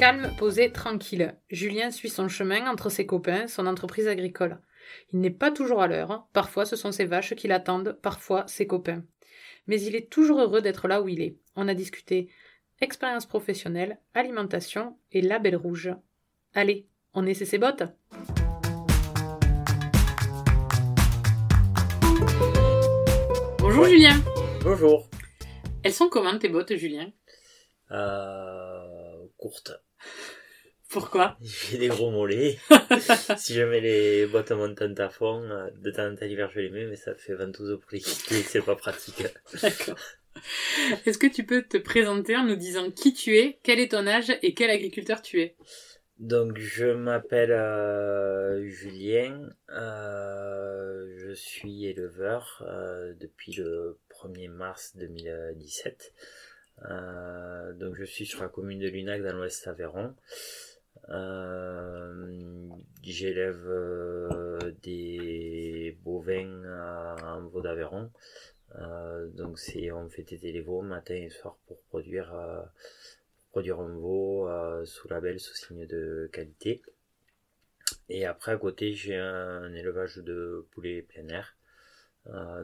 Calme, 0.00 0.30
posé, 0.38 0.72
tranquille. 0.72 1.34
Julien 1.50 1.90
suit 1.90 2.08
son 2.08 2.26
chemin 2.26 2.70
entre 2.70 2.88
ses 2.88 3.04
copains, 3.04 3.46
son 3.48 3.66
entreprise 3.66 4.08
agricole. 4.08 4.58
Il 5.12 5.20
n'est 5.20 5.28
pas 5.28 5.50
toujours 5.50 5.82
à 5.82 5.88
l'heure. 5.88 6.26
Parfois, 6.32 6.64
ce 6.64 6.74
sont 6.74 6.90
ses 6.90 7.04
vaches 7.04 7.34
qui 7.34 7.48
l'attendent, 7.48 7.98
parfois 8.00 8.46
ses 8.46 8.66
copains. 8.66 9.04
Mais 9.66 9.78
il 9.82 9.94
est 9.94 10.08
toujours 10.08 10.40
heureux 10.40 10.62
d'être 10.62 10.88
là 10.88 11.02
où 11.02 11.08
il 11.08 11.20
est. 11.20 11.36
On 11.54 11.68
a 11.68 11.74
discuté 11.74 12.30
expérience 12.80 13.26
professionnelle, 13.26 13.98
alimentation 14.14 14.96
et 15.12 15.20
label 15.20 15.54
rouge. 15.54 15.90
Allez, 16.54 16.86
on 17.12 17.26
essaie 17.26 17.44
ses 17.44 17.58
bottes 17.58 17.82
Bonjour 23.58 23.84
Julien. 23.84 24.18
Bonjour. 24.62 25.10
Elles 25.82 25.92
sont 25.92 26.08
comment 26.08 26.38
tes 26.38 26.48
bottes, 26.48 26.74
Julien? 26.74 27.12
Euh, 27.90 29.26
courte. 29.36 29.72
Pourquoi? 30.88 31.36
J'ai 31.40 31.78
des 31.78 31.88
gros 31.88 32.10
mollets. 32.10 32.58
si 33.36 33.54
je 33.54 33.62
mets 33.62 33.80
les 33.80 34.26
bottes 34.26 34.50
montantes 34.50 34.98
à 34.98 35.08
fond, 35.08 35.42
euh, 35.42 35.70
de 35.78 35.90
temps 35.90 36.06
en 36.10 36.16
temps 36.16 36.26
l'hiver 36.26 36.50
je 36.52 36.60
les 36.60 36.70
mets, 36.70 36.86
mais 36.86 36.96
ça 36.96 37.14
fait 37.14 37.34
ventouse 37.34 37.78
pour 37.80 37.90
les 37.92 38.00
quitter, 38.00 38.42
c'est 38.42 38.64
pas 38.64 38.74
pratique. 38.74 39.22
D'accord. 39.62 39.98
Est-ce 41.06 41.18
que 41.18 41.26
tu 41.26 41.44
peux 41.44 41.62
te 41.62 41.76
présenter 41.76 42.36
en 42.36 42.44
nous 42.44 42.56
disant 42.56 42.90
qui 42.90 43.14
tu 43.14 43.36
es, 43.36 43.58
quel 43.62 43.78
est 43.78 43.92
ton 43.92 44.06
âge 44.06 44.32
et 44.42 44.54
quel 44.54 44.70
agriculteur 44.70 45.22
tu 45.22 45.40
es? 45.40 45.56
Donc 46.20 46.58
je 46.58 46.84
m'appelle 46.84 47.50
euh, 47.50 48.62
Julien, 48.66 49.48
euh, 49.70 51.10
je 51.16 51.32
suis 51.32 51.86
éleveur 51.86 52.62
euh, 52.68 53.14
depuis 53.18 53.54
le 53.54 53.98
1er 54.10 54.50
mars 54.50 54.94
2017. 54.96 56.12
Euh, 56.88 57.72
donc 57.74 57.94
je 57.94 58.04
suis 58.04 58.26
sur 58.26 58.42
la 58.42 58.48
commune 58.48 58.78
de 58.78 58.88
Lunac 58.88 59.22
dans 59.22 59.36
l'ouest 59.36 59.66
Aveyron. 59.66 60.14
Euh, 61.10 62.68
J'élève 63.02 63.64
euh, 63.66 64.72
des 64.82 65.98
bovins 66.02 67.18
en 67.22 67.42
veau 67.46 67.60
d'Aveyron. 67.60 68.10
Donc 69.34 69.58
c'est 69.58 69.90
on 69.90 70.08
fait 70.08 70.22
téter 70.22 70.52
les 70.52 70.60
veaux 70.60 70.82
matin 70.82 71.14
et 71.14 71.30
soir 71.30 71.56
pour 71.66 71.82
produire 71.84 72.32
produire 73.50 73.80
un 73.80 73.96
veau 73.96 74.48
sous 74.84 75.08
label 75.08 75.40
sous 75.40 75.54
signe 75.54 75.86
de 75.86 76.30
qualité. 76.32 76.82
Et 78.08 78.26
après 78.26 78.52
à 78.52 78.56
côté 78.58 78.92
j'ai 78.92 79.16
un, 79.16 79.72
élevage 79.74 80.18
de 80.18 80.66
poulets 80.70 81.02
plein 81.02 81.28
air. 81.28 81.56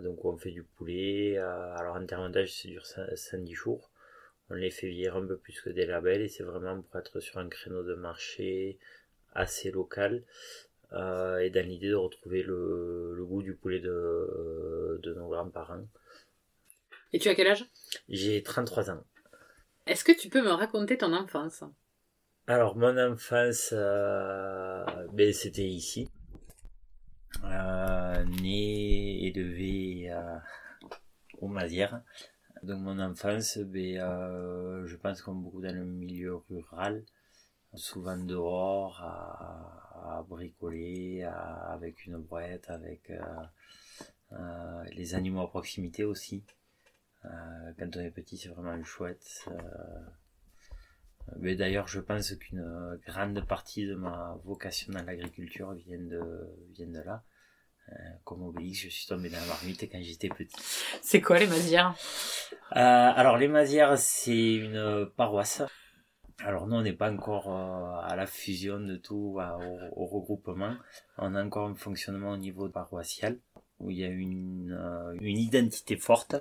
Donc 0.02 0.24
on 0.24 0.36
fait 0.36 0.52
du 0.52 0.62
poulet. 0.62 1.38
alors 1.38 1.96
en 1.96 2.06
termes 2.06 2.30
d'âge 2.30 2.54
ça 2.54 2.68
dure 2.68 2.84
5-10 2.84 3.54
jours. 3.54 3.90
On 4.50 4.54
les 4.54 4.70
fait 4.70 4.88
vieillir 4.88 5.16
un 5.16 5.26
peu 5.26 5.36
plus 5.36 5.60
que 5.60 5.70
des 5.70 5.86
labels 5.86 6.22
et 6.22 6.28
c'est 6.28 6.44
vraiment 6.44 6.80
pour 6.80 6.96
être 7.00 7.20
sur 7.20 7.38
un 7.38 7.48
créneau 7.48 7.82
de 7.82 7.94
marché 7.94 8.78
assez 9.34 9.70
local 9.70 10.22
euh, 10.92 11.38
et 11.38 11.50
dans 11.50 11.66
l'idée 11.66 11.88
de 11.90 11.94
retrouver 11.94 12.42
le, 12.42 13.14
le 13.14 13.24
goût 13.24 13.42
du 13.42 13.54
poulet 13.54 13.80
de, 13.80 15.00
de 15.02 15.14
nos 15.14 15.28
grands-parents. 15.28 15.86
Et 17.12 17.18
tu 17.18 17.28
as 17.28 17.34
quel 17.34 17.48
âge? 17.48 17.64
J'ai 18.08 18.42
33 18.42 18.90
ans. 18.90 19.04
Est-ce 19.86 20.04
que 20.04 20.12
tu 20.12 20.28
peux 20.28 20.42
me 20.42 20.50
raconter 20.50 20.98
ton 20.98 21.12
enfance? 21.12 21.64
Alors 22.46 22.76
mon 22.76 22.96
enfance, 22.98 23.70
euh, 23.72 24.84
ben, 25.12 25.32
c'était 25.32 25.66
ici. 25.66 26.08
Euh, 27.44 28.24
né, 28.40 29.26
élevé 29.26 30.10
euh, 30.10 30.38
au 31.38 31.48
Mazières. 31.48 32.02
Donc 32.66 32.80
mon 32.80 32.98
enfance, 32.98 33.58
ben, 33.58 33.98
euh, 34.00 34.86
je 34.86 34.96
pense 34.96 35.22
comme 35.22 35.40
beaucoup 35.42 35.60
dans 35.60 35.74
le 35.74 35.84
milieu 35.84 36.34
rural, 36.50 37.04
souvent 37.74 38.16
dehors, 38.16 39.00
à, 39.02 40.18
à 40.18 40.22
bricoler, 40.28 41.22
à- 41.22 41.72
avec 41.76 42.06
une 42.06 42.18
brouette, 42.18 42.68
avec 42.68 43.10
euh, 43.10 43.20
euh, 44.32 44.84
les 44.98 45.14
animaux 45.14 45.42
à 45.42 45.48
proximité 45.48 46.04
aussi. 46.04 46.44
Quand 47.78 47.96
on 47.96 48.00
est 48.00 48.10
petit, 48.10 48.36
c'est 48.38 48.48
vraiment 48.50 48.82
chouette. 48.84 49.48
Mais 51.36 51.56
d'ailleurs, 51.56 51.88
je 51.88 52.00
pense 52.00 52.34
qu'une 52.36 52.98
grande 53.06 53.44
partie 53.46 53.84
de 53.86 53.94
ma 53.94 54.38
vocation 54.44 54.92
dans 54.92 55.04
l'agriculture 55.04 55.72
vient 55.72 55.98
de, 55.98 56.22
vient 56.74 56.86
de 56.86 57.00
là. 57.00 57.24
Euh, 57.92 57.94
comme 58.24 58.42
Obélix, 58.42 58.80
je 58.80 58.88
suis 58.88 59.06
tombé 59.06 59.28
dans 59.28 59.38
la 59.38 59.46
marmite 59.46 59.82
quand 59.90 60.02
j'étais 60.02 60.28
petit. 60.28 60.56
C'est 61.02 61.20
quoi 61.20 61.38
les 61.38 61.46
Mazières? 61.46 61.94
Euh, 62.72 62.74
alors, 62.74 63.36
les 63.36 63.48
Mazières, 63.48 63.96
c'est 63.96 64.54
une 64.54 65.08
paroisse. 65.16 65.62
Alors, 66.40 66.66
nous, 66.66 66.76
on 66.76 66.82
n'est 66.82 66.92
pas 66.92 67.12
encore 67.12 67.48
euh, 67.48 68.00
à 68.02 68.16
la 68.16 68.26
fusion 68.26 68.80
de 68.80 68.96
tout, 68.96 69.38
au, 69.38 70.00
au 70.02 70.06
regroupement. 70.06 70.76
On 71.16 71.34
a 71.34 71.44
encore 71.44 71.68
un 71.68 71.74
fonctionnement 71.74 72.32
au 72.32 72.36
niveau 72.36 72.68
paroissial, 72.68 73.38
où 73.78 73.90
il 73.90 73.98
y 73.98 74.04
a 74.04 74.08
une, 74.08 74.76
une 75.20 75.38
identité 75.38 75.96
forte. 75.96 76.36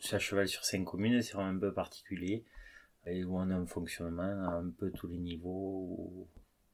C'est 0.00 0.16
à 0.16 0.18
cheval 0.18 0.46
sur 0.46 0.64
cinq 0.64 0.84
communes, 0.84 1.22
c'est 1.22 1.32
vraiment 1.32 1.56
un 1.56 1.58
peu 1.58 1.72
particulier. 1.72 2.44
Et 3.06 3.24
où 3.24 3.38
on 3.38 3.50
a 3.50 3.54
un 3.54 3.66
fonctionnement 3.66 4.22
à 4.22 4.56
un 4.56 4.70
peu 4.70 4.90
tous 4.90 5.06
les 5.06 5.16
niveaux, 5.16 5.96
où, 5.98 6.28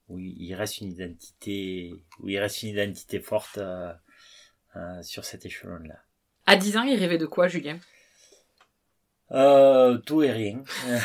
où 0.08 0.18
il 0.18 0.54
reste 0.54 0.78
une 0.80 0.92
identité, 0.92 1.94
où 2.20 2.28
il 2.28 2.38
reste 2.38 2.62
une 2.62 2.70
identité 2.70 3.20
forte 3.20 3.58
euh, 3.58 3.92
euh, 4.76 5.02
sur 5.02 5.24
cet 5.24 5.46
échelon-là. 5.46 5.96
À 6.46 6.56
10 6.56 6.76
ans, 6.76 6.82
il 6.82 6.98
rêvait 6.98 7.18
de 7.18 7.26
quoi, 7.26 7.48
Julien? 7.48 7.78
Euh, 9.30 9.98
tout 9.98 10.22
et 10.22 10.32
rien. 10.32 10.62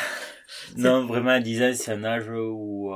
Non, 0.78 1.06
vraiment, 1.06 1.32
à 1.32 1.40
10 1.42 1.62
ans, 1.62 1.72
c'est 1.76 1.92
un 1.92 2.06
âge 2.06 2.30
où, 2.30 2.94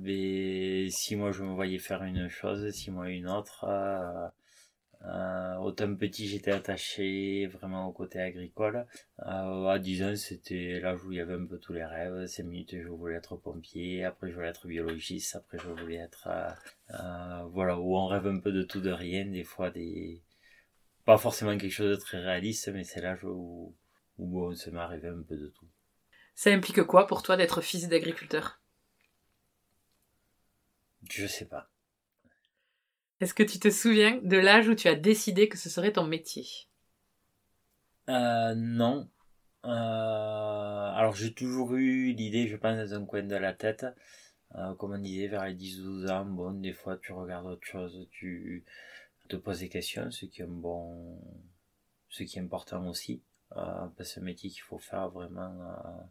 mais 0.00 0.88
si 0.90 1.16
moi 1.16 1.32
je 1.32 1.42
me 1.42 1.52
voyais 1.52 1.80
faire 1.80 2.04
une 2.04 2.28
chose, 2.28 2.70
si 2.70 2.92
moi 2.92 3.10
une 3.10 3.28
autre, 3.28 3.64
euh, 5.06 5.56
autant 5.56 5.94
petit 5.96 6.26
j'étais 6.28 6.50
attaché 6.52 7.46
vraiment 7.46 7.86
au 7.86 7.92
côté 7.92 8.20
agricole. 8.20 8.86
Euh, 9.20 9.66
à 9.66 9.78
10 9.78 10.02
ans, 10.02 10.16
c'était 10.16 10.80
l'âge 10.80 11.04
où 11.04 11.12
il 11.12 11.18
y 11.18 11.20
avait 11.20 11.34
un 11.34 11.46
peu 11.46 11.58
tous 11.58 11.72
les 11.72 11.84
rêves. 11.84 12.26
5 12.26 12.44
minutes, 12.44 12.76
je 12.80 12.88
voulais 12.88 13.16
être 13.16 13.36
pompier, 13.36 14.04
après 14.04 14.30
je 14.30 14.34
voulais 14.34 14.48
être 14.48 14.66
biologiste, 14.66 15.36
après 15.36 15.58
je 15.58 15.68
voulais 15.68 15.96
être, 15.96 16.28
euh, 16.28 16.50
euh, 16.90 17.44
voilà, 17.52 17.78
où 17.78 17.96
on 17.96 18.06
rêve 18.06 18.26
un 18.26 18.38
peu 18.38 18.52
de 18.52 18.62
tout, 18.62 18.80
de 18.80 18.90
rien, 18.90 19.26
des 19.26 19.44
fois 19.44 19.70
des, 19.70 20.22
pas 21.04 21.18
forcément 21.18 21.56
quelque 21.58 21.72
chose 21.72 21.90
de 21.96 22.00
très 22.00 22.18
réaliste, 22.20 22.68
mais 22.72 22.84
c'est 22.84 23.00
l'âge 23.00 23.24
où, 23.24 23.74
où 24.18 24.26
bon, 24.26 24.54
ça 24.54 24.70
m'est 24.70 24.78
arrivé 24.78 25.08
un 25.08 25.22
peu 25.22 25.36
de 25.36 25.48
tout. 25.48 25.68
Ça 26.34 26.50
implique 26.50 26.82
quoi 26.84 27.06
pour 27.06 27.22
toi 27.22 27.36
d'être 27.36 27.60
fils 27.60 27.88
d'agriculteur? 27.88 28.60
Je 31.10 31.26
sais 31.26 31.44
pas. 31.44 31.70
Est-ce 33.24 33.32
que 33.32 33.42
tu 33.42 33.58
te 33.58 33.70
souviens 33.70 34.20
de 34.22 34.36
l'âge 34.36 34.68
où 34.68 34.74
tu 34.74 34.86
as 34.86 34.96
décidé 34.96 35.48
que 35.48 35.56
ce 35.56 35.70
serait 35.70 35.92
ton 35.92 36.04
métier? 36.04 36.44
Euh, 38.10 38.54
non. 38.54 39.08
Euh, 39.64 39.68
alors 39.68 41.14
j'ai 41.16 41.32
toujours 41.32 41.72
eu 41.72 42.12
l'idée, 42.12 42.48
je 42.48 42.56
pense, 42.58 42.76
dans 42.76 42.92
un 43.00 43.06
coin 43.06 43.22
de 43.22 43.34
la 43.34 43.54
tête. 43.54 43.86
Euh, 44.56 44.74
comme 44.74 44.92
on 44.92 44.98
disait, 44.98 45.28
vers 45.28 45.46
les 45.46 45.54
10-12 45.54 46.10
ans, 46.10 46.26
bon, 46.26 46.52
des 46.60 46.74
fois 46.74 46.98
tu 46.98 47.12
regardes 47.12 47.46
autre 47.46 47.66
chose, 47.66 48.06
tu 48.10 48.66
te 49.30 49.36
poses 49.36 49.60
des 49.60 49.70
questions, 49.70 50.10
ce 50.10 50.26
qui 50.26 50.42
est 50.42 50.46
bon, 50.46 51.18
ce 52.10 52.24
qui 52.24 52.38
est 52.38 52.42
important 52.42 52.86
aussi. 52.86 53.22
Euh, 53.56 53.86
parce 53.96 54.16
que 54.16 54.20
métier 54.20 54.50
qu'il 54.50 54.64
faut 54.64 54.76
faire 54.76 55.08
vraiment, 55.08 55.62
euh, 55.62 56.02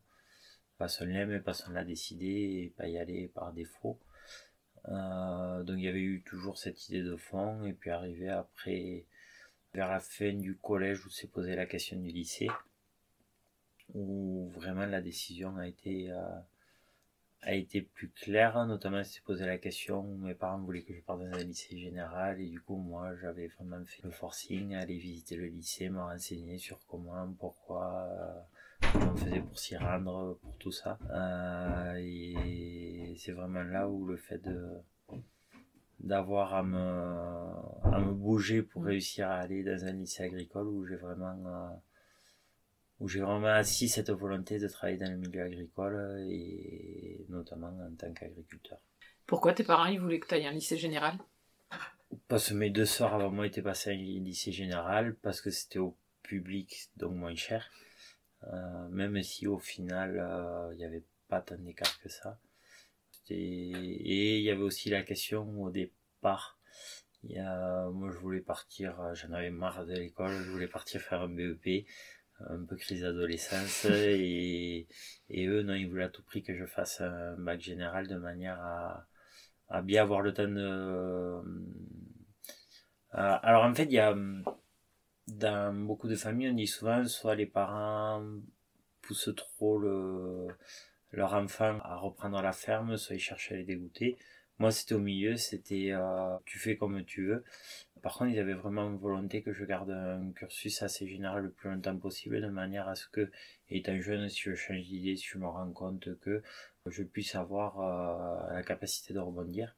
pas 0.79 0.87
on 0.99 1.05
l'aime, 1.05 1.43
pas 1.43 1.53
on 1.67 1.73
l'a 1.73 1.83
décidé, 1.83 2.25
et 2.25 2.73
pas 2.75 2.87
y 2.87 2.97
aller 2.97 3.27
par 3.27 3.53
défaut. 3.53 3.99
Euh, 4.89 5.63
donc 5.63 5.77
il 5.77 5.83
y 5.83 5.87
avait 5.87 6.01
eu 6.01 6.21
toujours 6.23 6.57
cette 6.57 6.89
idée 6.89 7.03
de 7.03 7.15
fond, 7.15 7.63
et 7.63 7.73
puis 7.73 7.89
arrivé 7.89 8.29
après, 8.29 9.05
vers 9.73 9.89
la 9.89 9.99
fin 9.99 10.33
du 10.33 10.55
collège 10.55 11.05
où 11.05 11.09
s'est 11.09 11.27
posé 11.27 11.55
la 11.55 11.65
question 11.65 11.97
du 11.99 12.09
lycée, 12.09 12.49
où 13.93 14.49
vraiment 14.53 14.85
la 14.85 15.01
décision 15.01 15.55
a 15.57 15.67
été, 15.67 16.11
euh, 16.11 16.39
a 17.43 17.53
été 17.53 17.81
plus 17.81 18.09
claire, 18.09 18.65
notamment 18.65 19.03
s'est 19.03 19.21
posé 19.21 19.45
la 19.45 19.57
question 19.57 20.01
où 20.01 20.17
mes 20.17 20.35
parents 20.35 20.59
voulaient 20.59 20.83
que 20.83 20.93
je 20.93 21.01
parte 21.01 21.19
dans 21.19 21.33
un 21.33 21.43
lycée 21.43 21.77
général, 21.77 22.41
et 22.41 22.49
du 22.49 22.59
coup 22.61 22.75
moi 22.75 23.15
j'avais 23.21 23.47
vraiment 23.47 23.83
fait 23.85 24.03
le 24.03 24.11
forcing, 24.11 24.75
aller 24.75 24.97
visiter 24.97 25.35
le 25.37 25.47
lycée, 25.47 25.89
me 25.89 26.01
renseigner 26.01 26.57
sur 26.57 26.79
comment, 26.87 27.31
pourquoi, 27.39 28.07
euh, 28.11 28.41
on 28.95 29.15
faisait 29.15 29.41
pour 29.41 29.57
s'y 29.57 29.77
rendre, 29.77 30.37
pour 30.41 30.57
tout 30.57 30.71
ça. 30.71 30.97
Euh, 31.11 31.95
et 31.99 33.15
c'est 33.17 33.31
vraiment 33.31 33.63
là 33.63 33.87
où 33.87 34.05
le 34.05 34.17
fait 34.17 34.39
de 34.39 34.79
d'avoir 35.99 36.53
à 36.53 36.63
me, 36.63 36.77
à 36.77 37.99
me 37.99 38.11
bouger 38.11 38.61
pour 38.61 38.81
mm. 38.81 38.87
réussir 38.87 39.29
à 39.29 39.35
aller 39.35 39.63
dans 39.63 39.85
un 39.85 39.93
lycée 39.93 40.23
agricole 40.23 40.67
où 40.67 40.85
j'ai 40.85 40.97
vraiment 40.97 41.37
euh, 41.45 41.69
où 42.99 43.07
j'ai 43.07 43.21
vraiment 43.21 43.47
assis 43.47 43.87
cette 43.87 44.11
volonté 44.11 44.59
de 44.59 44.67
travailler 44.67 44.97
dans 44.97 45.09
le 45.09 45.17
milieu 45.17 45.43
agricole 45.43 46.25
et 46.29 47.25
notamment 47.29 47.67
en 47.67 47.95
tant 47.95 48.11
qu'agriculteur. 48.13 48.79
Pourquoi 49.25 49.53
tes 49.53 49.63
parents 49.63 49.85
ils 49.85 49.99
voulaient 49.99 50.19
que 50.19 50.27
tu 50.27 50.35
ailles 50.35 50.47
un 50.47 50.51
lycée 50.51 50.77
général? 50.77 51.17
Parce 52.27 52.49
que 52.49 52.53
mes 52.53 52.69
deux 52.69 52.85
sœurs 52.85 53.13
avant 53.13 53.31
moi 53.31 53.47
étaient 53.47 53.61
passées 53.61 53.89
à 53.89 53.93
un 53.93 53.95
lycée 53.95 54.51
général, 54.51 55.15
parce 55.15 55.41
que 55.41 55.49
c'était 55.49 55.79
au 55.79 55.97
public, 56.21 56.89
donc 56.97 57.13
moins 57.13 57.35
cher. 57.35 57.69
Euh, 58.51 58.87
même 58.89 59.21
si 59.23 59.47
au 59.47 59.59
final, 59.59 60.17
euh, 60.19 60.69
il 60.73 60.77
n'y 60.77 60.85
avait 60.85 61.03
pas 61.27 61.41
tant 61.41 61.57
d'écart 61.57 61.99
que 62.01 62.09
ça. 62.09 62.39
Et 63.29 64.37
il 64.37 64.43
y 64.43 64.49
avait 64.49 64.61
aussi 64.61 64.89
la 64.89 65.03
question 65.03 65.61
au 65.61 65.69
départ. 65.69 66.59
Moi, 67.23 68.11
je 68.11 68.17
voulais 68.19 68.41
partir, 68.41 69.15
j'en 69.15 69.31
avais 69.31 69.49
marre 69.49 69.85
de 69.85 69.93
l'école, 69.93 70.31
je 70.43 70.51
voulais 70.51 70.67
partir 70.67 71.01
faire 71.01 71.21
un 71.21 71.29
BEP, 71.29 71.85
un 72.49 72.63
peu 72.65 72.75
crise 72.75 73.01
d'adolescence, 73.01 73.85
et, 73.89 74.87
eux, 75.31 75.61
non, 75.63 75.73
ils 75.73 75.89
voulaient 75.89 76.05
à 76.05 76.09
tout 76.09 76.23
prix 76.23 76.43
que 76.43 76.55
je 76.55 76.65
fasse 76.65 77.01
un 77.01 77.35
bac 77.37 77.61
général 77.61 78.07
de 78.07 78.15
manière 78.17 78.59
à, 79.69 79.81
bien 79.83 80.03
avoir 80.03 80.21
le 80.21 80.33
temps 80.33 80.47
de. 80.47 80.59
Euh, 80.59 81.41
alors 83.11 83.63
en 83.63 83.73
fait, 83.73 83.85
il 83.85 83.93
y 83.93 83.99
a 83.99 84.15
dans 85.27 85.73
beaucoup 85.73 86.07
de 86.07 86.15
familles, 86.15 86.49
on 86.49 86.53
dit 86.53 86.67
souvent 86.67 87.05
soit 87.05 87.35
les 87.35 87.45
parents 87.45 88.23
poussent 89.01 89.33
trop 89.35 89.77
le, 89.79 90.47
leur 91.11 91.33
enfant 91.33 91.79
à 91.83 91.95
reprendre 91.95 92.41
la 92.41 92.51
ferme, 92.53 92.97
soit 92.97 93.15
ils 93.15 93.19
cherchent 93.19 93.51
à 93.51 93.55
les 93.55 93.63
dégoûter. 93.63 94.17
Moi, 94.59 94.71
c'était 94.71 94.95
au 94.95 94.99
milieu, 94.99 95.35
c'était 95.37 95.89
euh, 95.91 96.37
tu 96.45 96.59
fais 96.59 96.77
comme 96.77 97.03
tu 97.05 97.25
veux. 97.27 97.43
Par 98.01 98.17
contre, 98.17 98.31
ils 98.31 98.39
avaient 98.39 98.53
vraiment 98.53 98.89
une 98.89 98.97
volonté 98.97 99.41
que 99.41 99.53
je 99.53 99.63
garde 99.65 99.89
un 99.91 100.31
cursus 100.33 100.83
assez 100.83 101.07
général 101.07 101.43
le 101.43 101.51
plus 101.51 101.69
longtemps 101.69 101.97
possible, 101.97 102.41
de 102.41 102.47
manière 102.49 102.87
à 102.89 102.95
ce 102.95 103.07
que, 103.07 103.31
étant 103.69 103.99
jeune, 104.01 104.27
si 104.29 104.41
je 104.41 104.55
change 104.55 104.81
d'idée, 104.81 105.15
si 105.15 105.25
je 105.25 105.37
me 105.37 105.47
rends 105.47 105.71
compte 105.71 106.19
que 106.19 106.43
je 106.85 107.03
puisse 107.03 107.35
avoir 107.35 107.79
euh, 107.79 108.53
la 108.53 108.63
capacité 108.63 109.13
de 109.13 109.19
rebondir. 109.19 109.75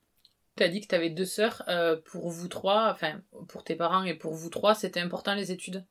Tu 0.55 0.63
as 0.63 0.69
dit 0.69 0.79
que 0.79 0.87
tu 0.87 0.95
avais 0.95 1.09
deux 1.09 1.25
sœurs. 1.25 1.63
Euh, 1.67 1.97
pour 1.97 2.29
vous 2.29 2.47
trois, 2.47 2.89
enfin, 2.91 3.21
pour 3.47 3.63
tes 3.63 3.75
parents 3.75 4.03
et 4.03 4.13
pour 4.13 4.33
vous 4.33 4.49
trois, 4.49 4.73
c'était 4.73 5.01
important 5.01 5.35
les 5.35 5.51
études? 5.51 5.85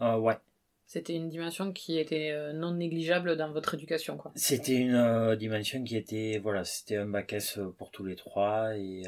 Euh, 0.00 0.16
Ouais. 0.16 0.36
C'était 0.84 1.14
une 1.14 1.30
dimension 1.30 1.72
qui 1.72 1.98
était 1.98 2.32
euh, 2.32 2.52
non 2.52 2.72
négligeable 2.72 3.36
dans 3.36 3.50
votre 3.50 3.74
éducation, 3.74 4.18
quoi. 4.18 4.32
C'était 4.34 4.76
une 4.76 5.36
dimension 5.36 5.82
qui 5.84 5.96
était, 5.96 6.38
voilà, 6.42 6.64
c'était 6.64 6.96
un 6.96 7.06
bac 7.06 7.32
S 7.32 7.58
pour 7.78 7.90
tous 7.90 8.04
les 8.04 8.16
trois 8.16 8.76
et 8.76 9.04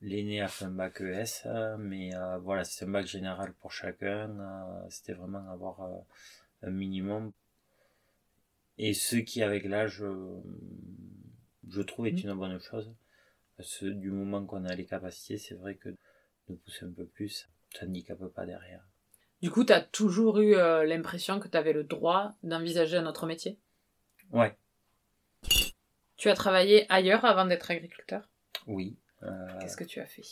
l'aîné 0.00 0.40
a 0.40 0.48
fait 0.48 0.64
un 0.64 0.70
bac 0.70 1.00
ES, 1.00 1.46
mais 1.78 2.10
voilà, 2.42 2.64
c'était 2.64 2.86
un 2.86 2.92
bac 2.92 3.06
général 3.06 3.52
pour 3.60 3.70
chacun. 3.70 4.34
c'était 4.88 5.12
vraiment 5.12 5.48
avoir 5.52 5.80
un 6.62 6.70
minimum. 6.70 7.30
Et 8.78 8.94
ce 8.94 9.16
qui, 9.16 9.42
avec 9.42 9.64
l'âge, 9.64 10.02
je 11.68 11.82
trouve, 11.82 12.08
est 12.08 12.24
mmh. 12.24 12.28
une 12.28 12.34
bonne 12.34 12.58
chose 12.58 12.90
du 13.82 14.10
moment 14.10 14.44
qu'on 14.44 14.64
a 14.64 14.74
les 14.74 14.86
capacités, 14.86 15.38
c'est 15.38 15.54
vrai 15.54 15.74
que 15.76 15.88
de 16.48 16.54
pousser 16.54 16.84
un 16.84 16.92
peu 16.92 17.04
plus, 17.04 17.48
ça 17.74 17.86
handicape 17.86 18.24
pas 18.28 18.46
derrière. 18.46 18.82
Du 19.42 19.50
coup, 19.50 19.64
tu 19.64 19.72
as 19.72 19.80
toujours 19.80 20.38
eu 20.38 20.56
euh, 20.56 20.84
l'impression 20.84 21.38
que 21.38 21.48
tu 21.48 21.56
avais 21.56 21.72
le 21.72 21.84
droit 21.84 22.34
d'envisager 22.42 22.96
un 22.96 23.06
autre 23.06 23.26
métier? 23.26 23.58
Ouais. 24.32 24.56
Tu 26.16 26.28
as 26.28 26.34
travaillé 26.34 26.86
ailleurs 26.88 27.24
avant 27.24 27.44
d'être 27.44 27.70
agriculteur? 27.70 28.28
Oui. 28.66 28.96
Euh, 29.22 29.28
Qu'est-ce 29.60 29.76
que 29.76 29.84
tu 29.84 30.00
as 30.00 30.06
fait? 30.06 30.22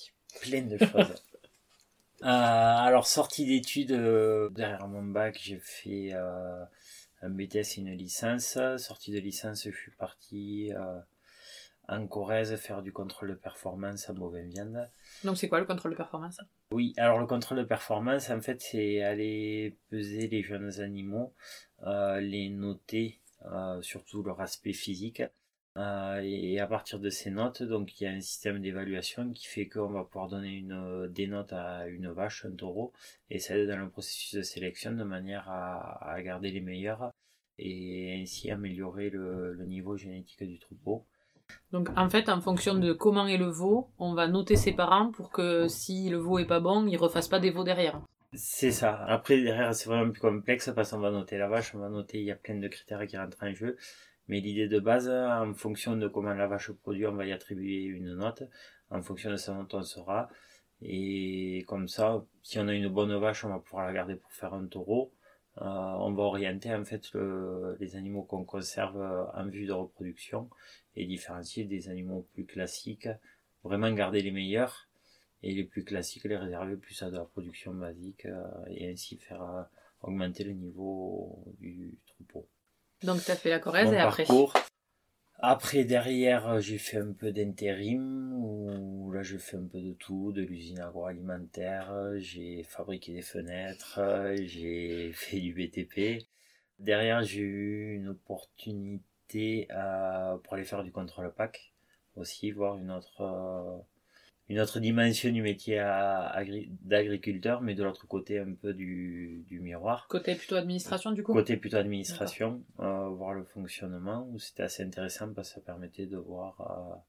Plein 0.40 0.62
de 0.62 0.78
choses. 0.78 1.22
Euh, 2.22 2.28
alors, 2.28 3.06
sortie 3.06 3.44
d'études, 3.44 3.92
derrière 3.92 4.88
mon 4.88 5.02
bac, 5.02 5.38
j'ai 5.38 5.58
fait 5.58 6.12
un 6.14 7.28
BTS 7.28 7.56
et 7.56 7.80
une 7.80 7.92
licence. 7.92 8.56
Sortie 8.78 9.12
de 9.12 9.18
licence, 9.18 9.64
je 9.64 9.76
suis 9.76 9.90
parti 9.90 10.72
en 11.88 12.06
Corrèze 12.06 12.56
faire 12.56 12.82
du 12.82 12.92
contrôle 12.92 13.30
de 13.30 13.34
performance 13.34 14.10
à 14.10 14.12
bovin 14.12 14.46
viande. 14.46 14.90
Donc 15.24 15.36
c'est 15.36 15.48
quoi 15.48 15.60
le 15.60 15.66
contrôle 15.66 15.92
de 15.92 15.96
performance? 15.96 16.40
Oui, 16.72 16.94
alors 16.96 17.20
le 17.20 17.26
contrôle 17.26 17.58
de 17.58 17.64
performance, 17.64 18.30
en 18.30 18.40
fait, 18.40 18.60
c'est 18.60 19.02
aller 19.02 19.76
peser 19.88 20.28
les 20.28 20.42
jeunes 20.42 20.80
animaux, 20.80 21.34
euh, 21.84 22.20
les 22.20 22.48
noter, 22.48 23.20
euh, 23.44 23.80
surtout 23.82 24.22
leur 24.22 24.40
aspect 24.40 24.72
physique. 24.72 25.22
Euh, 25.76 26.22
et 26.24 26.58
à 26.58 26.66
partir 26.66 26.98
de 26.98 27.10
ces 27.10 27.30
notes, 27.30 27.62
donc 27.62 28.00
il 28.00 28.04
y 28.04 28.06
a 28.06 28.10
un 28.10 28.20
système 28.22 28.62
d'évaluation 28.62 29.30
qui 29.32 29.46
fait 29.46 29.68
qu'on 29.68 29.90
va 29.90 30.04
pouvoir 30.04 30.28
donner 30.28 30.54
une, 30.54 31.06
des 31.12 31.26
notes 31.26 31.52
à 31.52 31.86
une 31.86 32.08
vache, 32.08 32.46
un 32.46 32.52
taureau, 32.52 32.94
et 33.28 33.38
ça 33.38 33.58
aide 33.58 33.68
dans 33.68 33.76
le 33.76 33.90
processus 33.90 34.34
de 34.36 34.40
sélection 34.40 34.92
de 34.92 35.04
manière 35.04 35.50
à, 35.50 36.12
à 36.12 36.22
garder 36.22 36.50
les 36.50 36.62
meilleurs 36.62 37.10
et 37.58 38.18
ainsi 38.22 38.50
améliorer 38.50 39.10
le, 39.10 39.52
le 39.52 39.66
niveau 39.66 39.98
génétique 39.98 40.42
du 40.44 40.58
troupeau. 40.58 41.04
Donc 41.72 41.88
en 41.96 42.08
fait, 42.08 42.28
en 42.28 42.40
fonction 42.40 42.74
de 42.74 42.92
comment 42.92 43.26
est 43.26 43.36
le 43.36 43.50
veau, 43.50 43.90
on 43.98 44.14
va 44.14 44.28
noter 44.28 44.56
ses 44.56 44.72
parents 44.72 45.10
pour 45.10 45.30
que 45.30 45.68
si 45.68 46.08
le 46.08 46.16
veau 46.16 46.38
est 46.38 46.46
pas 46.46 46.60
bon, 46.60 46.86
il 46.86 46.96
refasse 46.96 47.28
pas 47.28 47.40
des 47.40 47.50
veaux 47.50 47.64
derrière. 47.64 48.00
C'est 48.32 48.70
ça. 48.70 49.04
Après, 49.06 49.40
derrière, 49.40 49.74
c'est 49.74 49.88
vraiment 49.88 50.10
plus 50.10 50.20
complexe 50.20 50.70
parce 50.74 50.90
qu'on 50.90 50.98
va 50.98 51.10
noter 51.10 51.38
la 51.38 51.48
vache, 51.48 51.74
on 51.74 51.78
va 51.78 51.88
noter, 51.88 52.18
il 52.18 52.24
y 52.24 52.30
a 52.30 52.36
plein 52.36 52.56
de 52.56 52.68
critères 52.68 53.06
qui 53.06 53.16
rentrent 53.16 53.42
en 53.42 53.52
jeu. 53.52 53.76
Mais 54.28 54.40
l'idée 54.40 54.68
de 54.68 54.80
base, 54.80 55.08
en 55.08 55.54
fonction 55.54 55.96
de 55.96 56.08
comment 56.08 56.34
la 56.34 56.46
vache 56.46 56.72
produit, 56.72 57.06
on 57.06 57.14
va 57.14 57.26
y 57.26 57.32
attribuer 57.32 57.84
une 57.84 58.14
note. 58.14 58.42
En 58.90 59.02
fonction 59.02 59.30
de 59.30 59.36
sa 59.36 59.54
note, 59.54 59.72
on 59.74 59.82
sera. 59.82 60.28
Et 60.82 61.64
comme 61.66 61.88
ça, 61.88 62.24
si 62.42 62.58
on 62.58 62.68
a 62.68 62.74
une 62.74 62.88
bonne 62.88 63.16
vache, 63.18 63.44
on 63.44 63.48
va 63.48 63.58
pouvoir 63.58 63.86
la 63.86 63.92
garder 63.92 64.16
pour 64.16 64.32
faire 64.32 64.52
un 64.52 64.66
taureau. 64.66 65.12
Euh, 65.58 65.64
on 65.64 66.12
va 66.12 66.22
orienter 66.22 66.74
en 66.74 66.84
fait 66.84 67.10
les 67.80 67.96
animaux 67.96 68.22
qu'on 68.22 68.44
conserve 68.44 69.00
en 69.34 69.46
vue 69.46 69.66
de 69.66 69.72
reproduction 69.72 70.50
et 70.96 71.06
différencier 71.06 71.64
des 71.64 71.88
animaux 71.88 72.26
plus 72.34 72.44
classiques, 72.44 73.08
vraiment 73.64 73.90
garder 73.92 74.22
les 74.22 74.30
meilleurs 74.30 74.86
et 75.42 75.52
les 75.52 75.64
plus 75.64 75.84
classiques 75.84 76.24
les 76.24 76.36
réserver 76.36 76.76
plus 76.76 77.00
à 77.02 77.10
de 77.10 77.16
la 77.16 77.24
production 77.24 77.72
basique 77.74 78.26
euh, 78.26 78.44
et 78.68 78.90
ainsi 78.90 79.16
faire 79.16 79.42
euh, 79.42 79.62
augmenter 80.02 80.44
le 80.44 80.52
niveau 80.52 81.44
du 81.60 81.98
troupeau. 82.06 82.48
Donc 83.02 83.22
tu 83.22 83.30
as 83.30 83.36
fait 83.36 83.50
la 83.50 83.58
Corrèze 83.58 83.92
et 83.92 83.98
après 83.98 84.26
Après 85.38 85.84
derrière 85.84 86.60
j'ai 86.60 86.78
fait 86.78 86.98
un 86.98 87.12
peu 87.12 87.30
d'intérim 87.32 88.32
où 88.34 89.12
là 89.12 89.22
je 89.22 89.36
fais 89.36 89.56
un 89.56 89.66
peu 89.66 89.80
de 89.80 89.92
tout, 89.92 90.32
de 90.32 90.42
l'usine 90.42 90.80
agroalimentaire, 90.80 91.92
j'ai 92.18 92.62
fabriqué 92.62 93.12
des 93.12 93.22
fenêtres, 93.22 94.00
j'ai 94.42 95.12
fait 95.14 95.40
du 95.40 95.52
BTP. 95.52 96.26
Derrière 96.78 97.22
j'ai 97.22 97.40
eu 97.42 97.94
une 97.96 98.08
opportunité 98.08 99.68
euh, 99.70 100.36
pour 100.38 100.54
aller 100.54 100.64
faire 100.64 100.82
du 100.84 100.92
contrôle 100.92 101.32
PAC 101.34 101.72
aussi, 102.16 102.50
voir 102.50 102.78
une 102.78 102.90
autre, 102.90 103.20
euh, 103.20 103.78
une 104.48 104.60
autre 104.60 104.78
dimension 104.78 105.32
du 105.32 105.42
métier 105.42 105.78
d'agriculteur, 106.82 107.60
mais 107.62 107.74
de 107.74 107.82
l'autre 107.82 108.06
côté 108.06 108.38
un 108.38 108.54
peu 108.54 108.72
du, 108.74 109.44
du, 109.48 109.60
miroir. 109.60 110.06
Côté 110.08 110.34
plutôt 110.34 110.56
administration 110.56 111.12
du 111.12 111.22
coup? 111.22 111.32
Côté 111.32 111.56
plutôt 111.56 111.78
administration, 111.78 112.62
euh, 112.80 113.08
voir 113.08 113.34
le 113.34 113.44
fonctionnement, 113.44 114.28
où 114.30 114.38
c'était 114.38 114.62
assez 114.62 114.84
intéressant 114.84 115.32
parce 115.32 115.48
que 115.48 115.54
ça 115.56 115.60
permettait 115.60 116.06
de 116.06 116.16
voir, 116.16 117.02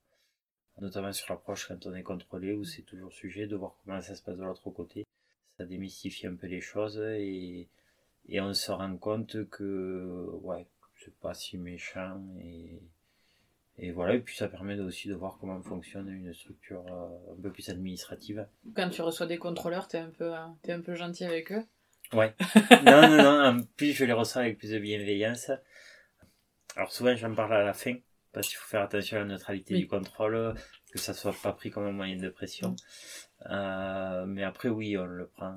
notamment 0.79 1.11
sur 1.11 1.31
l'approche 1.31 1.67
quand 1.67 1.85
on 1.85 1.93
est 1.93 2.03
contrôlé, 2.03 2.53
où 2.53 2.63
c'est 2.63 2.81
toujours 2.83 3.13
sujet, 3.13 3.45
de 3.45 3.55
voir 3.55 3.75
comment 3.83 4.01
ça 4.01 4.15
se 4.15 4.23
passe 4.23 4.37
de 4.37 4.43
l'autre 4.43 4.69
côté. 4.71 5.05
Ça 5.57 5.65
démystifie 5.65 6.27
un 6.27 6.35
peu 6.35 6.47
les 6.47 6.61
choses 6.61 6.99
et, 6.99 7.67
et 8.29 8.41
on 8.41 8.53
se 8.53 8.71
rend 8.71 8.97
compte 8.97 9.47
que, 9.49 10.29
ouais, 10.41 10.65
pas 11.21 11.33
si 11.33 11.57
méchant 11.57 12.21
et, 12.41 12.81
et 13.79 13.91
voilà, 13.91 14.15
et 14.15 14.19
puis 14.19 14.35
ça 14.35 14.47
permet 14.47 14.79
aussi 14.79 15.07
de 15.07 15.13
voir 15.13 15.37
comment 15.39 15.61
fonctionne 15.61 16.09
une 16.09 16.33
structure 16.33 16.83
euh, 16.87 17.33
un 17.37 17.41
peu 17.41 17.51
plus 17.51 17.69
administrative. 17.69 18.47
Quand 18.75 18.89
tu 18.89 19.01
reçois 19.01 19.27
des 19.27 19.37
contrôleurs, 19.37 19.87
t'es 19.87 19.99
un 19.99 20.09
peu, 20.09 20.35
euh, 20.35 20.45
es 20.63 20.71
un 20.71 20.81
peu 20.81 20.95
gentil 20.95 21.25
avec 21.25 21.51
eux 21.51 21.63
Ouais. 22.13 22.33
non, 22.85 23.07
non, 23.09 23.17
non, 23.17 23.45
en 23.45 23.63
plus 23.75 23.93
je 23.93 24.05
les 24.05 24.13
reçois 24.13 24.43
avec 24.43 24.57
plus 24.57 24.71
de 24.71 24.79
bienveillance. 24.79 25.51
Alors 26.75 26.91
souvent 26.91 27.15
j'en 27.15 27.33
parle 27.35 27.53
à 27.53 27.63
la 27.63 27.73
fin, 27.73 27.95
parce 28.31 28.47
qu'il 28.47 28.57
faut 28.57 28.67
faire 28.67 28.81
attention 28.81 29.17
à 29.17 29.19
la 29.21 29.25
neutralité 29.25 29.75
du 29.75 29.87
contrôle, 29.87 30.55
que 30.91 30.99
ça 30.99 31.13
soit 31.13 31.35
pas 31.43 31.51
pris 31.51 31.69
comme 31.69 31.85
un 31.85 31.91
moyen 31.91 32.17
de 32.17 32.29
pression. 32.29 32.75
Euh, 33.49 34.25
mais 34.25 34.43
après 34.43 34.69
oui, 34.69 34.97
on 34.97 35.05
le 35.05 35.27
prend. 35.27 35.55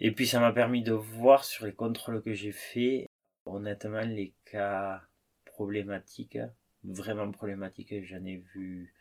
Et 0.00 0.12
puis 0.12 0.26
ça 0.26 0.40
m'a 0.40 0.52
permis 0.52 0.82
de 0.82 0.92
voir 0.92 1.44
sur 1.44 1.66
les 1.66 1.74
contrôles 1.74 2.22
que 2.22 2.32
j'ai 2.32 2.52
fait 2.52 3.08
Honnêtement, 3.50 4.02
les 4.02 4.34
cas 4.44 5.00
problématiques, 5.46 6.38
vraiment 6.84 7.30
problématiques, 7.30 8.04
j'en 8.04 8.24
ai 8.24 8.36
vu 8.54 8.94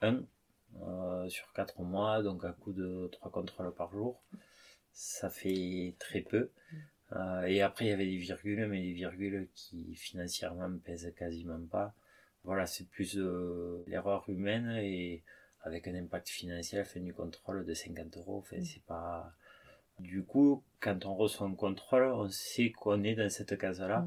un 0.00 0.22
euh, 0.82 1.28
sur 1.28 1.52
quatre 1.52 1.80
mois, 1.82 2.22
donc 2.22 2.44
à 2.44 2.52
coup 2.52 2.72
de 2.72 3.08
trois 3.12 3.30
contrôles 3.30 3.72
par 3.74 3.90
jour. 3.92 4.22
Ça 4.92 5.30
fait 5.30 5.94
très 5.98 6.20
peu. 6.20 6.50
et 7.46 7.62
après, 7.62 7.86
il 7.86 7.88
y 7.88 7.92
avait 7.92 8.06
des 8.06 8.16
virgules, 8.16 8.66
mais 8.66 8.80
des 8.82 8.92
virgules 8.92 9.48
qui 9.54 9.94
financièrement 9.94 10.78
pèsent 10.78 11.12
quasiment 11.16 11.64
pas. 11.66 11.94
Voilà, 12.44 12.66
c'est 12.66 12.88
plus 12.88 13.18
l'erreur 13.86 14.28
humaine 14.28 14.70
et 14.82 15.22
avec 15.64 15.88
un 15.88 15.94
impact 15.94 16.28
financier 16.28 16.78
à 16.78 16.82
la 16.82 16.84
fin 16.84 17.00
du 17.00 17.12
contrôle 17.12 17.64
de 17.64 17.74
50 17.74 18.16
euros. 18.18 18.38
Enfin, 18.38 18.58
mm. 18.58 18.64
c'est 18.64 18.84
pas. 18.84 19.32
Du 19.98 20.24
coup, 20.24 20.62
quand 20.80 21.06
on 21.06 21.14
reçoit 21.14 21.46
un 21.46 21.54
contrôle, 21.54 22.04
on 22.04 22.28
sait 22.28 22.70
qu'on 22.70 23.02
est 23.04 23.14
dans 23.14 23.30
cette 23.30 23.56
case-là. 23.56 24.06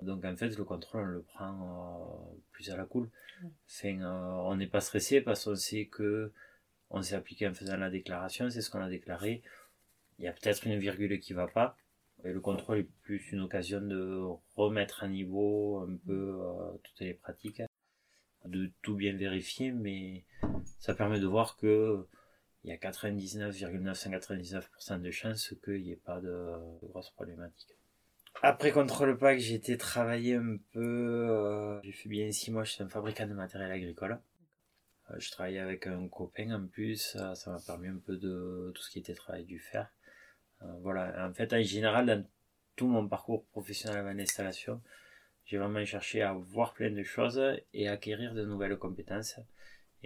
Mm. 0.00 0.06
Donc 0.06 0.24
en 0.24 0.36
fait, 0.36 0.56
le 0.56 0.64
contrôle, 0.64 1.02
on 1.02 1.06
le 1.06 1.22
prend 1.22 2.32
euh, 2.32 2.36
plus 2.52 2.70
à 2.70 2.76
la 2.76 2.84
cool. 2.84 3.10
Enfin, 3.68 4.00
euh, 4.00 4.30
on 4.46 4.56
n'est 4.56 4.66
pas 4.66 4.80
stressé 4.80 5.20
parce 5.20 5.44
qu'on 5.44 5.56
sait 5.56 5.86
que 5.86 6.32
on 6.90 7.02
s'est 7.02 7.16
appliqué 7.16 7.48
en 7.48 7.54
faisant 7.54 7.76
la 7.76 7.90
déclaration, 7.90 8.50
c'est 8.50 8.62
ce 8.62 8.70
qu'on 8.70 8.80
a 8.80 8.88
déclaré. 8.88 9.42
Il 10.18 10.24
y 10.24 10.28
a 10.28 10.32
peut-être 10.32 10.66
une 10.66 10.78
virgule 10.78 11.18
qui 11.20 11.32
va 11.32 11.48
pas. 11.48 11.76
Et 12.24 12.32
le 12.32 12.40
contrôle 12.40 12.78
est 12.78 12.88
plus 13.02 13.32
une 13.32 13.40
occasion 13.40 13.80
de 13.80 14.22
remettre 14.56 15.02
à 15.02 15.08
niveau 15.08 15.80
un 15.80 15.96
peu 16.06 16.38
euh, 16.40 16.70
toutes 16.82 17.00
les 17.00 17.14
pratiques, 17.14 17.62
de 18.44 18.70
tout 18.82 18.94
bien 18.94 19.16
vérifier, 19.16 19.72
mais 19.72 20.24
ça 20.78 20.94
permet 20.94 21.18
de 21.20 21.26
voir 21.26 21.56
que 21.56 22.06
il 22.62 22.70
y 22.70 22.72
a 22.72 22.76
99,999% 22.76 25.00
de 25.00 25.10
chances 25.10 25.54
qu'il 25.62 25.82
n'y 25.82 25.92
ait 25.92 25.96
pas 25.96 26.20
de, 26.20 26.52
de 26.80 26.86
grosses 26.86 27.10
problématiques. 27.10 27.76
Après 28.42 28.72
Contrôle 28.72 29.16
Pack, 29.16 29.38
j'ai 29.38 29.54
été 29.54 29.76
travailler 29.78 30.34
un 30.34 30.58
peu. 30.72 30.80
Euh, 30.80 31.80
j'ai 31.82 31.92
fait 31.92 32.08
bien 32.08 32.30
six 32.30 32.50
mois 32.50 32.64
chez 32.64 32.82
un 32.82 32.88
fabricant 32.88 33.26
de 33.26 33.32
matériel 33.32 33.70
agricole. 33.70 34.20
Euh, 35.10 35.14
je 35.18 35.30
travaillais 35.30 35.60
avec 35.60 35.86
un 35.86 36.08
copain 36.08 36.50
en 36.50 36.66
plus. 36.66 37.16
ça 37.34 37.50
m'a 37.50 37.60
permis 37.66 37.88
un 37.88 38.00
peu 38.04 38.16
de 38.16 38.72
tout 38.74 38.82
ce 38.82 38.90
qui 38.90 38.98
était 38.98 39.14
travail 39.14 39.44
du 39.44 39.58
fer. 39.58 39.90
Euh, 40.62 40.66
voilà. 40.82 41.26
En 41.26 41.32
fait, 41.32 41.52
en 41.52 41.62
général, 41.62 42.06
dans 42.06 42.24
tout 42.76 42.88
mon 42.88 43.08
parcours 43.08 43.44
professionnel 43.46 44.04
en 44.04 44.18
installation, 44.18 44.82
j'ai 45.46 45.58
vraiment 45.58 45.84
cherché 45.84 46.22
à 46.22 46.32
voir 46.32 46.74
plein 46.74 46.90
de 46.90 47.02
choses 47.02 47.40
et 47.72 47.88
acquérir 47.88 48.34
de 48.34 48.44
nouvelles 48.44 48.76
compétences. 48.76 49.36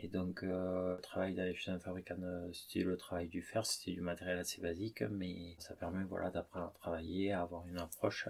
Et 0.01 0.07
donc, 0.07 0.45
euh, 0.45 0.97
travail 0.99 1.57
chez 1.57 1.73
un 1.73 1.81
fabricant, 1.81 2.17
c'était 2.53 2.85
le 2.85 2.97
travail 2.97 3.27
du 3.27 3.43
fer, 3.43 3.67
c'était 3.67 3.91
du 3.91 4.01
matériel 4.01 4.39
assez 4.39 4.61
basique, 4.61 5.03
mais 5.03 5.57
ça 5.59 5.75
permet 5.75 6.05
voilà, 6.05 6.31
d'apprendre 6.31 6.67
à 6.67 6.71
travailler, 6.79 7.33
à 7.33 7.43
avoir 7.43 7.67
une 7.67 7.79
approche. 7.79 8.29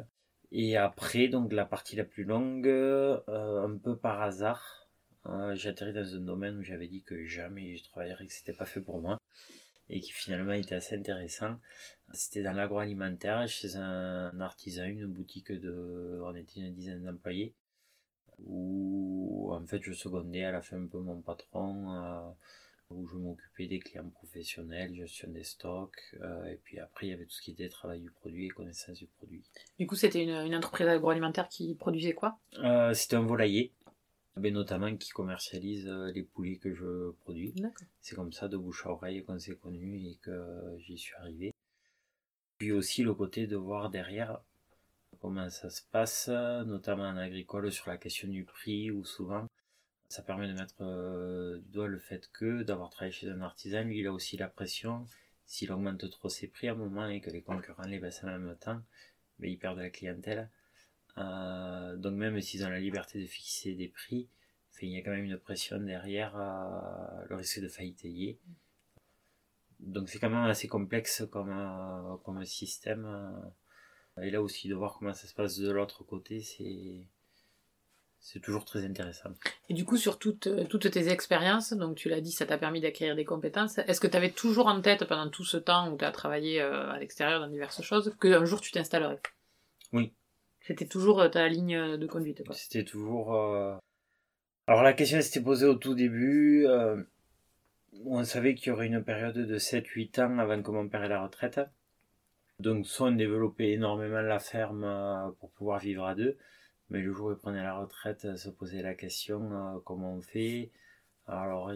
Et 0.51 0.79
après, 0.79 1.29
donc 1.29 1.53
la 1.53 1.67
partie 1.67 1.95
la 1.95 2.05
plus 2.05 2.25
longue, 2.25 2.67
euh, 2.67 3.21
un 3.29 3.77
peu 3.77 3.99
par 3.99 4.23
hasard, 4.23 4.89
euh, 5.27 5.55
j'ai 5.57 5.69
atterri 5.69 5.93
dans 5.93 6.15
un 6.15 6.21
domaine 6.21 6.57
où 6.57 6.63
j'avais 6.63 6.89
dit 6.89 7.03
que 7.03 7.27
jamais 7.27 7.77
je 7.77 7.85
travaillerais, 7.85 8.27
que 8.27 8.33
c'était 8.33 8.55
pas 8.55 8.65
fait 8.65 8.81
pour 8.81 9.03
moi, 9.03 9.19
et 9.91 10.01
qui 10.01 10.13
finalement 10.13 10.55
était 10.55 10.75
assez 10.75 10.97
intéressant. 10.97 11.59
C'était 12.15 12.43
dans 12.43 12.55
l'agroalimentaire, 12.55 13.47
chez 13.47 13.77
un 13.77 14.41
artisan, 14.41 14.87
une 14.87 15.07
boutique 15.07 15.53
de, 15.53 16.19
on 16.25 16.35
était 16.35 16.61
une 16.61 16.73
dizaine 16.73 17.05
d'employés 17.05 17.53
où 18.47 19.51
en 19.53 19.67
fait 19.67 19.83
je 19.83 19.93
secondais 19.93 20.45
à 20.45 20.53
la 20.53 20.63
fin 20.63 20.81
un 20.81 20.87
peu 20.87 20.99
mon 20.99 21.21
patron, 21.21 21.95
euh, 21.95 22.31
où 22.91 23.07
je 23.07 23.17
m'occupais 23.17 23.67
des 23.67 23.79
clients 23.81 24.09
professionnels, 24.09 24.95
gestion 24.95 25.31
des 25.31 25.45
stocks, 25.45 26.17
euh, 26.21 26.45
et 26.47 26.57
puis 26.57 26.79
après 26.79 27.07
il 27.07 27.11
y 27.11 27.13
avait 27.13 27.25
tout 27.25 27.33
ce 27.33 27.43
qui 27.43 27.51
était 27.51 27.69
travail 27.69 28.01
du 28.01 28.11
produit 28.11 28.47
et 28.47 28.51
connaissance 28.51 28.99
du 28.99 29.07
produit. 29.07 29.43
Du 29.79 29.87
coup 29.87 29.97
c'était 29.97 30.23
une, 30.23 30.31
une, 30.31 30.55
entreprise 30.55 30.89
agroalimentaire 30.89 31.49
qui 31.49 31.75
produisait 31.75 32.15
quoi? 32.15 32.39
Euh, 32.59 32.95
C'était 32.95 33.17
un 33.17 33.23
volailler, 33.23 33.73
mais 34.37 34.51
notamment 34.51 34.95
qui 34.97 35.11
commercialise 35.11 35.87
les 36.15 36.23
poulets 36.23 36.57
que 36.57 36.73
je 36.73 37.11
produis. 37.23 37.55
C'est 38.01 38.15
comme 38.15 38.33
ça 38.33 38.49
de 38.49 38.57
bouche 38.57 38.87
à 38.87 38.91
oreille 38.91 39.25
qu'on 39.25 39.39
s'est 39.39 39.57
connu 39.57 40.07
et 40.07 40.17
que 40.23 40.77
j'y 40.79 40.97
suis 40.97 41.15
arrivé. 41.17 41.53
Puis 42.57 42.73
aussi 42.73 43.03
le 43.05 43.15
côté 43.15 43.47
de 43.47 43.57
voir 43.57 43.89
derrière 43.91 44.41
comment 45.21 45.49
ça 45.51 45.71
se 45.71 45.83
passe, 45.91 46.29
notamment 46.29 47.05
en 47.05 47.17
agricole 47.17 47.71
sur 47.73 47.89
la 47.89 47.97
question 47.97 48.29
du 48.29 48.45
prix, 48.45 48.91
où 48.91 49.05
souvent 49.05 49.47
ça 50.09 50.23
permet 50.23 50.49
de 50.49 50.55
mettre 50.55 50.75
euh, 50.81 51.59
du 51.59 51.71
doigt 51.71 51.89
le 51.89 51.99
fait 51.99 52.31
que 52.33 52.63
d'avoir 52.63 52.91
travaillé 52.91 53.13
chez 53.13 53.29
un 53.29 53.43
artisan, 53.43 53.83
lui 53.83 54.01
il 54.01 54.07
a 54.07 54.13
aussi 54.13 54.37
la 54.37 54.49
pression, 54.49 55.07
s'il 55.47 55.71
augmente 55.71 56.09
trop 56.11 56.29
ses 56.29 56.49
prix 56.49 56.69
à 56.69 56.73
un 56.73 56.77
moment 56.77 57.07
et 57.09 57.21
que 57.21 57.31
les 57.31 57.43
concurrents 57.43 57.87
les 57.87 57.99
baissent 57.99 58.25
en 58.25 58.27
même 58.29 58.57
temps, 58.57 58.81
mais 59.39 59.51
il 59.53 59.59
perd 59.59 59.77
de 59.77 59.83
la 59.83 59.91
clientèle. 59.91 60.49
Euh, 61.19 61.97
donc 61.97 62.15
même 62.15 62.41
s'ils 62.41 62.65
ont 62.65 62.71
la 62.71 62.81
liberté 62.81 63.21
de 63.21 63.27
fixer 63.27 63.75
des 63.75 63.89
prix, 63.89 64.29
il 64.81 64.91
y 64.91 64.97
a 64.97 65.03
quand 65.03 65.11
même 65.11 65.25
une 65.25 65.39
pression 65.39 65.79
derrière 65.79 66.37
euh, 66.37 67.25
le 67.29 67.37
risque 67.37 67.61
de 67.61 67.69
faillite 67.69 68.07
Donc 69.81 70.09
c'est 70.09 70.21
quand 70.21 70.31
même 70.31 70.45
assez 70.45 70.69
complexe 70.69 71.25
comme, 71.31 72.19
comme 72.25 72.45
système. 72.45 73.05
Et 74.23 74.31
là 74.31 74.43
aussi, 74.43 74.69
de 74.69 74.75
voir 74.75 74.97
comment 74.99 75.15
ça 75.15 75.27
se 75.27 75.35
passe 75.35 75.59
de 75.59 75.71
l'autre 75.71 76.05
côté, 76.05 76.43
c'est 76.43 77.05
c'est 78.21 78.41
toujours 78.41 78.65
très 78.65 78.85
intéressant. 78.85 79.31
Et 79.69 79.75
du 79.75 79.85
coup, 79.85 79.97
sur 79.97 80.19
toutes, 80.19 80.49
euh, 80.49 80.65
toutes 80.65 80.91
tes 80.91 81.09
expériences, 81.09 81.73
donc 81.73 81.97
tu 81.97 82.09
l'as 82.09 82.21
dit, 82.21 82.33
ça 82.33 82.47
t'a 82.47 82.59
permis 82.59 82.81
d'acquérir 82.81 83.17
des 83.17 83.25
compétences. 83.25 83.79
Est-ce 83.79 84.01
que 84.01 84.07
tu 84.07 84.17
avais 84.17 84.31
toujours 84.31 84.67
en 84.67 84.81
tête, 84.81 85.05
pendant 85.05 85.31
tout 85.31 85.45
ce 85.45 85.57
temps 85.57 85.93
où 85.93 85.97
tu 85.97 86.05
as 86.05 86.11
travaillé 86.11 86.61
euh, 86.61 86.91
à 86.91 86.99
l'extérieur 86.99 87.41
dans 87.41 87.49
diverses 87.49 87.83
choses, 87.83 88.15
qu'un 88.21 88.45
jour 88.45 88.61
tu 88.61 88.73
t'installerais? 88.73 89.21
Oui. 89.93 90.13
C'était 90.61 90.87
toujours 90.87 91.21
euh, 91.21 91.29
ta 91.29 91.49
ligne 91.49 91.97
de 91.97 92.07
conduite, 92.07 92.45
quoi. 92.45 92.55
C'était 92.55 92.85
toujours... 92.85 93.35
Alors 94.67 94.83
la 94.83 94.93
question 94.93 95.23
s'était 95.23 95.41
posée 95.41 95.65
au 95.65 95.77
tout 95.77 95.95
début. 95.95 96.67
on 98.05 98.25
savait 98.25 98.55
qu'il 98.55 98.69
y 98.69 98.71
aurait 98.73 98.89
une 98.89 99.03
période 99.03 99.39
de 99.39 99.59
7-8 99.59 100.21
ans 100.21 100.39
avant 100.39 100.63
que 100.63 100.71
mon 100.71 100.87
père 100.89 101.03
ait 101.03 101.09
la 101.09 101.23
retraite. 101.23 101.61
Donc 102.59 102.89
soit 102.89 103.09
on 103.09 103.13
développait 103.13 103.71
énormément 103.71 104.21
la 104.21 104.41
ferme 104.41 104.83
euh, 104.83 105.31
pour 105.39 105.51
pouvoir 105.53 105.79
vivre 105.79 106.05
à 106.05 106.17
deux, 106.17 106.37
mais 106.91 107.01
le 107.01 107.13
jour 107.13 107.29
où 107.29 107.33
il 107.33 107.37
prenait 107.37 107.63
la 107.63 107.79
retraite, 107.79 108.25
euh, 108.25 108.37
se 108.37 108.49
posait 108.49 108.83
la 108.83 108.95
question 108.95 109.53
euh, 109.53 109.79
comment 109.85 110.15
on 110.15 110.21
fait? 110.21 110.73
Alors 111.29 111.73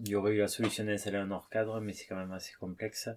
il 0.00 0.08
y 0.08 0.14
aurait 0.14 0.34
eu 0.34 0.38
la 0.38 0.46
solution 0.46 0.84
d'installer 0.84 1.16
un 1.16 1.32
hors 1.32 1.48
cadre, 1.48 1.80
mais 1.80 1.92
c'est 1.92 2.06
quand 2.06 2.16
même 2.16 2.32
assez 2.32 2.52
complexe. 2.54 3.08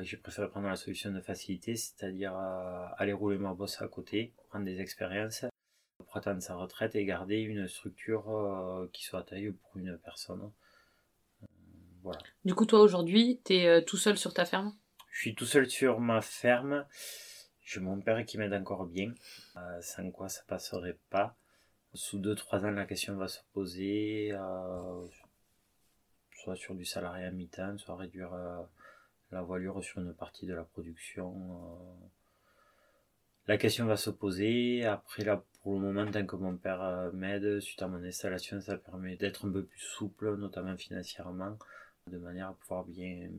J'ai 0.00 0.16
préféré 0.16 0.48
prendre 0.48 0.66
la 0.66 0.74
solution 0.74 1.12
de 1.12 1.20
facilité, 1.20 1.76
c'est-à-dire 1.76 2.34
aller 2.34 3.12
rouler 3.12 3.38
ma 3.38 3.54
bosse 3.54 3.80
à 3.80 3.86
côté, 3.86 4.32
prendre 4.48 4.64
des 4.64 4.80
expériences, 4.80 5.44
pour 5.98 6.16
attendre 6.16 6.42
sa 6.42 6.56
retraite 6.56 6.96
et 6.96 7.04
garder 7.04 7.36
une 7.40 7.68
structure 7.68 8.88
qui 8.92 9.04
soit 9.04 9.22
taille 9.22 9.52
pour 9.52 9.76
une 9.76 9.98
personne. 9.98 10.50
voilà. 12.02 12.18
Du 12.44 12.54
coup, 12.54 12.66
toi 12.66 12.80
aujourd'hui, 12.80 13.40
tu 13.44 13.54
es 13.54 13.84
tout 13.84 13.96
seul 13.96 14.16
sur 14.16 14.32
ta 14.32 14.44
ferme? 14.44 14.74
Je 15.18 15.22
suis 15.22 15.34
tout 15.34 15.46
seul 15.46 15.68
sur 15.68 15.98
ma 15.98 16.20
ferme. 16.20 16.86
J'ai 17.64 17.80
mon 17.80 18.00
père 18.00 18.24
qui 18.24 18.38
m'aide 18.38 18.54
encore 18.54 18.86
bien, 18.86 19.12
euh, 19.56 19.82
sans 19.82 20.08
quoi 20.12 20.28
ça 20.28 20.42
passerait 20.46 20.96
pas. 21.10 21.36
Sous 21.92 22.20
2-3 22.20 22.66
ans, 22.66 22.70
la 22.70 22.84
question 22.84 23.16
va 23.16 23.26
se 23.26 23.40
poser, 23.52 24.30
euh, 24.32 25.08
soit 26.30 26.54
sur 26.54 26.76
du 26.76 26.84
salarié 26.84 27.24
à 27.24 27.32
mi-temps, 27.32 27.78
soit 27.78 27.96
réduire 27.96 28.32
euh, 28.32 28.62
la 29.32 29.42
voilure 29.42 29.82
sur 29.82 30.00
une 30.00 30.14
partie 30.14 30.46
de 30.46 30.54
la 30.54 30.62
production. 30.62 31.34
La 33.48 33.58
question 33.58 33.86
va 33.86 33.96
se 33.96 34.10
poser. 34.10 34.84
Après, 34.84 35.24
là, 35.24 35.42
pour 35.64 35.72
le 35.72 35.80
moment, 35.80 36.08
tant 36.08 36.24
que 36.24 36.36
mon 36.36 36.56
père 36.56 37.10
m'aide, 37.12 37.58
suite 37.58 37.82
à 37.82 37.88
mon 37.88 38.04
installation, 38.04 38.60
ça 38.60 38.76
permet 38.76 39.16
d'être 39.16 39.48
un 39.48 39.50
peu 39.50 39.64
plus 39.64 39.80
souple, 39.80 40.36
notamment 40.36 40.76
financièrement 40.76 41.58
de 42.08 42.18
manière 42.18 42.48
à 42.48 42.54
pouvoir 42.54 42.84
bien 42.84 43.30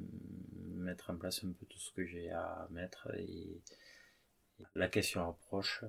mettre 0.75 1.09
en 1.09 1.17
place 1.17 1.43
un 1.43 1.51
peu 1.51 1.65
tout 1.65 1.79
ce 1.79 1.91
que 1.91 2.05
j'ai 2.05 2.31
à 2.31 2.67
mettre 2.71 3.09
et 3.17 3.61
la 4.75 4.87
question 4.87 5.27
approche. 5.27 5.83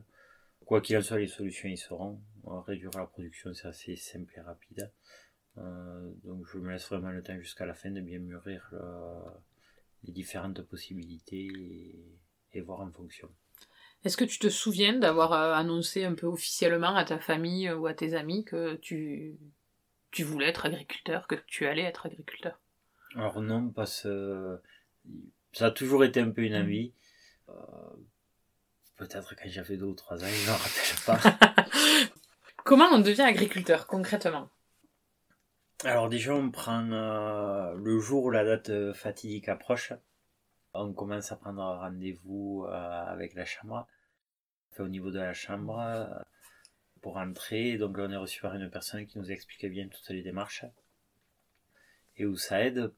Quoi 0.65 0.81
qu'il 0.81 0.97
en 0.97 1.03
soit, 1.03 1.19
les 1.19 1.27
solutions 1.27 1.69
y 1.69 1.77
seront. 1.77 2.21
Réduire 2.45 2.91
la 2.97 3.07
production, 3.07 3.53
c'est 3.55 3.69
assez 3.69 3.97
simple 3.97 4.33
et 4.37 4.41
rapide. 4.41 4.91
Euh, 5.59 6.13
donc 6.23 6.47
je 6.47 6.59
me 6.59 6.71
laisse 6.71 6.87
vraiment 6.89 7.11
le 7.11 7.23
temps 7.23 7.39
jusqu'à 7.39 7.67
la 7.67 7.75
fin 7.75 7.91
de 7.91 8.01
bien 8.01 8.19
mûrir 8.19 8.73
les 10.05 10.13
différentes 10.13 10.63
possibilités 10.63 11.51
et, 12.53 12.61
voir 12.61 12.81
en 12.81 12.91
fonction. 12.91 13.31
Est-ce 14.05 14.17
que 14.17 14.25
tu 14.25 14.39
te 14.39 14.49
souviens 14.49 14.99
d'avoir 14.99 15.33
euh, 15.33 15.53
annoncé 15.53 16.05
un 16.05 16.15
peu 16.15 16.27
officiellement 16.27 16.95
à 16.97 17.05
ta 17.05 17.19
famille 17.19 17.71
ou 17.71 17.87
à 17.87 17.95
tes 17.95 18.15
amis 18.15 18.45
que 18.45 18.77
tu, 18.77 19.39
tu 20.11 20.25
voulais 20.25 20.49
être 20.49 20.67
agriculteur, 20.67 21.27
que 21.27 21.35
tu 21.47 21.67
allais 21.67 21.83
être 21.83 22.07
agriculteur? 22.07 22.59
Alors 23.17 23.41
non, 23.41 23.71
parce 23.71 24.03
que 24.03 24.61
ça 25.53 25.67
a 25.67 25.71
toujours 25.71 26.05
été 26.05 26.21
un 26.21 26.31
peu 26.31 26.43
une 26.43 26.55
envie. 26.55 26.93
Euh, 27.49 27.53
peut-être 28.97 29.35
quand 29.35 29.49
j'avais 29.49 29.77
deux 29.77 29.87
ou 29.87 29.95
trois 29.95 30.23
ans, 30.23 30.29
je 30.29 30.51
m'en 30.51 30.57
rappelle 30.57 31.39
pas. 31.41 32.09
Comment 32.65 32.89
on 32.93 33.01
devient 33.01 33.23
agriculteur 33.23 33.87
concrètement? 33.87 34.49
Alors 35.85 36.09
déjà, 36.09 36.35
on 36.35 36.51
prend 36.51 36.89
euh, 36.93 37.75
le 37.75 37.99
jour 37.99 38.25
où 38.25 38.31
la 38.31 38.45
date 38.45 38.93
fatidique 38.93 39.49
approche. 39.49 39.93
On 40.73 40.93
commence 40.93 41.33
à 41.33 41.37
prendre 41.37 41.63
rendez-vous 41.63 42.67
euh, 42.69 43.05
avec 43.07 43.35
la 43.35 43.45
chambre. 43.45 43.89
Enfin, 44.71 44.85
au 44.85 44.89
niveau 44.89 45.11
de 45.11 45.19
la 45.19 45.33
chambre, 45.33 46.25
pour 47.01 47.17
entrer. 47.17 47.77
Donc 47.77 47.99
là, 47.99 48.05
on 48.09 48.13
est 48.13 48.17
reçu 48.17 48.41
par 48.41 48.55
une 48.55 48.71
personne 48.71 49.05
qui 49.07 49.19
nous 49.19 49.33
expliquait 49.33 49.69
bien 49.69 49.89
toutes 49.89 50.11
les 50.11 50.23
démarches 50.23 50.65
et 52.21 52.27
où 52.27 52.37
ça 52.37 52.63
aide 52.63 52.93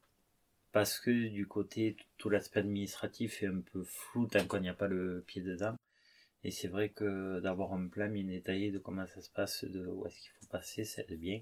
parce 0.73 0.99
que 0.99 1.29
du 1.29 1.47
côté, 1.47 1.95
tout 2.17 2.29
l'aspect 2.29 2.59
administratif 2.59 3.41
est 3.43 3.47
un 3.47 3.61
peu 3.61 3.83
flou 3.83 4.27
tant 4.27 4.45
qu'on 4.45 4.59
n'y 4.59 4.69
a 4.69 4.73
pas 4.73 4.87
le 4.87 5.23
pied 5.25 5.41
dedans. 5.41 5.75
Et 6.43 6.51
c'est 6.51 6.67
vrai 6.67 6.89
que 6.89 7.39
d'avoir 7.39 7.73
un 7.73 7.87
plan 7.87 8.09
bien 8.09 8.25
détaillé 8.25 8.71
de 8.71 8.79
comment 8.79 9.07
ça 9.07 9.21
se 9.21 9.29
passe, 9.29 9.63
de 9.63 9.85
où 9.85 10.05
est-ce 10.05 10.19
qu'il 10.19 10.31
faut 10.41 10.47
passer, 10.47 10.83
c'est 10.83 11.09
bien. 11.15 11.39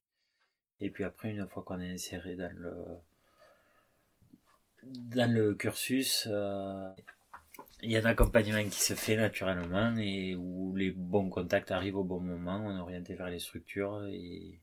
Et 0.79 0.91
puis 0.91 1.03
après, 1.03 1.31
une 1.31 1.47
fois 1.47 1.63
qu'on 1.63 1.79
est 1.79 1.91
inséré 1.91 2.35
dans 2.35 2.53
le, 2.55 2.73
dans 4.83 5.31
le 5.31 5.55
cursus, 5.55 6.27
euh, 6.29 6.91
il 7.81 7.91
y 7.91 7.97
a 7.97 8.01
un 8.01 8.05
accompagnement 8.05 8.63
qui 8.63 8.79
se 8.79 8.93
fait 8.93 9.15
naturellement 9.15 9.95
et 9.97 10.35
où 10.35 10.75
les 10.75 10.91
bons 10.91 11.29
contacts 11.29 11.71
arrivent 11.71 11.97
au 11.97 12.03
bon 12.03 12.19
moment, 12.19 12.63
on 12.63 12.77
est 12.77 12.81
orienté 12.81 13.15
vers 13.15 13.29
les 13.29 13.39
structures 13.39 14.05
et 14.07 14.59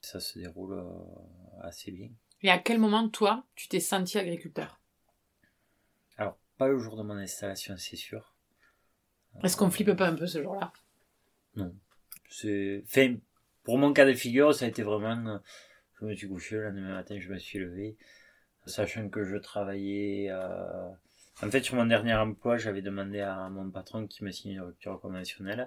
ça 0.00 0.20
se 0.20 0.38
déroule 0.38 0.74
euh, 0.74 1.60
assez 1.62 1.90
bien. 1.90 2.08
Et 2.46 2.50
à 2.50 2.58
quel 2.58 2.78
moment, 2.78 3.08
toi, 3.08 3.44
tu 3.56 3.66
t'es 3.66 3.80
senti 3.80 4.18
agriculteur? 4.18 4.80
Alors, 6.16 6.38
pas 6.58 6.68
le 6.68 6.78
jour 6.78 6.96
de 6.96 7.02
mon 7.02 7.16
installation, 7.16 7.76
c'est 7.76 7.96
sûr. 7.96 8.36
Est-ce 9.42 9.56
qu'on 9.56 9.68
flippe 9.68 9.92
pas 9.94 10.06
un 10.06 10.14
peu 10.14 10.28
ce 10.28 10.40
jour-là? 10.40 10.72
Non. 11.56 11.74
C'est... 12.30 12.84
Enfin, 12.84 13.16
pour 13.64 13.78
mon 13.78 13.92
cas 13.92 14.06
de 14.06 14.12
figure, 14.12 14.54
ça 14.54 14.64
a 14.64 14.68
été 14.68 14.84
vraiment... 14.84 15.40
Je 15.98 16.04
me 16.04 16.14
suis 16.14 16.28
couché, 16.28 16.54
le 16.54 16.68
lendemain 16.68 16.94
matin, 16.94 17.18
je 17.18 17.28
me 17.32 17.36
suis 17.36 17.58
levé, 17.58 17.96
sachant 18.64 19.08
que 19.08 19.24
je 19.24 19.38
travaillais... 19.38 20.28
Euh... 20.30 20.88
En 21.42 21.50
fait, 21.50 21.64
sur 21.64 21.74
mon 21.74 21.86
dernier 21.86 22.14
emploi, 22.14 22.58
j'avais 22.58 22.80
demandé 22.80 23.18
à 23.22 23.48
mon 23.48 23.72
patron 23.72 24.06
qui 24.06 24.22
me 24.22 24.30
signe 24.30 24.52
une 24.52 24.60
rupture 24.60 25.00
conventionnelle 25.00 25.66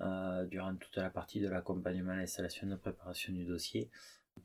euh, 0.00 0.44
durant 0.46 0.74
toute 0.74 0.96
la 0.96 1.08
partie 1.08 1.38
de 1.40 1.48
l'accompagnement 1.48 2.14
à 2.14 2.16
l'installation 2.16 2.66
de 2.66 2.74
préparation 2.74 3.32
du 3.32 3.44
dossier. 3.44 3.92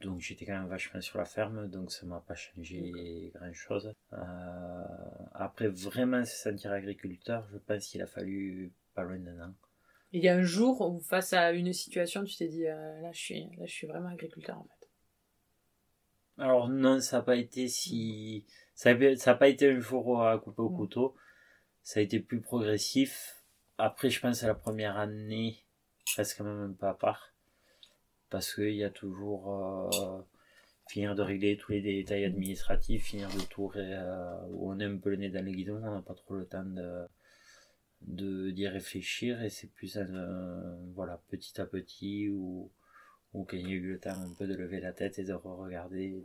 Donc 0.02 0.20
j'étais 0.20 0.46
quand 0.46 0.60
même 0.60 0.68
vachement 0.68 1.02
sur 1.02 1.18
la 1.18 1.26
ferme, 1.26 1.68
donc 1.70 1.92
ça 1.92 2.06
m'a 2.06 2.20
pas 2.20 2.36
changé 2.36 3.32
grand 3.34 3.54
chose. 3.54 3.94
Euh, 4.14 4.84
après 5.34 5.68
vraiment 5.68 6.24
se 6.26 6.36
sentir 6.36 6.72
agriculteur, 6.72 7.48
je 7.52 7.58
pense 7.58 7.88
qu'il 7.88 8.02
a 8.02 8.08
fallu 8.08 8.74
pas 8.94 9.04
loin 9.04 9.18
d'un 9.18 9.40
an. 9.40 9.54
Il 10.12 10.24
y 10.24 10.30
a 10.30 10.36
un 10.36 10.44
jour 10.44 10.82
où 10.82 11.00
face 11.00 11.34
à 11.34 11.52
une 11.52 11.74
situation, 11.74 12.24
tu 12.24 12.36
t'es 12.36 12.48
dit 12.48 12.68
euh, 12.68 13.02
là 13.02 13.12
je 13.12 13.20
suis 13.20 13.44
là 13.58 13.66
je 13.66 13.72
suis 13.72 13.88
vraiment 13.88 14.10
agriculteur 14.10 14.58
en 14.58 14.64
fait. 14.64 14.90
Alors 16.38 16.68
non, 16.68 17.00
ça 17.00 17.18
n'a 17.18 17.24
pas 17.24 17.38
été 17.38 17.68
si 17.68 18.46
ça 18.74 18.94
n'a 18.94 19.36
pas 19.36 19.48
été 19.48 19.70
un 19.70 19.80
jour 19.80 20.22
à 20.22 20.38
couper 20.38 20.62
au 20.62 20.70
couteau. 20.70 21.16
Ça 21.82 22.00
a 22.00 22.04
été 22.04 22.20
plus 22.20 22.42
progressif. 22.42 23.44
Après, 23.78 24.10
je 24.10 24.20
pense 24.20 24.44
à 24.44 24.48
la 24.48 24.56
première 24.56 24.98
année, 24.98 25.66
reste 26.18 26.38
quand 26.38 26.44
même 26.44 26.72
un 26.72 26.74
peu 26.74 26.88
à 26.88 26.94
part 26.94 27.35
parce 28.36 28.54
qu'il 28.54 28.76
y 28.76 28.84
a 28.84 28.90
toujours 28.90 29.90
euh, 29.94 30.22
finir 30.90 31.16
de 31.16 31.22
régler 31.22 31.56
tous 31.56 31.72
les 31.72 31.82
détails 31.82 32.26
administratifs, 32.26 33.06
finir 33.06 33.30
le 33.34 33.42
tour 33.44 33.72
euh, 33.78 34.38
où 34.50 34.70
on 34.70 34.78
est 34.82 34.84
un 34.84 34.98
peu 34.98 35.12
le 35.12 35.16
nez 35.16 35.30
dans 35.30 35.46
le 35.46 35.52
guidon, 35.52 35.82
on 35.82 35.96
n'a 35.96 36.02
pas 36.02 36.16
trop 36.16 36.36
le 36.36 36.46
temps 36.46 36.66
de 36.66 38.52
d'y 38.52 38.68
réfléchir 38.68 39.42
et 39.42 39.50
c'est 39.50 39.72
plus 39.72 39.98
un, 39.98 40.78
voilà 40.96 41.22
petit 41.30 41.62
à 41.62 41.66
petit 41.66 42.28
où 42.30 42.70
où 43.34 43.48
il 43.54 43.62
y 43.62 43.72
a 43.72 43.76
eu 43.76 43.94
le 43.94 44.00
temps 44.02 44.10
un 44.10 44.34
peu 44.38 44.48
de 44.48 44.54
lever 44.54 44.82
la 44.82 44.92
tête 44.92 45.18
et 45.18 45.24
de 45.24 45.32
regarder 45.32 46.22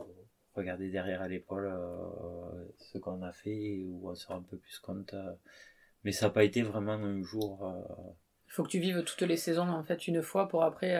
regarder 0.53 0.89
derrière 0.89 1.21
à 1.21 1.29
l'épaule 1.29 1.71
euh, 1.71 2.67
ce 2.77 2.97
qu'on 2.97 3.21
a 3.21 3.31
fait 3.31 3.85
où 3.85 4.09
on 4.09 4.15
se 4.15 4.27
rend 4.27 4.39
un 4.39 4.41
peu 4.41 4.57
plus 4.57 4.79
compte 4.79 5.15
mais 6.03 6.11
ça 6.11 6.25
n'a 6.25 6.33
pas 6.33 6.43
été 6.43 6.61
vraiment 6.61 6.95
un 6.95 7.23
jour 7.23 7.73
il 8.47 8.51
faut 8.51 8.63
que 8.63 8.69
tu 8.69 8.81
vives 8.81 9.01
toutes 9.05 9.21
les 9.21 9.37
saisons 9.37 9.69
en 9.69 9.85
fait 9.85 10.09
une 10.09 10.21
fois 10.21 10.49
pour 10.49 10.65
après 10.65 10.97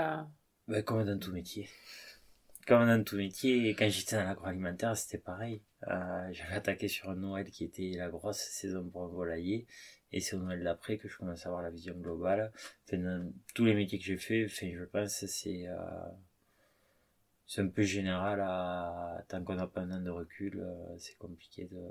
comme 0.85 1.03
dans 1.03 1.19
tout 1.19 1.31
métier. 1.31 1.69
Comme 2.67 2.85
dans 2.85 3.03
tout 3.03 3.17
métier, 3.17 3.75
quand 3.75 3.89
j'étais 3.89 4.15
dans 4.15 4.23
l'agroalimentaire, 4.23 4.95
c'était 4.95 5.17
pareil. 5.17 5.61
Euh, 5.87 6.29
j'avais 6.31 6.53
attaqué 6.53 6.87
sur 6.87 7.09
un 7.09 7.15
Noël 7.15 7.49
qui 7.49 7.63
était 7.65 7.93
la 7.97 8.09
grosse 8.09 8.37
saison 8.37 8.87
pour 8.89 9.03
un 9.03 9.07
volailler, 9.07 9.67
et 10.11 10.19
c'est 10.19 10.35
au 10.35 10.39
Noël 10.39 10.63
d'après 10.63 10.97
que 10.97 11.07
je 11.07 11.17
commence 11.17 11.45
à 11.45 11.49
avoir 11.49 11.63
la 11.63 11.71
vision 11.71 11.95
globale. 11.95 12.51
dans 12.91 13.33
tous 13.55 13.65
les 13.65 13.73
métiers 13.73 13.97
que 13.99 14.05
j'ai 14.05 14.17
fait, 14.17 14.47
je 14.47 14.83
pense 14.83 15.25
c'est 15.25 15.67
euh, 15.67 15.75
c'est 17.47 17.61
un 17.61 17.67
peu 17.67 17.81
général. 17.81 18.39
Tant 19.27 19.43
qu'on 19.43 19.55
n'a 19.55 19.67
pas 19.67 19.81
un 19.81 19.91
an 19.91 20.01
de 20.01 20.09
recul, 20.09 20.59
euh, 20.59 20.97
c'est 20.97 21.17
compliqué 21.17 21.65
de. 21.65 21.81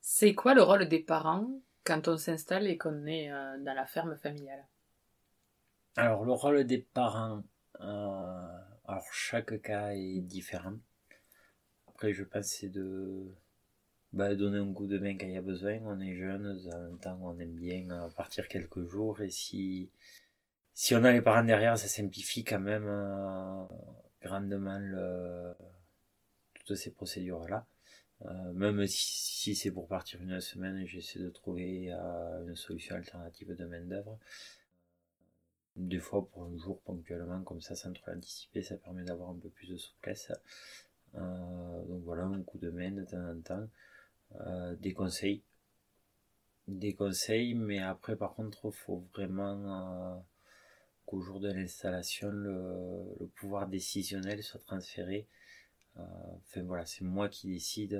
C'est 0.00 0.34
quoi 0.34 0.54
le 0.54 0.62
rôle 0.62 0.88
des 0.88 1.00
parents 1.00 1.48
quand 1.84 2.08
on 2.08 2.18
s'installe 2.18 2.66
et 2.66 2.76
qu'on 2.76 3.06
est 3.06 3.30
dans 3.30 3.74
la 3.74 3.86
ferme 3.86 4.16
familiale? 4.16 4.66
Alors, 5.96 6.24
le 6.24 6.32
rôle 6.32 6.64
des 6.64 6.78
parents, 6.78 7.44
euh, 7.80 8.58
alors 8.86 9.06
chaque 9.12 9.60
cas 9.62 9.92
est 9.92 10.20
différent. 10.20 10.74
Après, 11.88 12.12
je 12.12 12.24
pense 12.24 12.46
c'est 12.46 12.68
de 12.68 13.32
bah, 14.12 14.34
donner 14.34 14.58
un 14.58 14.72
coup 14.72 14.88
de 14.88 14.98
main 14.98 15.16
quand 15.16 15.26
il 15.26 15.34
y 15.34 15.36
a 15.36 15.42
besoin. 15.42 15.78
On 15.84 16.00
est 16.00 16.16
jeune, 16.16 16.42
dans 16.42 16.76
un 16.76 16.96
temps 16.96 17.18
on 17.22 17.38
aime 17.38 17.54
bien 17.54 17.88
euh, 17.90 18.08
partir 18.10 18.48
quelques 18.48 18.88
jours. 18.88 19.20
Et 19.22 19.30
si, 19.30 19.90
si 20.74 20.96
on 20.96 21.04
a 21.04 21.12
les 21.12 21.22
parents 21.22 21.44
derrière, 21.44 21.78
ça 21.78 21.86
simplifie 21.88 22.42
quand 22.44 22.60
même 22.60 22.86
euh, 22.88 23.64
grandement 24.22 24.80
toutes 26.54 26.76
ces 26.76 26.90
procédures-là. 26.90 27.66
même 28.54 28.86
si, 28.88 29.54
c'est 29.54 29.70
pour 29.70 29.86
partir 29.86 30.20
une 30.22 30.40
semaine, 30.40 30.84
j'essaie 30.86 31.20
de 31.20 31.30
trouver 31.30 31.90
une 31.90 32.56
solution 32.56 32.96
alternative 32.96 33.54
de 33.54 33.64
main-d'œuvre. 33.64 34.18
Des 35.76 35.98
fois 35.98 36.24
pour 36.28 36.44
un 36.44 36.56
jour 36.56 36.80
ponctuellement, 36.82 37.42
comme 37.42 37.60
ça 37.60 37.74
sans 37.74 37.92
trop 37.92 38.10
l'anticiper, 38.12 38.62
ça 38.62 38.76
permet 38.76 39.04
d'avoir 39.04 39.30
un 39.30 39.38
peu 39.38 39.48
plus 39.48 39.68
de 39.68 39.76
souplesse. 39.76 40.30
Euh, 41.16 41.84
donc 41.86 42.02
voilà, 42.04 42.24
un 42.24 42.42
coup 42.42 42.58
de 42.58 42.70
main 42.70 42.92
de 42.92 43.04
temps 43.04 43.28
en 43.28 43.40
temps. 43.40 43.68
Euh, 44.46 44.76
des 44.76 44.92
conseils. 44.92 45.42
Des 46.68 46.94
conseils, 46.94 47.54
mais 47.54 47.80
après 47.80 48.16
par 48.16 48.34
contre, 48.34 48.70
faut 48.70 49.04
vraiment 49.14 50.16
euh, 50.16 50.20
qu'au 51.06 51.20
jour 51.20 51.40
de 51.40 51.50
l'installation, 51.52 52.30
le, 52.30 53.16
le, 53.20 53.26
pouvoir 53.26 53.66
décisionnel 53.68 54.42
soit 54.42 54.60
transféré. 54.60 55.26
enfin 55.96 56.62
voilà, 56.62 56.86
c'est 56.86 57.04
moi 57.04 57.28
qui 57.28 57.48
décide. 57.48 57.94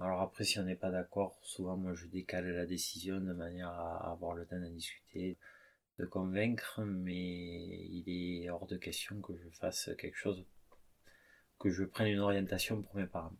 alors 0.00 0.20
après, 0.22 0.44
si 0.44 0.58
on 0.58 0.64
n'est 0.64 0.76
pas 0.76 0.90
d'accord, 0.90 1.36
souvent 1.42 1.76
moi 1.76 1.94
je 1.94 2.06
décale 2.06 2.46
la 2.48 2.66
décision 2.66 3.20
de 3.20 3.32
manière 3.32 3.68
à 3.70 4.10
avoir 4.12 4.34
le 4.34 4.46
temps 4.46 4.58
d'en 4.60 4.70
discuter 4.70 5.36
de 5.98 6.06
convaincre, 6.06 6.82
mais 6.82 7.86
il 7.86 8.04
est 8.06 8.50
hors 8.50 8.66
de 8.66 8.76
question 8.76 9.20
que 9.20 9.36
je 9.36 9.48
fasse 9.50 9.90
quelque 9.98 10.16
chose, 10.16 10.44
que 11.58 11.70
je 11.70 11.84
prenne 11.84 12.08
une 12.08 12.20
orientation 12.20 12.82
pour 12.82 12.96
mes 12.96 13.06
parents. 13.06 13.36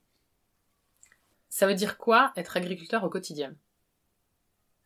Ça 1.48 1.66
veut 1.66 1.74
dire 1.74 1.98
quoi 1.98 2.32
être 2.36 2.56
agriculteur 2.56 3.04
au 3.04 3.10
quotidien? 3.10 3.54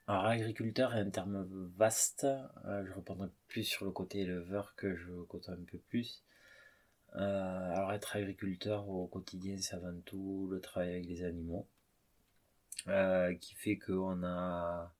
Alors 0.06 0.24
agriculteur 0.24 0.94
est 0.94 1.00
un 1.00 1.10
terme 1.10 1.46
vaste, 1.76 2.26
euh, 2.64 2.86
je 2.86 2.92
reprendrai 2.94 3.28
plus 3.46 3.64
sur 3.64 3.84
le 3.84 3.90
côté 3.90 4.20
éleveur 4.20 4.74
que 4.74 4.96
je 4.96 5.12
côtoie 5.28 5.52
un 5.52 5.64
peu 5.70 5.78
plus. 5.78 6.24
Euh, 7.16 7.72
alors 7.72 7.92
être 7.92 8.16
agriculteur 8.16 8.88
au 8.88 9.06
quotidien 9.06 9.56
c'est 9.58 9.74
avant 9.74 9.98
tout 10.06 10.48
le 10.50 10.60
travail 10.60 10.90
avec 10.90 11.06
les 11.06 11.24
animaux, 11.24 11.66
euh, 12.86 13.34
qui 13.34 13.54
fait 13.54 13.78
qu'on 13.78 14.22
a 14.24 14.94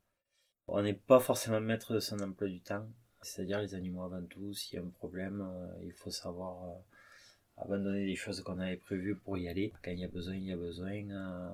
on 0.68 0.82
n'est 0.82 0.94
pas 0.94 1.18
forcément 1.18 1.60
maître 1.60 1.94
de 1.94 2.00
son 2.00 2.20
emploi 2.20 2.48
du 2.48 2.60
temps. 2.60 2.86
C'est-à-dire 3.22 3.60
les 3.60 3.74
animaux 3.74 4.02
avant 4.02 4.22
tout, 4.22 4.54
s'il 4.54 4.78
y 4.78 4.82
a 4.82 4.84
un 4.84 4.90
problème, 4.90 5.40
euh, 5.40 5.84
il 5.84 5.92
faut 5.92 6.10
savoir 6.10 6.64
euh, 6.64 7.62
abandonner 7.62 8.06
des 8.06 8.14
choses 8.14 8.42
qu'on 8.42 8.58
avait 8.60 8.76
prévues 8.76 9.16
pour 9.16 9.38
y 9.38 9.48
aller. 9.48 9.72
Quand 9.82 9.90
il 9.90 9.98
y 9.98 10.04
a 10.04 10.08
besoin, 10.08 10.36
il 10.36 10.44
y 10.44 10.52
a 10.52 10.56
besoin. 10.56 11.10
Euh, 11.10 11.52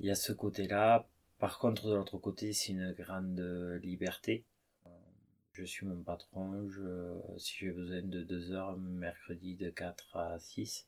il 0.00 0.06
y 0.06 0.10
a 0.10 0.14
ce 0.14 0.32
côté-là. 0.32 1.06
Par 1.38 1.58
contre, 1.58 1.88
de 1.88 1.94
l'autre 1.94 2.18
côté, 2.18 2.52
c'est 2.52 2.72
une 2.72 2.92
grande 2.92 3.40
liberté. 3.82 4.44
Je 5.52 5.64
suis 5.64 5.86
mon 5.86 6.02
patron. 6.02 6.68
si 7.36 7.56
j'ai 7.58 7.70
besoin 7.70 8.02
de 8.02 8.22
2 8.22 8.52
heures, 8.52 8.76
mercredi 8.76 9.54
de 9.54 9.70
4 9.70 10.16
à 10.16 10.38
6, 10.38 10.86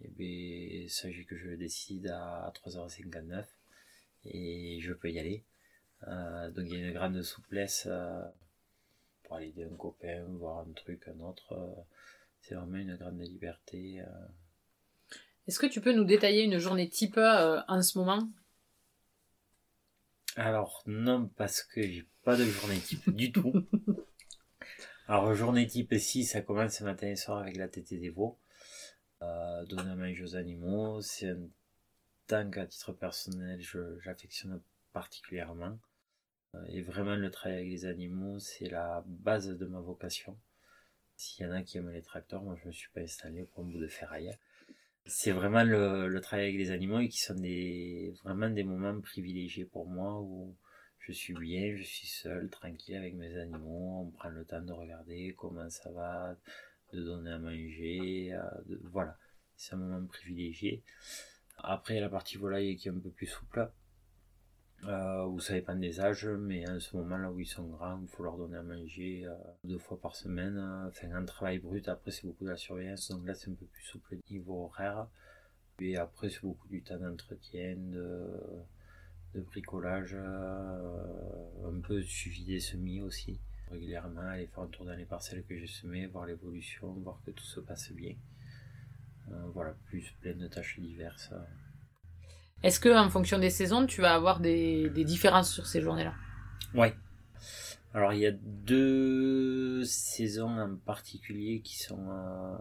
et 0.00 0.08
bien, 0.08 0.88
sachez 0.88 1.24
que 1.24 1.36
je 1.36 1.50
décide 1.50 2.08
à 2.08 2.52
3h59 2.54 3.44
et 4.24 4.78
je 4.80 4.92
peux 4.92 5.10
y 5.10 5.18
aller. 5.18 5.44
Euh, 6.08 6.50
donc 6.50 6.66
il 6.68 6.78
y 6.78 6.82
a 6.82 6.86
une 6.86 6.94
grande 6.94 7.22
souplesse 7.22 7.86
euh, 7.86 8.22
pour 9.22 9.36
aller 9.36 9.52
d'un 9.52 9.74
copain, 9.76 10.24
voir 10.38 10.60
un 10.60 10.72
truc, 10.72 11.06
un 11.08 11.20
autre. 11.20 11.52
Euh, 11.52 11.82
c'est 12.40 12.54
vraiment 12.54 12.78
une 12.78 12.96
grande 12.96 13.20
liberté. 13.20 14.02
Est-ce 15.46 15.60
que 15.60 15.66
tu 15.66 15.80
peux 15.80 15.92
nous 15.92 16.04
détailler 16.04 16.42
une 16.42 16.58
journée 16.58 16.88
type 16.88 17.16
en 17.16 17.82
ce 17.82 17.98
moment? 17.98 18.28
Alors 20.34 20.82
non, 20.86 21.28
parce 21.36 21.62
que 21.62 21.82
j'ai 21.82 22.08
pas 22.24 22.36
de 22.36 22.44
journée 22.44 22.80
type 22.80 23.10
du 23.10 23.30
tout. 23.30 23.52
Alors 25.06 25.34
journée 25.34 25.66
type 25.68 25.94
si 25.98 26.24
ça 26.24 26.40
commence 26.40 26.78
ce 26.78 26.84
matin 26.84 27.08
et 27.08 27.16
soir 27.16 27.38
avec 27.38 27.56
la 27.56 27.68
tétée 27.68 27.98
des 27.98 28.10
veaux. 28.10 28.40
donner 29.20 29.90
à 29.90 29.94
manger 29.94 30.24
aux 30.24 30.34
animaux, 30.34 31.00
c'est 31.00 31.28
un 31.28 31.46
temps 32.26 32.50
qu'à 32.50 32.66
titre 32.66 32.92
personnel 32.92 33.60
j'affectionne 34.00 34.60
particulièrement. 34.92 35.78
Et 36.68 36.82
vraiment, 36.82 37.16
le 37.16 37.30
travail 37.30 37.58
avec 37.58 37.70
les 37.70 37.86
animaux, 37.86 38.38
c'est 38.38 38.68
la 38.68 39.02
base 39.06 39.48
de 39.48 39.66
ma 39.66 39.80
vocation. 39.80 40.36
S'il 41.16 41.46
y 41.46 41.48
en 41.48 41.52
a 41.52 41.62
qui 41.62 41.78
aiment 41.78 41.90
les 41.90 42.02
tracteurs, 42.02 42.42
moi 42.42 42.56
je 42.60 42.66
me 42.66 42.72
suis 42.72 42.90
pas 42.90 43.00
installé 43.00 43.44
pour 43.44 43.64
un 43.64 43.68
bout 43.68 43.78
de 43.78 43.86
ferraille. 43.86 44.36
c'est 45.06 45.32
vraiment 45.32 45.64
le, 45.64 46.20
travail 46.20 46.46
avec 46.46 46.58
les 46.58 46.70
animaux 46.70 47.00
et 47.00 47.08
qui 47.08 47.20
sont 47.20 47.34
des, 47.34 48.14
vraiment 48.24 48.50
des 48.50 48.64
moments 48.64 49.00
privilégiés 49.00 49.64
pour 49.64 49.86
moi 49.86 50.20
où 50.20 50.54
je 51.00 51.12
suis 51.12 51.34
bien, 51.34 51.74
je 51.76 51.82
suis 51.82 52.06
seul, 52.06 52.48
tranquille 52.50 52.96
avec 52.96 53.14
mes 53.14 53.36
animaux, 53.36 54.06
on 54.06 54.10
prend 54.10 54.28
le 54.30 54.44
temps 54.44 54.60
de 54.62 54.72
regarder 54.72 55.34
comment 55.36 55.68
ça 55.70 55.90
va, 55.90 56.36
de 56.92 57.02
donner 57.02 57.32
à 57.32 57.38
manger, 57.38 58.34
euh, 58.34 58.76
voilà, 58.84 59.16
c'est 59.56 59.74
un 59.74 59.78
moment 59.78 60.06
privilégié. 60.06 60.82
Après, 61.58 62.00
la 62.00 62.08
partie 62.08 62.36
volaille 62.36 62.76
qui 62.76 62.88
est 62.88 62.90
un 62.92 62.98
peu 62.98 63.10
plus 63.10 63.26
souple, 63.26 63.70
euh, 64.84 65.24
où 65.26 65.38
ça 65.38 65.54
dépend 65.54 65.76
des 65.76 66.00
âges, 66.00 66.26
mais 66.26 66.68
en 66.68 66.80
ce 66.80 66.96
moment 66.96 67.16
là 67.16 67.30
où 67.30 67.38
ils 67.38 67.46
sont 67.46 67.66
grands, 67.68 68.00
il 68.02 68.08
faut 68.08 68.24
leur 68.24 68.36
donner 68.36 68.56
à 68.56 68.62
manger 68.62 69.24
euh, 69.26 69.34
deux 69.64 69.78
fois 69.78 70.00
par 70.00 70.16
semaine. 70.16 70.58
Enfin, 70.88 71.12
un 71.14 71.24
travail 71.24 71.58
brut, 71.58 71.88
après 71.88 72.10
c'est 72.10 72.26
beaucoup 72.26 72.44
de 72.44 72.50
la 72.50 72.56
surveillance, 72.56 73.08
donc 73.10 73.26
là 73.26 73.34
c'est 73.34 73.50
un 73.50 73.54
peu 73.54 73.66
plus 73.66 73.84
souple 73.84 74.16
niveau 74.30 74.64
horaire. 74.64 75.06
Et 75.80 75.96
après 75.96 76.30
c'est 76.30 76.42
beaucoup 76.42 76.68
du 76.68 76.82
temps 76.82 76.98
d'entretien, 76.98 77.76
de, 77.76 78.28
bricolage, 79.34 80.16
euh, 80.18 81.68
un 81.68 81.80
peu 81.80 82.02
suivi 82.02 82.44
des 82.44 82.60
semis 82.60 83.00
aussi. 83.02 83.40
Régulièrement, 83.70 84.20
aller 84.20 84.48
faire 84.48 84.64
un 84.64 84.66
tour 84.66 84.84
dans 84.84 84.94
les 84.94 85.06
parcelles 85.06 85.44
que 85.44 85.56
j'ai 85.56 85.66
semées, 85.66 86.06
voir 86.06 86.26
l'évolution, 86.26 86.92
voir 86.92 87.20
que 87.24 87.30
tout 87.30 87.44
se 87.44 87.60
passe 87.60 87.92
bien. 87.92 88.14
Euh, 89.30 89.46
voilà, 89.54 89.74
plus 89.86 90.10
plein 90.20 90.34
de 90.34 90.48
tâches 90.48 90.78
diverses. 90.80 91.32
Est-ce 92.62 92.78
que 92.78 92.88
en 92.88 93.10
fonction 93.10 93.38
des 93.38 93.50
saisons, 93.50 93.86
tu 93.86 94.00
vas 94.00 94.14
avoir 94.14 94.40
des, 94.40 94.88
différences 94.90 95.52
sur 95.52 95.66
ces 95.66 95.80
journées-là? 95.80 96.14
Oui. 96.74 96.88
Alors 97.94 98.12
il 98.12 98.20
y 98.20 98.26
a 98.26 98.32
deux 98.32 99.84
saisons 99.84 100.58
en 100.58 100.76
particulier 100.76 101.60
qui 101.60 101.78
sont 101.78 102.08
euh, 102.08 102.56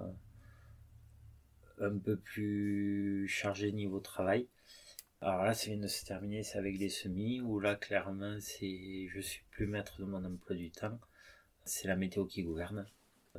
un 1.80 1.98
peu 1.98 2.18
plus 2.18 3.28
chargées 3.30 3.72
niveau 3.72 4.00
travail. 4.00 4.48
Alors 5.22 5.44
là, 5.44 5.54
ça 5.54 5.68
vient 5.68 5.80
de 5.80 5.88
se 5.88 6.04
terminer, 6.04 6.42
c'est 6.42 6.58
avec 6.58 6.80
les 6.80 6.90
semis, 6.90 7.42
où 7.42 7.60
là, 7.60 7.76
clairement, 7.76 8.38
c'est, 8.40 9.08
je 9.14 9.20
suis 9.22 9.44
plus 9.52 9.68
maître 9.68 10.00
de 10.00 10.06
mon 10.06 10.26
emploi 10.26 10.56
du 10.56 10.72
temps. 10.72 11.00
C'est 11.64 11.88
la 11.88 11.96
météo 11.96 12.26
qui 12.26 12.42
gouverne. 12.42 12.88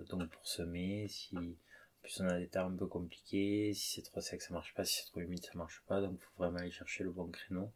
Donc 0.09 0.29
pour 0.31 0.47
semer, 0.47 1.09
si 1.09 1.35
plus 2.03 2.21
on 2.21 2.29
a 2.29 2.39
des 2.39 2.49
temps 2.49 2.67
un 2.69 2.77
peu 2.77 2.87
compliqués, 2.87 3.73
si 3.75 3.97
c'est 3.97 4.03
trop 4.03 4.21
sec 4.21 4.43
ça 4.43 4.53
marche 4.53 4.75
pas, 4.75 4.85
si 4.85 5.03
c'est 5.03 5.11
trop 5.11 5.21
humide 5.21 5.45
ça 5.45 5.53
marche 5.55 5.83
pas, 5.87 6.01
donc 6.01 6.21
faut 6.21 6.43
vraiment 6.43 6.59
aller 6.59 6.71
chercher 6.71 7.05
le 7.05 7.11
bon 7.11 7.29
créneau. 7.29 7.71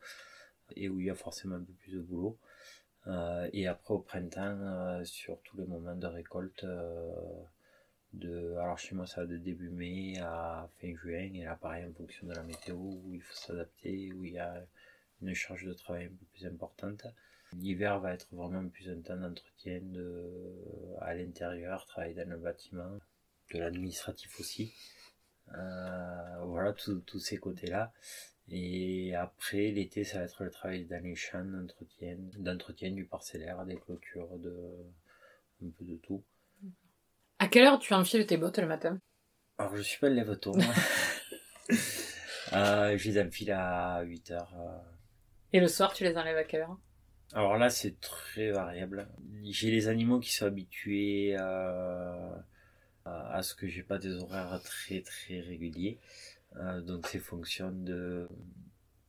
Et 0.74 0.88
où 0.88 1.00
il 1.00 1.06
y 1.06 1.10
a 1.10 1.14
forcément 1.14 1.56
un 1.56 1.62
peu 1.62 1.72
plus 1.74 1.92
de 1.92 2.00
boulot. 2.00 2.38
Euh, 3.06 3.48
et 3.52 3.68
après 3.68 3.94
au 3.94 4.00
printemps, 4.00 4.58
euh, 4.60 5.04
sur 5.04 5.40
tous 5.42 5.56
les 5.58 5.64
moments 5.64 5.94
de 5.94 6.06
récolte, 6.08 6.64
euh, 6.64 7.14
de, 8.14 8.54
alors 8.56 8.78
chez 8.78 8.94
moi 8.96 9.06
ça 9.06 9.20
va 9.20 9.26
de 9.28 9.36
début 9.36 9.70
mai 9.70 10.18
à 10.20 10.68
fin 10.80 10.94
juin, 10.96 11.30
et 11.34 11.44
là 11.44 11.56
pareil 11.56 11.84
en 11.84 11.92
fonction 11.92 12.26
de 12.26 12.34
la 12.34 12.42
météo, 12.42 12.76
où 12.76 13.14
il 13.14 13.22
faut 13.22 13.34
s'adapter, 13.34 14.12
où 14.12 14.24
il 14.24 14.32
y 14.32 14.38
a 14.38 14.66
une 15.22 15.34
charge 15.34 15.64
de 15.64 15.72
travail 15.72 16.06
un 16.06 16.08
peu 16.08 16.24
plus 16.32 16.46
importante. 16.46 17.06
L'hiver 17.52 18.00
va 18.00 18.12
être 18.14 18.28
vraiment 18.34 18.68
plus 18.68 18.90
un 18.90 19.00
temps 19.00 19.16
d'entretien 19.16 19.80
de, 19.82 20.28
à 21.00 21.14
l'intérieur, 21.14 21.86
travailler 21.86 22.14
dans 22.14 22.28
le 22.28 22.38
bâtiment 22.38 22.98
de 23.52 23.58
l'administratif 23.58 24.40
aussi. 24.40 24.74
Euh, 25.54 26.44
voilà, 26.44 26.72
tous 26.72 27.18
ces 27.18 27.38
côtés-là. 27.38 27.92
Et 28.48 29.14
après, 29.14 29.70
l'été, 29.70 30.04
ça 30.04 30.18
va 30.18 30.24
être 30.24 30.44
le 30.44 30.50
travail 30.50 30.86
champs 31.16 31.44
d'entretien, 31.44 32.16
d'entretien 32.38 32.92
du 32.92 33.04
parcellaire, 33.04 33.64
des 33.64 33.76
clôtures, 33.76 34.38
de, 34.38 34.54
un 35.64 35.70
peu 35.70 35.84
de 35.84 35.96
tout. 35.96 36.22
À 37.38 37.48
quelle 37.48 37.64
heure 37.64 37.78
tu 37.78 37.92
enfiles 37.92 38.26
tes 38.26 38.36
bottes 38.36 38.58
le 38.58 38.66
matin? 38.66 39.00
Alors, 39.58 39.76
je 39.76 39.82
suis 39.82 39.98
pas 39.98 40.08
le 40.08 40.14
lève 40.14 40.38
tôt. 40.38 40.54
euh, 42.52 42.96
je 42.96 43.10
les 43.10 43.20
enfile 43.20 43.52
à 43.52 44.02
8 44.02 44.30
heures. 44.30 44.54
Euh. 44.58 44.78
Et 45.52 45.60
le 45.60 45.68
soir, 45.68 45.92
tu 45.92 46.04
les 46.04 46.16
enlèves 46.16 46.36
à 46.36 46.44
quelle 46.44 46.62
heure? 46.62 46.78
Alors 47.32 47.56
là, 47.56 47.68
c'est 47.68 48.00
très 48.00 48.52
variable. 48.52 49.08
J'ai 49.42 49.70
les 49.70 49.88
animaux 49.88 50.20
qui 50.20 50.32
sont 50.32 50.46
habitués 50.46 51.34
à 51.36 52.44
à 53.06 53.42
ce 53.42 53.54
que 53.54 53.66
j'ai 53.66 53.82
pas 53.82 53.98
des 53.98 54.14
horaires 54.16 54.60
très 54.62 55.00
très 55.02 55.40
réguliers. 55.40 55.98
Euh, 56.56 56.80
donc 56.80 57.06
c'est 57.08 57.18
fonction 57.18 57.70
de 57.70 58.28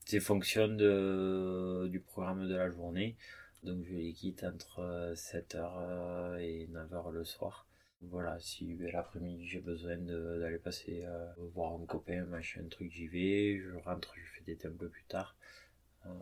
c'est 0.06 0.20
fonction 0.20 0.68
du 0.68 2.00
programme 2.00 2.48
de 2.48 2.56
la 2.56 2.70
journée. 2.70 3.16
Donc 3.64 3.84
je 3.84 3.94
les 3.94 4.14
quitte 4.14 4.44
entre 4.44 5.14
7h 5.16 5.56
euh, 5.58 6.38
et 6.38 6.68
9h 6.72 7.12
le 7.12 7.24
soir. 7.26 7.68
Voilà, 8.02 8.40
si 8.40 8.78
l'après-midi 8.94 9.48
j'ai 9.48 9.60
besoin 9.60 9.98
d'aller 9.98 10.60
passer 10.60 11.04
euh, 11.06 11.26
voir 11.54 11.74
un 11.74 11.86
copain, 11.86 12.26
machin, 12.26 12.62
un 12.66 12.70
truc, 12.70 12.92
j'y 12.92 13.08
vais. 13.08 13.60
Je 13.60 13.76
rentre, 13.84 14.14
je 14.16 14.32
fais 14.32 14.44
des 14.46 14.56
peu 14.56 14.90
plus 14.90 15.04
tard. 15.06 15.36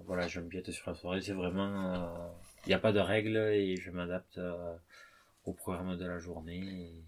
voilà, 0.06 0.28
j'empiète 0.28 0.72
sur 0.72 0.90
la 0.90 0.96
soirée. 0.96 1.22
C'est 1.22 1.34
vraiment. 1.34 2.34
Il 2.66 2.70
n'y 2.70 2.74
a 2.74 2.80
pas 2.80 2.94
de 2.94 3.00
règles 3.00 3.38
et 3.38 3.76
je 3.78 3.92
m'adapte 3.92 4.40
au 5.46 5.54
programme 5.54 5.98
de 5.98 6.06
la 6.06 6.20
journée. 6.20 7.05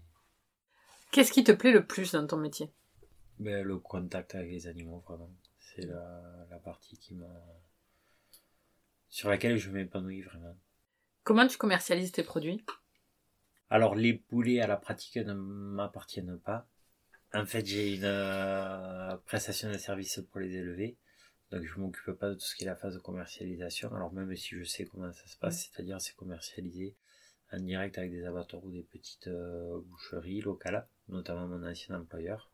Qu'est-ce 1.10 1.32
qui 1.32 1.44
te 1.44 1.52
plaît 1.52 1.72
le 1.72 1.86
plus 1.86 2.12
dans 2.12 2.26
ton 2.26 2.36
métier? 2.36 2.70
Ben, 3.38 3.64
Le 3.64 3.78
contact 3.78 4.34
avec 4.34 4.50
les 4.50 4.66
animaux, 4.66 5.02
vraiment. 5.06 5.30
C'est 5.58 5.86
la, 5.86 6.46
la, 6.50 6.58
partie 6.58 6.98
qui 6.98 7.14
m'a... 7.14 7.26
sur 9.08 9.28
laquelle 9.28 9.56
je 9.56 9.70
m'épanouis 9.70 10.22
vraiment. 10.22 10.56
Comment 11.24 11.46
tu 11.46 11.56
commercialises 11.56 12.12
tes 12.12 12.22
produits? 12.22 12.64
Alors, 13.70 13.94
les 13.94 14.14
poulets 14.14 14.60
à 14.60 14.66
la 14.66 14.76
pratique 14.76 15.16
ne 15.16 15.34
m'appartiennent 15.34 16.38
pas. 16.38 16.66
En 17.34 17.44
fait, 17.44 17.66
j'ai 17.66 17.96
une 17.96 18.04
euh, 18.04 19.16
prestation 19.26 19.70
de 19.70 19.76
service 19.76 20.20
pour 20.30 20.40
les 20.40 20.56
élever. 20.56 20.96
Donc, 21.50 21.64
je 21.64 21.78
m'occupe 21.78 22.12
pas 22.12 22.30
de 22.30 22.34
tout 22.34 22.40
ce 22.40 22.54
qui 22.54 22.64
est 22.64 22.66
la 22.66 22.76
phase 22.76 22.94
de 22.94 23.00
commercialisation. 23.00 23.94
Alors, 23.94 24.12
même 24.12 24.34
si 24.36 24.56
je 24.56 24.64
sais 24.64 24.86
comment 24.86 25.12
ça 25.12 25.26
se 25.26 25.36
passe, 25.36 25.68
c'est-à-dire 25.70 26.00
c'est 26.00 26.16
commercialisé 26.16 26.96
en 27.52 27.60
direct 27.60 27.98
avec 27.98 28.10
des 28.10 28.24
abattoirs 28.24 28.64
ou 28.64 28.70
des 28.70 28.82
petites 28.82 29.28
euh, 29.28 29.80
boucheries 29.86 30.40
locales 30.40 30.86
notamment 31.08 31.46
mon 31.48 31.66
ancien 31.66 31.98
employeur. 31.98 32.50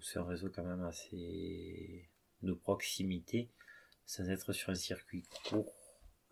C'est 0.00 0.18
un 0.18 0.24
réseau 0.24 0.50
quand 0.54 0.64
même 0.64 0.82
assez 0.82 2.08
de 2.42 2.52
proximité, 2.52 3.48
sans 4.04 4.28
être 4.30 4.52
sur 4.52 4.70
un 4.70 4.74
circuit 4.74 5.24
court. 5.48 5.72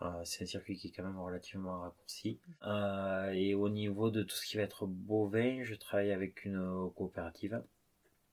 Euh, 0.02 0.24
c'est 0.24 0.44
un 0.44 0.46
circuit 0.46 0.76
qui 0.76 0.88
est 0.88 0.90
quand 0.90 1.04
même 1.04 1.20
relativement 1.20 1.80
raccourci. 1.80 2.40
Euh, 2.64 3.30
et 3.30 3.54
au 3.54 3.68
niveau 3.68 4.10
de 4.10 4.22
tout 4.22 4.34
ce 4.34 4.46
qui 4.46 4.56
va 4.56 4.64
être 4.64 4.86
bovin, 4.86 5.62
je 5.62 5.74
travaille 5.74 6.12
avec 6.12 6.44
une 6.44 6.90
coopérative. 6.96 7.62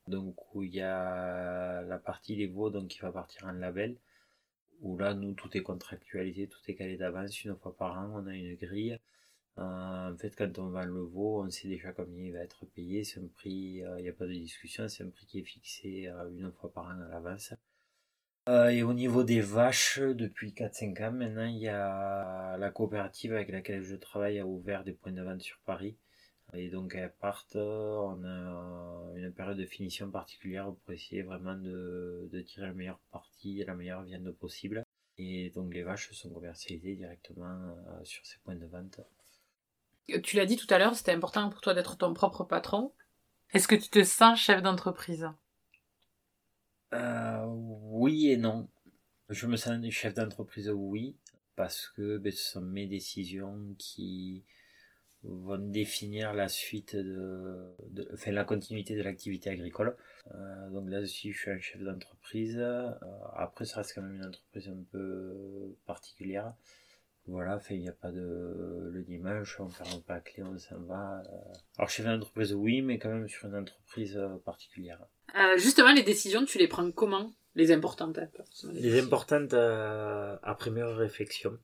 Donc 0.07 0.55
où 0.55 0.63
il 0.63 0.73
y 0.73 0.81
a 0.81 1.83
la 1.83 1.97
partie 1.99 2.35
des 2.35 2.47
veaux 2.47 2.71
donc 2.71 2.87
qui 2.89 2.99
va 2.99 3.11
partir 3.11 3.45
en 3.45 3.51
label. 3.51 3.97
Où 4.81 4.97
là, 4.97 5.13
nous, 5.13 5.33
tout 5.33 5.55
est 5.55 5.61
contractualisé, 5.61 6.47
tout 6.47 6.59
est 6.67 6.73
calé 6.73 6.97
d'avance. 6.97 7.43
Une 7.43 7.55
fois 7.55 7.75
par 7.77 7.99
an, 7.99 8.11
on 8.15 8.25
a 8.25 8.33
une 8.33 8.55
grille 8.55 8.99
euh, 9.57 10.13
en 10.13 10.17
fait, 10.17 10.35
quand 10.35 10.57
on 10.59 10.69
vend 10.69 10.85
le 10.85 11.01
veau, 11.01 11.43
on 11.43 11.49
sait 11.49 11.67
déjà 11.67 11.91
combien 11.91 12.23
il 12.25 12.33
va 12.33 12.39
être 12.39 12.65
payé. 12.65 13.03
C'est 13.03 13.19
un 13.19 13.27
prix, 13.27 13.83
euh, 13.83 13.99
il 13.99 14.03
n'y 14.03 14.09
a 14.09 14.13
pas 14.13 14.25
de 14.25 14.33
discussion, 14.33 14.87
c'est 14.87 15.03
un 15.03 15.09
prix 15.09 15.25
qui 15.25 15.39
est 15.39 15.43
fixé 15.43 16.07
euh, 16.07 16.29
une 16.31 16.51
fois 16.51 16.71
par 16.71 16.85
an 16.85 17.01
à 17.01 17.09
l'avance. 17.09 17.53
et 18.47 18.83
au 18.83 18.93
niveau 18.93 19.23
des 19.23 19.41
vaches, 19.41 19.99
depuis 19.99 20.53
4-5 20.53 21.01
ans 21.03 21.11
maintenant, 21.11 21.45
il 21.45 21.59
y 21.59 21.67
a 21.67 22.57
la 22.57 22.71
coopérative 22.71 23.33
avec 23.33 23.49
laquelle 23.49 23.83
je 23.83 23.95
travaille 23.95 24.39
a 24.39 24.45
ouvert 24.45 24.83
des 24.83 24.93
points 24.93 25.11
de 25.11 25.21
vente 25.21 25.41
sur 25.41 25.59
Paris. 25.65 25.97
Et 26.53 26.69
donc 26.69 26.95
elles 26.95 27.13
partent, 27.19 27.55
on 27.55 28.23
a 28.25 29.13
une 29.15 29.31
période 29.33 29.57
de 29.57 29.65
finition 29.65 30.11
particulière 30.11 30.73
pour 30.83 30.93
essayer 30.93 31.23
vraiment 31.23 31.55
de, 31.55 32.29
de 32.31 32.41
tirer 32.41 32.67
la 32.67 32.73
meilleure 32.73 32.99
partie 33.11 33.63
la 33.65 33.75
meilleure 33.75 34.03
viande 34.03 34.31
possible. 34.31 34.85
Et 35.17 35.49
donc 35.51 35.73
les 35.73 35.83
vaches 35.83 36.11
sont 36.13 36.29
commercialisées 36.29 36.95
directement 36.95 37.75
sur 38.03 38.25
ces 38.25 38.37
points 38.39 38.55
de 38.55 38.65
vente. 38.65 39.01
Tu 40.23 40.35
l'as 40.35 40.45
dit 40.45 40.57
tout 40.57 40.71
à 40.73 40.77
l'heure, 40.77 40.95
c'était 40.95 41.13
important 41.13 41.49
pour 41.49 41.61
toi 41.61 41.73
d'être 41.73 41.97
ton 41.97 42.13
propre 42.13 42.43
patron. 42.43 42.93
Est-ce 43.53 43.67
que 43.67 43.75
tu 43.75 43.89
te 43.89 44.03
sens 44.03 44.39
chef 44.39 44.61
d'entreprise? 44.61 45.29
Euh, 46.93 47.45
Oui 47.47 48.29
et 48.29 48.37
non. 48.37 48.67
Je 49.29 49.47
me 49.47 49.55
sens 49.55 49.89
chef 49.89 50.13
d'entreprise, 50.13 50.69
oui, 50.69 51.15
parce 51.55 51.87
que 51.89 52.17
ben, 52.17 52.31
ce 52.31 52.51
sont 52.51 52.61
mes 52.61 52.87
décisions 52.87 53.75
qui 53.77 54.43
vont 55.23 55.57
définir 55.57 56.33
la 56.33 56.49
suite 56.49 56.95
de, 56.95 57.75
enfin, 58.13 58.31
la 58.31 58.43
continuité 58.43 58.95
de 58.95 59.03
l'activité 59.03 59.49
agricole. 59.49 59.95
Euh, 60.33 60.69
donc 60.71 60.89
là-dessus, 60.89 61.31
je 61.31 61.39
suis 61.39 61.51
un 61.51 61.59
chef 61.59 61.81
d'entreprise. 61.81 62.57
Euh, 62.57 62.89
après, 63.35 63.65
ça 63.65 63.77
reste 63.77 63.93
quand 63.95 64.01
même 64.01 64.15
une 64.15 64.25
entreprise 64.25 64.67
un 64.67 64.83
peu 64.91 65.75
particulière. 65.85 66.53
Voilà, 67.27 67.59
fait, 67.59 67.75
il 67.75 67.81
n'y 67.81 67.89
a 67.89 67.93
pas 67.93 68.11
de 68.11 68.89
le 68.91 69.03
dimanche, 69.03 69.59
on 69.59 69.69
ferme 69.69 70.01
pas 70.01 70.15
la 70.15 70.19
clé, 70.21 70.43
on 70.43 70.57
s'en 70.57 70.79
va. 70.79 71.21
Euh. 71.21 71.53
Alors, 71.77 71.89
fais 71.91 72.03
une 72.03 72.09
entreprise, 72.09 72.53
oui, 72.53 72.81
mais 72.81 72.97
quand 72.97 73.09
même 73.09 73.27
sur 73.27 73.47
une 73.47 73.55
entreprise 73.55 74.17
euh, 74.17 74.37
particulière. 74.37 74.99
Euh, 75.35 75.57
justement, 75.57 75.93
les 75.93 76.03
décisions, 76.03 76.45
tu 76.45 76.57
les 76.57 76.67
prends 76.67 76.89
comment 76.91 77.31
Les 77.55 77.71
importantes 77.71 78.17
hein, 78.17 78.27
Les, 78.73 78.99
importantes, 78.99 79.53
après 79.53 80.71
meilleure 80.71 80.97
réflexion. 80.97 81.57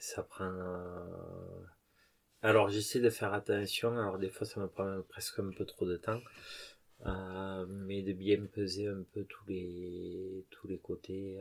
Ça 0.00 0.24
prend. 0.24 0.52
Alors, 2.42 2.68
j'essaie 2.70 3.00
de 3.00 3.10
faire 3.10 3.32
attention. 3.32 3.92
Alors, 3.92 4.18
des 4.18 4.30
fois, 4.30 4.46
ça 4.46 4.60
me 4.60 4.66
prend 4.66 5.00
presque 5.08 5.38
un 5.38 5.50
peu 5.56 5.64
trop 5.64 5.86
de 5.86 5.96
temps. 5.96 6.20
euh, 7.06 7.64
mais 7.68 8.02
de 8.02 8.12
bien 8.12 8.44
peser 8.52 8.88
un 8.88 9.04
peu 9.12 9.24
tous 9.24 9.46
les, 9.46 10.44
tous 10.50 10.66
les 10.66 10.78
côtés, 10.78 11.38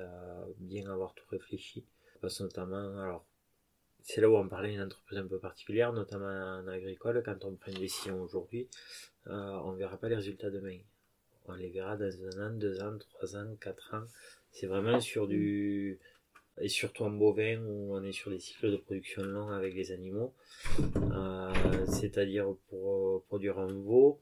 bien 0.60 0.90
avoir 0.92 1.16
tout 1.16 1.26
réfléchi. 1.32 1.84
Parce 2.22 2.40
notamment, 2.42 3.00
alors, 3.00 3.26
c'est 4.02 4.22
là 4.22 4.30
où 4.30 4.36
on 4.38 4.48
parlait 4.48 4.72
d'une 4.72 4.82
entreprise 4.82 5.20
un 5.20 5.28
peu 5.28 5.40
particulière, 5.40 5.94
notamment 5.94 6.28
en 6.28 6.68
agricole, 6.68 7.22
quand 7.26 7.44
on 7.46 7.56
prend 7.56 7.72
une 7.72 7.80
décision 7.80 8.22
aujourd'hui, 8.22 8.68
on 9.26 9.72
ne 9.74 9.78
verra 9.78 9.98
pas 9.98 10.08
les 10.08 10.16
résultats 10.16 10.50
demain. 10.50 10.78
On 11.46 11.56
les 11.56 11.70
verra 11.70 11.98
dans 11.98 12.26
un 12.26 12.48
an, 12.48 12.52
deux 12.52 12.82
ans, 12.82 12.98
trois 12.98 13.36
ans, 13.36 13.56
quatre 13.60 13.94
ans. 13.94 14.06
C'est 14.52 14.68
vraiment 14.68 15.00
sur 15.00 15.28
du, 15.28 16.00
et 16.60 16.70
surtout 16.70 17.04
en 17.04 17.12
bovin 17.12 17.60
où 17.64 17.96
on 17.96 18.04
est 18.04 18.12
sur 18.12 18.32
des 18.32 18.40
cycles 18.40 18.72
de 18.72 18.78
production 18.78 19.24
longs 19.24 19.50
avec 19.50 19.76
les 19.76 19.92
animaux. 19.92 20.34
Euh, 20.96 21.86
c'est-à-dire 21.88 22.48
pour 22.70 23.18
euh, 23.18 23.24
produire 23.28 23.60
un 23.60 23.68
veau, 23.68 24.20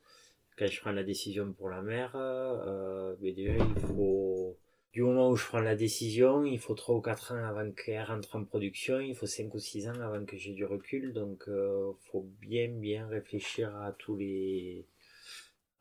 quand 0.58 0.68
je 0.68 0.80
prends 0.82 0.92
la 0.92 1.04
décision 1.04 1.52
pour 1.54 1.70
la 1.70 1.82
mère, 1.82 2.12
euh, 2.16 3.16
ben 3.20 3.34
déjà 3.34 3.54
il 3.54 3.82
faut 3.88 4.58
du 4.96 5.02
moment 5.02 5.30
où 5.30 5.36
je 5.36 5.46
prends 5.46 5.60
la 5.60 5.76
décision, 5.76 6.46
il 6.46 6.58
faut 6.58 6.74
3 6.74 6.96
ou 6.96 7.02
4 7.02 7.34
ans 7.34 7.44
avant 7.44 7.70
qu'elle 7.72 8.02
rentre 8.04 8.38
en 8.38 8.46
production, 8.46 9.02
il 9.02 9.14
faut 9.14 9.26
5 9.26 9.54
ou 9.54 9.60
6 9.60 9.90
ans 9.90 10.00
avant 10.00 10.24
que 10.24 10.38
j'ai 10.38 10.54
du 10.54 10.64
recul, 10.64 11.12
donc 11.12 11.44
il 11.48 11.54
euh, 11.54 11.92
faut 12.10 12.26
bien 12.40 12.70
bien 12.70 13.06
réfléchir 13.06 13.76
à 13.76 13.92
tous 13.92 14.16
les 14.16 14.86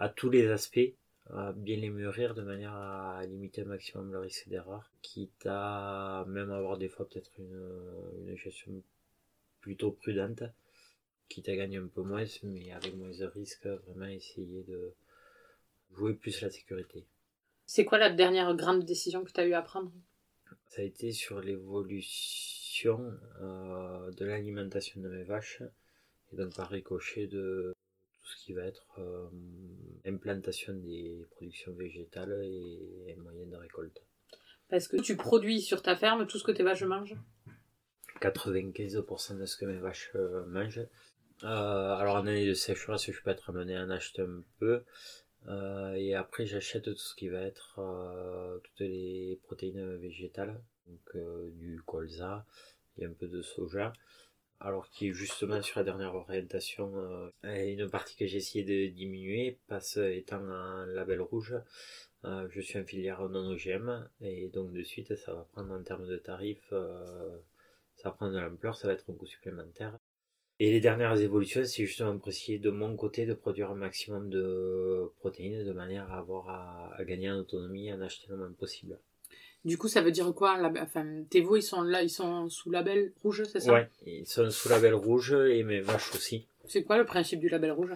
à 0.00 0.08
tous 0.08 0.30
les 0.30 0.48
aspects 0.48 0.94
à 1.30 1.52
bien 1.52 1.76
les 1.76 1.90
mûrir 1.90 2.34
de 2.34 2.42
manière 2.42 2.74
à 2.74 3.24
limiter 3.24 3.62
au 3.62 3.66
maximum 3.66 4.10
le 4.10 4.18
risque 4.18 4.48
d'erreur, 4.48 4.90
quitte 5.00 5.46
à 5.46 6.24
même 6.26 6.50
avoir 6.50 6.76
des 6.76 6.88
fois 6.88 7.08
peut-être 7.08 7.30
une, 7.38 8.26
une 8.26 8.36
gestion 8.36 8.82
plutôt 9.60 9.92
prudente, 9.92 10.42
quitte 11.28 11.48
à 11.48 11.54
gagner 11.54 11.76
un 11.76 11.86
peu 11.86 12.02
moins, 12.02 12.24
mais 12.42 12.72
avec 12.72 12.96
moins 12.96 13.16
de 13.16 13.26
risques, 13.26 13.68
vraiment 13.86 14.06
essayer 14.06 14.64
de 14.64 14.92
jouer 15.92 16.14
plus 16.14 16.40
la 16.40 16.50
sécurité. 16.50 17.06
C'est 17.66 17.84
quoi 17.84 17.98
la 17.98 18.10
dernière 18.10 18.54
grande 18.54 18.84
décision 18.84 19.24
que 19.24 19.32
tu 19.32 19.40
as 19.40 19.46
eu 19.46 19.54
à 19.54 19.62
prendre? 19.62 19.92
Ça 20.68 20.82
a 20.82 20.84
été 20.84 21.12
sur 21.12 21.40
l'évolution 21.40 23.00
euh, 23.40 24.10
de 24.12 24.24
l'alimentation 24.24 25.00
de 25.00 25.08
mes 25.08 25.24
vaches, 25.24 25.62
et 26.32 26.36
donc 26.36 26.54
par 26.54 26.68
ricochet 26.68 27.26
de 27.26 27.74
tout 28.24 28.30
ce 28.30 28.44
qui 28.44 28.52
va 28.52 28.62
être 28.62 28.86
euh, 28.98 29.28
implantation 30.06 30.74
des 30.74 31.26
productions 31.30 31.72
végétales 31.72 32.40
et, 32.42 33.14
moyens 33.18 33.50
de 33.50 33.56
récolte. 33.56 34.02
Parce 34.68 34.88
que 34.88 34.96
tu 34.96 35.16
produis 35.16 35.60
sur 35.60 35.82
ta 35.82 35.94
ferme 35.94 36.26
tout 36.26 36.38
ce 36.38 36.44
que 36.44 36.52
tes 36.52 36.62
vaches 36.62 36.82
mangent? 36.82 37.16
95% 38.20 39.38
de 39.38 39.46
ce 39.46 39.56
que 39.56 39.66
mes 39.66 39.78
vaches 39.78 40.10
euh, 40.14 40.44
mangent. 40.46 40.86
Euh, 41.42 41.94
alors 41.94 42.16
en 42.16 42.26
année 42.26 42.46
de 42.46 42.54
sécheresse, 42.54 43.10
je 43.10 43.22
peux 43.22 43.30
être 43.30 43.50
amené 43.50 43.76
à 43.76 43.82
en 43.82 43.90
acheter 43.90 44.22
un 44.22 44.42
peu. 44.58 44.82
Et 45.48 46.14
après, 46.14 46.46
j'achète 46.46 46.84
tout 46.84 46.96
ce 46.96 47.14
qui 47.14 47.28
va 47.28 47.42
être 47.42 47.80
toutes 48.62 48.80
les 48.80 49.38
protéines 49.44 49.96
végétales, 49.96 50.60
donc 50.86 51.16
du 51.52 51.82
colza 51.86 52.46
et 52.98 53.04
un 53.04 53.12
peu 53.12 53.28
de 53.28 53.42
soja. 53.42 53.92
Alors 54.60 54.88
qui 54.88 55.12
justement 55.12 55.60
sur 55.60 55.80
la 55.80 55.84
dernière 55.84 56.14
orientation, 56.14 56.90
euh, 56.96 57.30
une 57.44 57.90
partie 57.90 58.16
que 58.16 58.26
j'ai 58.26 58.38
essayé 58.38 58.64
de 58.64 58.90
diminuer, 58.90 59.58
parce 59.68 59.98
étant 59.98 60.40
un 60.42 60.86
label 60.86 61.20
rouge, 61.20 61.54
euh, 62.24 62.48
je 62.50 62.60
suis 62.62 62.78
en 62.78 62.84
filière 62.84 63.28
non 63.28 63.50
OGM, 63.50 64.08
et 64.22 64.48
donc 64.48 64.72
de 64.72 64.82
suite 64.82 65.16
ça 65.16 65.34
va 65.34 65.46
prendre 65.52 65.74
en 65.74 65.82
termes 65.82 66.06
de 66.06 66.16
tarifs, 66.16 66.72
euh, 66.72 67.36
ça 67.96 68.08
va 68.08 68.14
prendre 68.14 68.32
de 68.32 68.38
l'ampleur, 68.38 68.76
ça 68.76 68.88
va 68.88 68.94
être 68.94 69.10
un 69.10 69.14
coût 69.14 69.26
supplémentaire. 69.26 69.98
Et 70.60 70.70
les 70.70 70.80
dernières 70.80 71.20
évolutions, 71.20 71.64
c'est 71.64 71.84
justement 71.84 72.16
pour 72.16 72.28
essayer 72.28 72.58
de 72.58 72.70
mon 72.70 72.94
côté 72.96 73.26
de 73.26 73.34
produire 73.34 73.70
un 73.70 73.74
maximum 73.74 74.30
de 74.30 75.10
protéines 75.18 75.64
de 75.64 75.72
manière 75.72 76.10
à 76.12 76.18
avoir 76.18 76.48
à, 76.48 76.94
à 76.96 77.04
gagner 77.04 77.30
en 77.30 77.38
autonomie 77.38 77.88
et 77.88 77.92
en 77.92 78.00
acheter 78.00 78.26
le 78.28 78.36
moins 78.36 78.52
possible. 78.52 78.98
Du 79.64 79.78
coup, 79.78 79.88
ça 79.88 80.02
veut 80.02 80.12
dire 80.12 80.32
quoi 80.34 80.60
enfin, 80.82 81.24
Tes 81.30 81.40
veaux, 81.40 81.56
ils 81.56 81.62
sont 81.62 81.82
là, 81.82 82.02
ils 82.02 82.10
sont 82.10 82.50
sous 82.50 82.70
label 82.70 83.12
rouge, 83.22 83.44
c'est 83.50 83.60
ça? 83.60 83.72
Ouais, 83.72 83.88
ils 84.04 84.26
sont 84.26 84.50
sous 84.50 84.68
label 84.68 84.94
rouge 84.94 85.32
et 85.32 85.62
mes 85.62 85.80
vaches 85.80 86.14
aussi. 86.14 86.46
C'est 86.66 86.82
quoi 86.82 86.98
le 86.98 87.04
principe 87.04 87.40
du 87.40 87.48
label 87.48 87.72
rouge? 87.72 87.92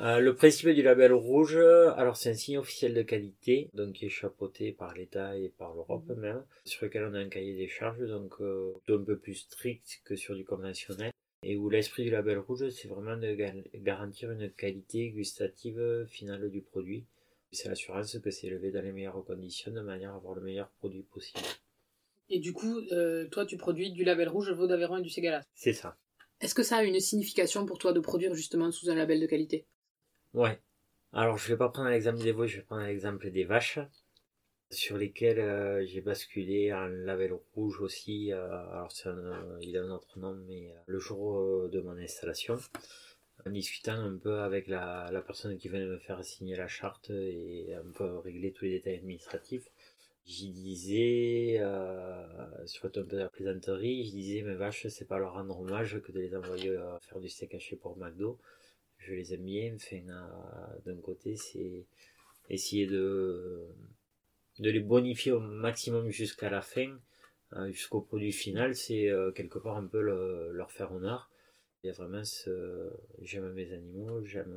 Euh, 0.00 0.18
Le 0.18 0.34
principe 0.34 0.68
du 0.70 0.82
label 0.82 1.12
rouge, 1.12 1.56
alors 1.56 2.16
c'est 2.16 2.30
un 2.30 2.34
signe 2.34 2.58
officiel 2.58 2.94
de 2.94 3.02
qualité, 3.02 3.68
donc 3.74 3.94
qui 3.94 4.06
est 4.06 4.10
chapeauté 4.10 4.72
par 4.72 4.94
l'État 4.94 5.36
et 5.36 5.48
par 5.58 5.74
l'Europe 5.74 6.08
mhm. 6.08 6.20
même, 6.20 6.44
sur 6.64 6.84
lequel 6.84 7.04
on 7.04 7.14
a 7.14 7.18
un 7.18 7.28
cahier 7.28 7.54
des 7.54 7.68
charges, 7.68 8.06
donc 8.06 8.34
euh, 8.40 8.72
un 8.88 9.02
peu 9.02 9.16
plus 9.16 9.34
strict 9.34 10.02
que 10.04 10.14
sur 10.14 10.36
du 10.36 10.44
conventionnel, 10.44 11.12
et 11.42 11.56
où 11.56 11.68
l'esprit 11.68 12.04
du 12.04 12.10
label 12.10 12.38
rouge, 12.38 12.68
c'est 12.70 12.88
vraiment 12.88 13.16
de 13.16 13.36
garantir 13.78 14.30
une 14.30 14.50
qualité 14.50 15.10
gustative 15.10 16.06
finale 16.08 16.50
du 16.50 16.62
produit 16.62 17.04
c'est 17.52 17.68
l'assurance 17.68 18.18
que 18.18 18.30
c'est 18.30 18.46
élevé 18.46 18.70
dans 18.70 18.82
les 18.82 18.92
meilleures 18.92 19.24
conditions 19.24 19.70
de 19.70 19.80
manière 19.80 20.12
à 20.12 20.16
avoir 20.16 20.34
le 20.34 20.40
meilleur 20.40 20.70
produit 20.78 21.02
possible. 21.02 21.44
Et 22.30 22.38
du 22.38 22.52
coup, 22.52 22.78
euh, 22.92 23.28
toi, 23.28 23.44
tu 23.44 23.58
produis 23.58 23.92
du 23.92 24.04
label 24.04 24.28
rouge, 24.28 24.50
Vaud 24.50 24.66
d'Aveyron 24.66 24.98
et 24.98 25.02
du 25.02 25.10
Ségala. 25.10 25.42
C'est 25.54 25.74
ça. 25.74 25.98
Est-ce 26.40 26.54
que 26.54 26.62
ça 26.62 26.78
a 26.78 26.82
une 26.82 26.98
signification 26.98 27.66
pour 27.66 27.78
toi 27.78 27.92
de 27.92 28.00
produire 28.00 28.34
justement 28.34 28.70
sous 28.72 28.88
un 28.88 28.94
label 28.94 29.20
de 29.20 29.26
qualité? 29.26 29.66
Ouais. 30.32 30.58
Alors, 31.12 31.36
je 31.36 31.48
vais 31.48 31.58
pas 31.58 31.68
prendre 31.68 31.90
l'exemple 31.90 32.22
des 32.22 32.32
veaux, 32.32 32.46
je 32.46 32.56
vais 32.56 32.62
prendre 32.62 32.86
l'exemple 32.86 33.30
des 33.30 33.44
vaches, 33.44 33.78
sur 34.72 34.96
lesquelles 34.96 35.38
euh, 35.38 35.86
j'ai 35.86 36.00
basculé 36.00 36.70
un 36.70 36.88
label 36.88 37.34
rouge 37.54 37.80
aussi. 37.80 38.32
Euh, 38.32 38.48
alors, 38.48 38.92
il 39.60 39.76
a 39.76 39.82
un 39.82 39.90
autre 39.90 40.18
nom, 40.18 40.34
mais 40.48 40.74
le 40.86 40.98
jour 40.98 41.68
de 41.68 41.80
mon 41.80 41.96
installation 41.98 42.58
en 43.46 43.50
discutant 43.50 43.94
un 43.94 44.16
peu 44.16 44.40
avec 44.40 44.68
la, 44.68 45.22
personne 45.26 45.56
qui 45.58 45.68
venait 45.68 45.86
me 45.86 45.98
faire 45.98 46.22
signer 46.24 46.56
la 46.56 46.68
charte 46.68 47.10
et 47.10 47.74
un 47.74 47.90
peu 47.92 48.18
régler 48.18 48.52
tous 48.52 48.64
les 48.64 48.72
détails 48.72 48.96
administratifs. 48.96 49.68
J'y 50.24 50.50
disais, 50.50 51.56
euh, 51.60 52.66
sur 52.66 52.86
un 52.86 52.90
peu 52.90 53.02
de 53.02 53.18
la 53.18 53.28
plaisanterie, 53.28 54.06
je 54.06 54.10
disais 54.12 54.42
mes 54.42 54.54
vaches, 54.54 54.86
c'est 54.86 55.04
pas 55.04 55.18
leur 55.18 55.32
rendre 55.32 55.58
hommage 55.60 56.00
que 56.00 56.12
de 56.12 56.20
les 56.20 56.36
envoyer 56.36 56.70
euh, 56.70 56.96
faire 57.00 57.18
du 57.18 57.28
steak 57.28 57.54
haché 57.54 57.74
pour 57.74 57.96
McDo. 57.96 58.38
Je 58.98 59.14
les 59.14 59.34
aime 59.34 59.44
bien, 59.44 59.76
euh, 59.92 60.78
d'un 60.86 61.00
côté, 61.00 61.36
c'est 61.36 61.86
essayer 62.48 62.86
de, 62.86 63.66
de 64.62 64.70
les 64.70 64.80
bonifier 64.80 65.32
au 65.32 65.40
maximum 65.40 66.08
jusqu'à 66.08 66.48
la 66.48 66.62
fin, 66.62 66.98
euh, 67.54 67.70
jusqu'au 67.70 68.00
produit 68.00 68.32
final, 68.32 68.74
c'est 68.74 69.10
euh, 69.10 69.32
quelque 69.32 69.58
part 69.58 69.76
un 69.76 69.86
peu 69.86 70.00
le, 70.00 70.52
leur 70.52 70.70
faire 70.70 70.92
honneur. 70.92 71.30
Il 71.82 71.88
y 71.88 71.90
a 71.90 71.92
vraiment 71.92 72.24
ce. 72.24 72.90
J'aime 73.20 73.52
mes 73.52 73.72
animaux, 73.72 74.24
j'aime. 74.24 74.56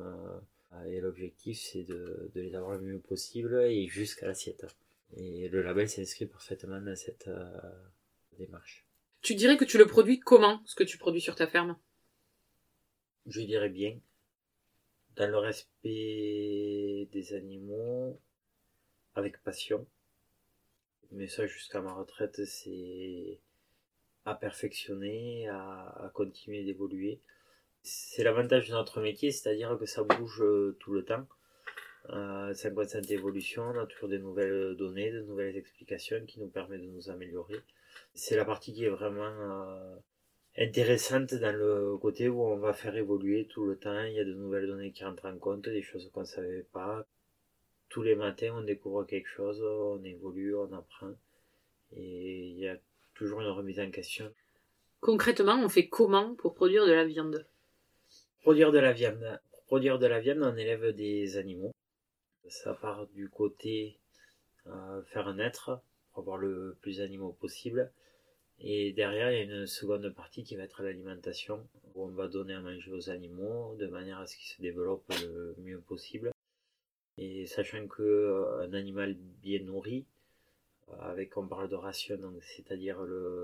Euh, 0.72 0.84
et 0.84 1.00
l'objectif, 1.00 1.58
c'est 1.60 1.82
de, 1.82 2.30
de, 2.34 2.40
les 2.40 2.54
avoir 2.54 2.72
le 2.72 2.80
mieux 2.80 3.00
possible 3.00 3.62
et 3.64 3.86
jusqu'à 3.88 4.26
l'assiette. 4.26 4.66
Et 5.16 5.48
le 5.48 5.62
label 5.62 5.88
s'inscrit 5.88 6.26
parfaitement 6.26 6.80
dans 6.80 6.96
cette 6.96 7.28
euh, 7.28 7.58
démarche. 8.38 8.84
Tu 9.22 9.34
dirais 9.34 9.56
que 9.56 9.64
tu 9.64 9.78
le 9.78 9.86
produis 9.86 10.20
comment, 10.20 10.62
ce 10.66 10.74
que 10.74 10.84
tu 10.84 10.98
produis 10.98 11.20
sur 11.20 11.34
ta 11.34 11.46
ferme? 11.46 11.76
Je 13.26 13.40
dirais 13.40 13.70
bien. 13.70 13.98
Dans 15.16 15.28
le 15.28 15.38
respect 15.38 17.08
des 17.10 17.32
animaux, 17.32 18.20
avec 19.14 19.42
passion. 19.42 19.86
Mais 21.12 21.28
ça, 21.28 21.46
jusqu'à 21.46 21.80
ma 21.80 21.92
retraite, 21.92 22.44
c'est 22.44 23.40
à 24.24 24.34
perfectionner, 24.34 25.48
à, 25.48 26.10
continuer 26.14 26.64
d'évoluer. 26.64 27.20
C'est 27.82 28.24
l'avantage 28.24 28.68
de 28.68 28.72
notre 28.72 29.00
métier, 29.00 29.30
c'est-à-dire 29.30 29.78
que 29.78 29.86
ça 29.86 30.02
bouge 30.02 30.42
euh, 30.42 30.76
tout 30.80 30.92
le 30.92 31.04
temps. 31.04 31.26
Euh, 32.10 32.52
c'est 32.54 32.68
une 32.68 32.74
constante 32.74 33.10
évolution, 33.10 33.62
on 33.62 33.78
a 33.78 33.86
toujours 33.86 34.08
des 34.08 34.18
nouvelles 34.18 34.76
données, 34.76 35.10
de 35.10 35.22
nouvelles 35.22 35.56
explications 35.56 36.24
qui 36.26 36.40
nous 36.40 36.48
permettent 36.48 36.82
de 36.82 36.86
nous 36.86 37.10
améliorer. 37.10 37.60
C'est 38.14 38.36
la 38.36 38.44
partie 38.44 38.72
qui 38.72 38.84
est 38.84 38.88
vraiment 38.88 39.24
euh, 39.24 39.96
intéressante 40.58 41.34
dans 41.34 41.56
le 41.56 41.96
côté 41.98 42.28
où 42.28 42.42
on 42.42 42.56
va 42.58 42.72
faire 42.72 42.96
évoluer 42.96 43.46
tout 43.46 43.64
le 43.64 43.76
temps. 43.76 44.02
Il 44.04 44.14
y 44.14 44.20
a 44.20 44.24
de 44.24 44.34
nouvelles 44.34 44.66
données 44.66 44.92
qui 44.92 45.04
rentrent 45.04 45.26
en 45.26 45.38
compte, 45.38 45.68
des 45.68 45.82
choses 45.82 46.10
qu'on 46.12 46.20
ne 46.20 46.26
savait 46.26 46.66
pas. 46.72 47.06
Tous 47.88 48.02
les 48.02 48.14
matins, 48.14 48.54
on 48.54 48.62
découvre 48.62 49.04
quelque 49.04 49.28
chose, 49.28 49.62
on 49.62 50.02
évolue, 50.04 50.56
on 50.56 50.72
apprend. 50.72 51.14
Et 51.92 52.48
il 52.48 52.58
y 52.58 52.68
a 52.68 52.76
toujours 53.14 53.40
une 53.40 53.48
remise 53.48 53.80
en 53.80 53.90
question. 53.90 54.32
Concrètement, 55.00 55.58
on 55.62 55.68
fait 55.68 55.88
comment 55.88 56.34
pour 56.34 56.54
produire 56.54 56.86
de 56.86 56.92
la 56.92 57.04
viande? 57.04 57.46
Produire 58.40 58.72
de 58.72 58.78
la 58.78 58.92
viande. 58.92 59.40
Pour 59.52 59.64
produire 59.64 59.98
de 59.98 60.06
la 60.06 60.20
viande, 60.20 60.42
on 60.42 60.56
élève 60.56 60.94
des 60.94 61.36
animaux. 61.36 61.72
Ça 62.48 62.74
part 62.74 63.06
du 63.08 63.28
côté 63.28 63.98
euh, 64.66 65.02
faire 65.04 65.32
naître 65.34 65.80
pour 66.10 66.20
avoir 66.20 66.38
le 66.38 66.76
plus 66.80 66.98
d'animaux 66.98 67.32
possible. 67.32 67.90
Et 68.58 68.92
derrière, 68.92 69.30
il 69.30 69.36
y 69.36 69.40
a 69.40 69.44
une 69.44 69.66
seconde 69.66 70.08
partie 70.14 70.42
qui 70.42 70.56
va 70.56 70.62
être 70.62 70.82
l'alimentation, 70.82 71.66
où 71.94 72.04
on 72.04 72.08
va 72.08 72.26
donner 72.26 72.54
à 72.54 72.60
manger 72.60 72.90
aux 72.90 73.10
animaux 73.10 73.76
de 73.78 73.86
manière 73.86 74.18
à 74.18 74.26
ce 74.26 74.36
qu'ils 74.36 74.56
se 74.56 74.62
développent 74.62 75.12
le 75.20 75.54
mieux 75.58 75.80
possible. 75.80 76.30
Et 77.18 77.46
sachant 77.46 77.86
qu'un 77.88 78.02
euh, 78.02 78.72
animal 78.72 79.14
bien 79.42 79.60
nourri 79.60 80.04
avec 81.00 81.36
on 81.36 81.48
parle 81.48 81.68
de 81.68 81.74
ration, 81.74 82.16
donc 82.16 82.42
c'est-à-dire 82.42 82.98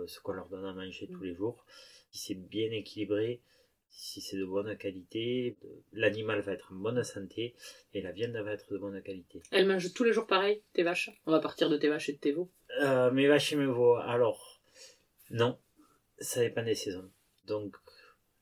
ce 0.06 0.20
qu'on 0.20 0.32
leur 0.32 0.48
donne 0.48 0.64
à 0.64 0.72
manger 0.72 1.08
tous 1.08 1.20
mm. 1.20 1.24
les 1.24 1.34
jours. 1.34 1.64
Si 2.12 2.18
c'est 2.18 2.34
bien 2.34 2.70
équilibré, 2.70 3.40
si 3.92 4.20
c'est 4.20 4.36
de 4.36 4.44
bonne 4.44 4.76
qualité, 4.76 5.56
l'animal 5.92 6.40
va 6.40 6.52
être 6.52 6.72
en 6.72 6.76
bonne 6.76 7.02
santé 7.04 7.54
et 7.94 8.00
la 8.00 8.10
viande 8.10 8.32
va 8.32 8.52
être 8.52 8.72
de 8.72 8.78
bonne 8.78 9.00
qualité. 9.02 9.42
Elles 9.50 9.66
mangent 9.66 9.92
tous 9.92 10.04
les 10.04 10.12
jours 10.12 10.26
pareil, 10.26 10.62
tes 10.72 10.82
vaches? 10.82 11.10
On 11.26 11.30
va 11.30 11.40
partir 11.40 11.68
de 11.68 11.76
tes 11.76 11.88
vaches 11.88 12.08
et 12.08 12.14
de 12.14 12.18
tes 12.18 12.32
veaux. 12.32 12.50
Euh, 12.80 13.10
mes 13.10 13.26
vaches 13.28 13.52
et 13.52 13.56
mes 13.56 13.66
veaux, 13.66 13.96
alors, 13.96 14.60
non, 15.30 15.58
ça 16.18 16.40
dépend 16.40 16.62
des 16.62 16.74
saisons. 16.74 17.10
Donc 17.46 17.76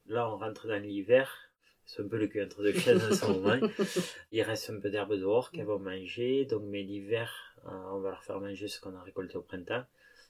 là, 0.07 0.33
on 0.33 0.39
rentre 0.39 0.69
dans 0.69 0.81
l'hiver, 0.81 1.50
c'est 1.91 2.03
un 2.03 2.09
peu 2.09 2.19
le 2.19 2.29
cul 2.29 2.41
entre 2.41 2.63
deux 2.63 2.73
chaises 2.73 3.05
en 3.05 3.15
ce 3.15 3.27
moment. 3.27 3.59
Il 4.33 4.43
reste 4.43 4.71
un 4.71 4.79
peu 4.79 4.91
d'herbe 4.91 5.15
dehors 5.17 5.51
qu'elles 5.51 5.67
vont 5.67 5.81
manger, 5.81 6.45
donc 6.45 6.63
mais 6.67 6.83
l'hiver, 6.83 7.57
euh, 7.67 7.71
on 7.93 7.99
va 7.99 8.11
leur 8.11 8.23
faire 8.23 8.41
manger 8.41 8.69
ce 8.69 8.81
qu'on 8.81 8.95
a 8.95 9.03
récolté 9.03 9.37
au 9.37 9.43
printemps. 9.43 9.85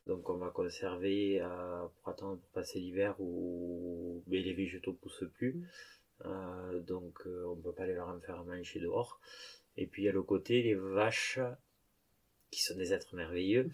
Donc 0.06 0.30
on 0.30 0.38
va 0.38 0.48
conserver 0.48 1.38
euh, 1.42 1.86
pour 1.96 2.08
attendre 2.08 2.38
pour 2.40 2.48
passer 2.50 2.78
l'hiver 2.78 3.14
où 3.18 4.24
mais 4.26 4.38
les 4.38 4.54
végétaux 4.54 4.94
poussent 4.94 5.28
plus. 5.34 5.52
Mm. 5.52 5.66
Euh, 6.24 6.80
donc 6.80 7.26
on 7.26 7.56
peut 7.56 7.72
pas 7.72 7.86
les 7.86 7.94
leur 7.94 8.08
en 8.08 8.20
faire 8.20 8.42
manger 8.44 8.80
dehors. 8.80 9.20
Et 9.76 9.86
puis 9.86 10.08
à 10.08 10.12
le 10.12 10.22
côté, 10.22 10.62
les 10.62 10.74
vaches, 10.74 11.40
qui 12.50 12.62
sont 12.62 12.76
des 12.76 12.94
êtres 12.94 13.14
merveilleux, 13.14 13.70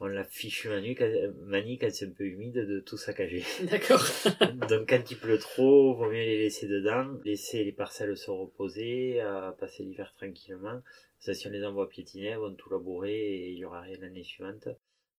on 0.00 0.06
la 0.06 0.24
fiche 0.24 0.66
manie 0.66 1.78
quand 1.78 1.90
c'est 1.92 2.06
un 2.06 2.10
peu 2.10 2.24
humide 2.24 2.54
de 2.54 2.80
tout 2.80 2.96
saccager. 2.96 3.44
D'accord. 3.70 4.02
donc 4.68 4.88
quand 4.88 5.10
il 5.10 5.16
pleut 5.18 5.38
trop, 5.38 5.94
vaut 5.94 6.06
mieux 6.06 6.24
les 6.24 6.38
laisser 6.38 6.66
dedans, 6.66 7.06
laisser 7.24 7.64
les 7.64 7.72
parcelles 7.72 8.16
se 8.16 8.30
reposer, 8.30 9.22
passer 9.58 9.82
l'hiver 9.82 10.12
tranquillement. 10.16 10.80
Ça, 11.18 11.34
si 11.34 11.46
on 11.46 11.50
les 11.50 11.64
envoie 11.64 11.88
piétiner, 11.88 12.28
elles 12.28 12.38
vont 12.38 12.54
tout 12.54 12.70
labourer 12.70 13.12
et 13.12 13.50
il 13.50 13.58
y 13.58 13.64
aura 13.66 13.82
rien 13.82 13.98
l'année 14.00 14.24
suivante. 14.24 14.68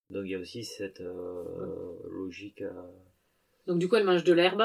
Donc 0.10 0.26
il 0.26 0.32
y 0.32 0.36
a 0.36 0.40
aussi 0.40 0.64
cette 0.66 1.00
euh, 1.00 1.94
logique. 2.10 2.64
Euh, 2.64 2.72
donc 3.68 3.78
du 3.78 3.88
coup, 3.88 3.96
elle 3.96 4.04
mange 4.04 4.24
de 4.24 4.34
l'herbe 4.34 4.64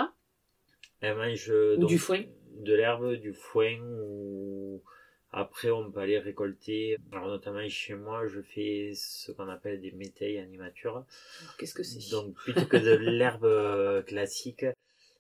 Elle 1.01 1.17
mange 1.17 1.53
du 1.87 1.99
foin? 1.99 2.25
De 2.55 2.75
l'herbe, 2.75 3.17
du 3.17 3.35
foin 3.35 3.79
ou 4.09 4.83
après 5.37 5.71
on 5.71 5.91
peut 5.93 6.01
aller 6.01 6.19
récolter. 6.19 6.97
Alors 7.13 7.29
notamment 7.29 7.69
chez 7.69 7.95
moi, 7.95 8.27
je 8.27 8.41
fais 8.41 8.93
ce 8.95 9.33
qu'on 9.33 9.49
appelle 9.49 9.81
des 9.83 9.93
métailles 9.93 10.39
animatures. 10.39 11.05
Qu'est-ce 11.59 11.75
que 11.75 11.83
c'est? 11.83 12.11
Donc 12.11 12.35
plutôt 12.35 12.65
que 12.65 12.79
de 12.79 12.93
l'herbe 12.93 13.45
euh, 13.45 14.03
classique, 14.03 14.65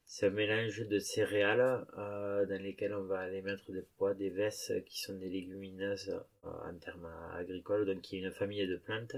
c'est 0.07 0.29
un 0.29 0.31
mélange 0.31 0.89
de 0.89 0.99
céréales 0.99 1.87
euh, 1.99 2.47
dans 2.47 2.63
lesquelles 2.63 2.95
on 2.95 3.03
va 3.03 3.19
aller 3.19 3.43
mettre 3.43 3.71
des 3.71 3.85
pois, 3.99 4.15
des 4.15 4.31
vesses 4.31 4.73
qui 4.87 5.03
sont 5.03 5.15
des 5.19 5.29
légumineuses 5.29 6.19
euh, 6.47 6.49
en 6.71 6.75
termes 6.79 7.11
agricoles, 7.35 7.85
donc 7.85 8.01
qui 8.01 8.17
est 8.17 8.21
une 8.21 8.33
famille 8.33 8.67
de 8.67 8.77
plantes 8.77 9.17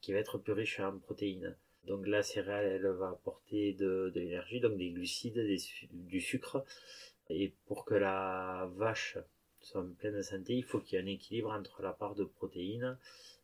qui 0.00 0.12
va 0.12 0.20
être 0.20 0.38
plus 0.38 0.52
riche 0.52 0.78
en 0.78 0.96
protéines. 0.96 1.56
Donc 1.88 2.06
la 2.06 2.22
céréale, 2.22 2.66
elle 2.66 2.86
va 2.92 3.08
apporter 3.08 3.72
de, 3.72 4.12
l'énergie, 4.14 4.60
donc 4.60 4.76
des 4.76 4.90
glucides, 4.90 5.44
du 5.90 6.20
sucre. 6.20 6.64
Et 7.30 7.52
pour 7.66 7.84
que 7.84 7.94
la 7.94 8.70
vache 8.76 9.18
soit 9.66 9.80
en 9.80 9.88
pleine 9.88 10.22
santé, 10.22 10.54
il 10.54 10.64
faut 10.64 10.78
qu'il 10.78 10.96
y 10.96 11.02
ait 11.02 11.04
un 11.04 11.08
équilibre 11.08 11.50
entre 11.50 11.82
la 11.82 11.92
part 11.92 12.14
de 12.14 12.24
protéines 12.24 12.96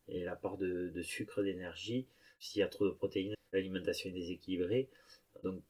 et 0.07 0.23
la 0.23 0.35
part 0.35 0.57
de, 0.57 0.89
de 0.89 1.01
sucre, 1.01 1.43
d'énergie. 1.43 2.07
S'il 2.39 2.59
y 2.59 2.63
a 2.63 2.67
trop 2.67 2.85
de 2.85 2.91
protéines, 2.91 3.35
l'alimentation 3.51 4.09
est 4.09 4.13
déséquilibrée. 4.13 4.87
Donc 5.43 5.61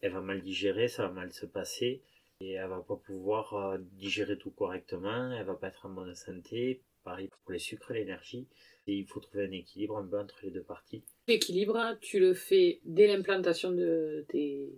elle 0.00 0.12
va 0.12 0.20
mal 0.20 0.42
digérer, 0.42 0.88
ça 0.88 1.06
va 1.06 1.12
mal 1.12 1.32
se 1.32 1.46
passer 1.46 2.02
et 2.40 2.52
elle 2.52 2.68
va 2.68 2.80
pas 2.80 2.96
pouvoir 2.96 3.54
euh, 3.54 3.78
digérer 3.92 4.36
tout 4.36 4.50
correctement, 4.50 5.32
elle 5.32 5.46
va 5.46 5.54
pas 5.54 5.68
être 5.68 5.86
en 5.86 5.90
bonne 5.90 6.14
santé. 6.14 6.82
Pareil 7.04 7.28
pour 7.28 7.52
les 7.52 7.58
sucres, 7.58 7.92
l'énergie. 7.92 8.46
Et 8.86 8.94
il 8.94 9.06
faut 9.06 9.20
trouver 9.20 9.44
un 9.44 9.52
équilibre 9.52 9.96
un 9.96 10.06
peu 10.06 10.18
entre 10.18 10.40
les 10.42 10.50
deux 10.50 10.62
parties. 10.62 11.04
L'équilibre, 11.28 11.96
tu 12.00 12.18
le 12.18 12.34
fais 12.34 12.80
dès 12.84 13.06
l'implantation 13.06 13.70
de 13.70 14.26
tes 14.28 14.70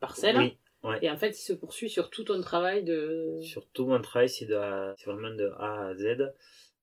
parcelles. 0.00 0.36
Oui. 0.36 0.56
Et 1.02 1.10
en 1.10 1.16
fait, 1.16 1.30
il 1.30 1.42
se 1.42 1.52
poursuit 1.52 1.90
sur 1.90 2.10
tout 2.10 2.24
ton 2.24 2.40
travail 2.40 2.84
de. 2.84 3.38
Sur 3.42 3.66
tout 3.66 3.86
mon 3.86 4.00
travail, 4.00 4.28
c'est 4.28 4.46
vraiment 4.46 5.30
de 5.30 5.50
A 5.58 5.88
à 5.88 5.94
Z. 5.94 6.32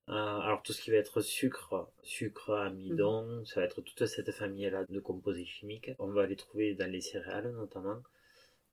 Euh, 0.09 0.11
alors 0.11 0.61
tout 0.63 0.73
ce 0.73 0.81
qui 0.81 0.91
va 0.91 0.97
être 0.97 1.21
sucre, 1.21 1.89
sucre, 2.01 2.51
amidon, 2.51 3.23
mhm. 3.25 3.45
ça 3.45 3.61
va 3.61 3.65
être 3.65 3.81
toute 3.81 4.05
cette 4.05 4.31
famille-là 4.31 4.83
de 4.89 4.99
composés 4.99 5.45
chimiques. 5.45 5.91
On 5.97 6.07
va 6.07 6.25
les 6.25 6.35
trouver 6.35 6.73
dans 6.73 6.91
les 6.91 6.99
céréales 6.99 7.51
notamment, 7.53 8.01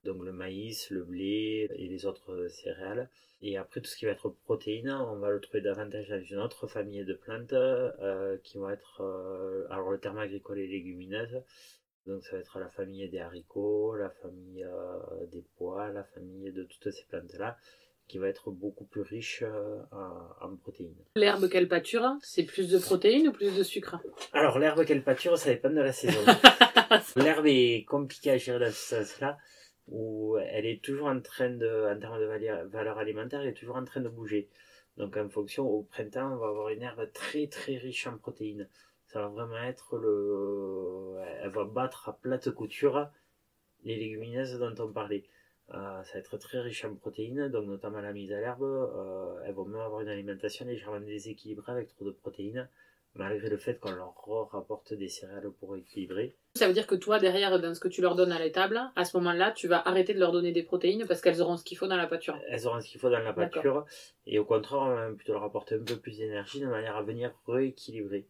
donc 0.03 0.23
le 0.25 0.33
maïs, 0.33 0.89
le 0.89 1.03
blé 1.03 1.69
et 1.73 1.87
les 1.87 2.05
autres 2.05 2.47
céréales. 2.49 3.09
Et 3.41 3.57
après 3.57 3.79
tout 3.79 3.89
ce 3.89 3.95
qui 3.95 4.05
va 4.05 4.11
être 4.11 4.29
protéines, 4.43 4.91
on 4.91 5.15
va 5.15 5.29
le 5.29 5.39
trouver 5.39 5.61
davantage 5.61 6.09
dans 6.09 6.21
une 6.21 6.37
autre 6.37 6.67
famille 6.67 7.05
de 7.05 7.13
plantes 7.13 7.53
euh, 7.53 8.37
qui 8.43 8.57
vont 8.57 8.69
être, 8.69 9.01
euh, 9.01 9.65
alors 9.69 9.89
le 9.89 9.99
terme 9.99 10.19
agricole 10.19 10.59
est 10.59 10.67
légumineuse, 10.67 11.41
donc 12.05 12.23
ça 12.23 12.35
va 12.35 12.39
être 12.39 12.59
la 12.59 12.69
famille 12.69 13.07
des 13.09 13.19
haricots, 13.19 13.95
la 13.95 14.09
famille 14.09 14.65
des 15.31 15.43
pois, 15.57 15.89
la 15.91 16.03
famille 16.03 16.51
de 16.51 16.63
toutes 16.63 16.91
ces 16.91 17.05
plantes-là 17.05 17.57
qui 18.11 18.17
va 18.17 18.27
être 18.27 18.51
beaucoup 18.51 18.83
plus 18.83 19.03
riche 19.03 19.41
euh, 19.41 19.77
en 20.41 20.57
protéines. 20.57 20.93
L'herbe 21.15 21.47
qu'elle 21.47 21.69
pâture, 21.69 22.17
c'est 22.21 22.43
plus 22.43 22.69
de 22.69 22.77
protéines 22.77 23.29
ou 23.29 23.31
plus 23.31 23.55
de 23.55 23.63
sucre? 23.63 23.95
Alors 24.33 24.59
l'herbe 24.59 24.83
qu'elle 24.83 25.01
pâture, 25.01 25.37
ça 25.37 25.49
dépend 25.49 25.69
de 25.69 25.79
la 25.79 25.93
saison. 25.93 26.19
L'herbe 27.15 27.45
est 27.47 27.85
compliquée 27.87 28.31
à 28.31 28.37
gérer 28.37 28.59
dans 28.59 28.71
ce 28.71 28.95
sens-là, 28.95 29.37
où 29.87 30.37
elle 30.37 30.65
est 30.65 30.83
toujours 30.83 31.07
en 31.07 31.21
train 31.21 31.51
de, 31.51 31.87
en 31.89 31.97
termes 31.97 32.19
de 32.19 32.69
valeur 32.69 32.97
alimentaire, 32.97 33.39
elle 33.41 33.49
est 33.49 33.53
toujours 33.53 33.77
en 33.77 33.85
train 33.85 34.01
de 34.01 34.09
bouger. 34.09 34.49
Donc 34.97 35.15
en 35.15 35.29
fonction, 35.29 35.65
au 35.65 35.83
printemps, 35.83 36.33
on 36.33 36.37
va 36.37 36.47
avoir 36.49 36.67
une 36.67 36.81
herbe 36.81 37.09
très 37.13 37.47
très 37.47 37.77
riche 37.77 38.07
en 38.07 38.17
protéines. 38.17 38.67
Ça 39.11 39.19
va 39.19 39.27
vraiment 39.27 39.61
être 39.63 39.97
le... 39.97 41.17
Elle 41.43 41.49
va 41.49 41.65
battre 41.65 42.07
à 42.07 42.13
plate 42.13 42.49
couture 42.51 43.09
les 43.83 43.97
légumineuses 43.97 44.57
dont 44.57 44.73
on 44.79 44.87
parlait. 44.87 45.25
Euh, 45.73 46.03
ça 46.03 46.13
va 46.13 46.19
être 46.19 46.37
très 46.37 46.59
riche 46.59 46.85
en 46.85 46.95
protéines, 46.95 47.49
donc 47.49 47.65
notamment 47.65 47.99
la 47.99 48.13
mise 48.13 48.31
à 48.31 48.39
l'herbe. 48.39 48.63
Euh, 48.63 49.43
elles 49.45 49.53
vont 49.53 49.65
même 49.65 49.81
avoir 49.81 49.99
une 49.99 50.07
alimentation 50.07 50.65
légèrement 50.65 51.01
déséquilibrée 51.01 51.73
avec 51.73 51.89
trop 51.89 52.05
de 52.05 52.11
protéines, 52.11 52.69
malgré 53.15 53.49
le 53.49 53.57
fait 53.57 53.79
qu'on 53.81 53.91
leur 53.91 54.13
rapporte 54.49 54.93
des 54.93 55.09
céréales 55.09 55.51
pour 55.59 55.75
équilibrer. 55.75 56.33
Ça 56.55 56.67
veut 56.67 56.73
dire 56.73 56.87
que 56.87 56.95
toi, 56.95 57.19
derrière, 57.19 57.59
dans 57.59 57.73
ce 57.73 57.81
que 57.81 57.89
tu 57.89 58.01
leur 58.01 58.15
donnes 58.15 58.31
à 58.31 58.39
l'étable, 58.39 58.79
à 58.95 59.03
ce 59.03 59.17
moment-là, 59.17 59.51
tu 59.51 59.67
vas 59.67 59.85
arrêter 59.85 60.13
de 60.13 60.19
leur 60.19 60.31
donner 60.31 60.53
des 60.53 60.63
protéines 60.63 61.05
parce 61.05 61.19
qu'elles 61.19 61.41
auront 61.41 61.57
ce 61.57 61.65
qu'il 61.65 61.77
faut 61.77 61.87
dans 61.87 61.97
la 61.97 62.07
pâture. 62.07 62.39
Elles 62.47 62.65
auront 62.65 62.79
ce 62.79 62.87
qu'il 62.87 62.99
faut 62.99 63.09
dans 63.09 63.19
la 63.19 63.33
pâture, 63.33 63.85
et 64.25 64.39
au 64.39 64.45
contraire, 64.45 64.79
on 64.79 64.95
va 64.95 65.11
plutôt 65.11 65.33
leur 65.33 65.43
apporter 65.43 65.75
un 65.75 65.83
peu 65.83 65.97
plus 65.97 66.17
d'énergie 66.17 66.61
de 66.61 66.67
manière 66.67 66.95
à 66.95 67.03
venir 67.03 67.33
rééquilibrer. 67.45 68.25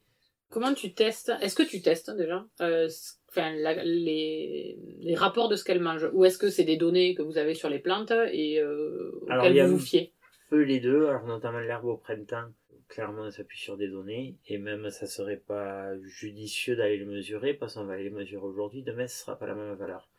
Comment 0.51 0.73
tu 0.73 0.93
testes? 0.93 1.31
Est-ce 1.41 1.55
que 1.55 1.63
tu 1.63 1.81
testes 1.81 2.11
déjà? 2.11 2.45
Euh, 2.61 2.87
enfin, 3.29 3.51
les, 3.83 4.77
les, 4.99 5.15
rapports 5.15 5.49
de 5.49 5.55
ce 5.55 5.63
qu'elles 5.63 5.79
mangent 5.79 6.09
Ou 6.13 6.25
est-ce 6.25 6.37
que 6.37 6.49
c'est 6.49 6.65
des 6.65 6.77
données 6.77 7.15
que 7.15 7.21
vous 7.21 7.37
avez 7.37 7.55
sur 7.55 7.69
les 7.69 7.79
plantes 7.79 8.13
et 8.31 8.59
euh, 8.59 9.11
auxquelles 9.21 9.65
vous 9.65 9.77
vous 9.77 9.79
fiez? 9.79 10.13
peu 10.51 10.63
les 10.63 10.81
deux, 10.81 11.07
alors 11.07 11.25
notamment 11.25 11.59
l'herbe 11.59 11.85
au 11.85 11.95
printemps, 11.95 12.49
clairement 12.89 13.21
on 13.21 13.31
s'appuie 13.31 13.57
sur 13.57 13.77
des 13.77 13.87
données, 13.87 14.35
et 14.47 14.57
même 14.57 14.89
ça 14.89 15.07
serait 15.07 15.37
pas 15.37 15.97
judicieux 16.01 16.75
d'aller 16.75 16.97
les 16.97 17.05
mesurer, 17.05 17.53
parce 17.53 17.75
qu'on 17.75 17.85
va 17.85 17.95
les 17.95 18.09
mesurer 18.09 18.45
aujourd'hui, 18.45 18.83
demain 18.83 19.07
ce 19.07 19.17
sera 19.17 19.39
pas 19.39 19.47
la 19.47 19.55
même 19.55 19.75
valeur. 19.75 20.09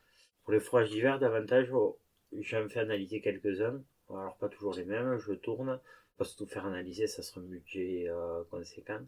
Pour 0.42 0.54
les 0.54 0.60
fourrages 0.60 0.88
d'hiver, 0.88 1.18
davantage, 1.18 1.70
oh, 1.74 1.98
j'en 2.32 2.66
fais 2.70 2.80
analyser 2.80 3.20
quelques-uns, 3.20 3.82
alors 4.08 4.38
pas 4.38 4.48
toujours 4.48 4.72
les 4.74 4.86
mêmes, 4.86 5.18
je 5.18 5.34
tourne, 5.34 5.78
parce 6.16 6.32
que 6.32 6.38
tout 6.38 6.46
faire 6.46 6.64
analyser, 6.64 7.06
ça 7.06 7.22
sera 7.22 7.42
un 7.42 7.44
budget 7.44 8.06
euh, 8.08 8.42
conséquent. 8.50 9.02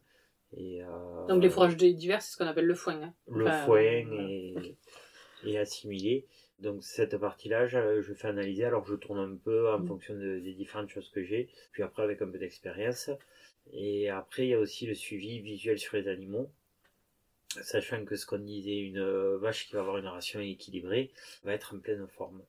Euh, 0.58 1.26
Donc 1.26 1.42
les 1.42 1.50
fourrages 1.50 1.76
divers, 1.76 2.22
c'est 2.22 2.32
ce 2.32 2.36
qu'on 2.36 2.46
appelle 2.46 2.66
le 2.66 2.74
foin. 2.74 3.00
Hein. 3.02 3.14
Le 3.28 3.46
foin 3.64 3.80
est, 3.80 5.56
assimilé. 5.56 6.26
Donc 6.60 6.84
cette 6.84 7.16
partie-là, 7.16 7.66
je, 7.66 8.14
fais 8.14 8.28
analyser, 8.28 8.64
alors 8.64 8.86
je 8.86 8.94
tourne 8.94 9.18
un 9.18 9.36
peu 9.36 9.70
en 9.70 9.80
mm. 9.80 9.88
fonction 9.88 10.14
des 10.14 10.54
différentes 10.54 10.88
choses 10.88 11.10
que 11.10 11.22
j'ai, 11.22 11.48
puis 11.72 11.82
après 11.82 12.02
avec 12.02 12.22
un 12.22 12.28
peu 12.28 12.38
d'expérience. 12.38 13.10
Et 13.72 14.08
après, 14.08 14.46
il 14.46 14.50
y 14.50 14.54
a 14.54 14.58
aussi 14.58 14.86
le 14.86 14.94
suivi 14.94 15.40
visuel 15.40 15.78
sur 15.78 15.96
les 15.96 16.06
animaux, 16.08 16.50
sachant 17.62 18.04
que 18.04 18.14
ce 18.14 18.26
qu'on 18.26 18.38
disait, 18.38 18.78
une 18.78 19.02
vache 19.36 19.66
qui 19.66 19.74
va 19.74 19.80
avoir 19.80 19.98
une 19.98 20.06
ration 20.06 20.40
équilibrée 20.40 21.10
va 21.44 21.54
être 21.54 21.74
en 21.74 21.78
pleine 21.78 22.06
forme. 22.06 22.42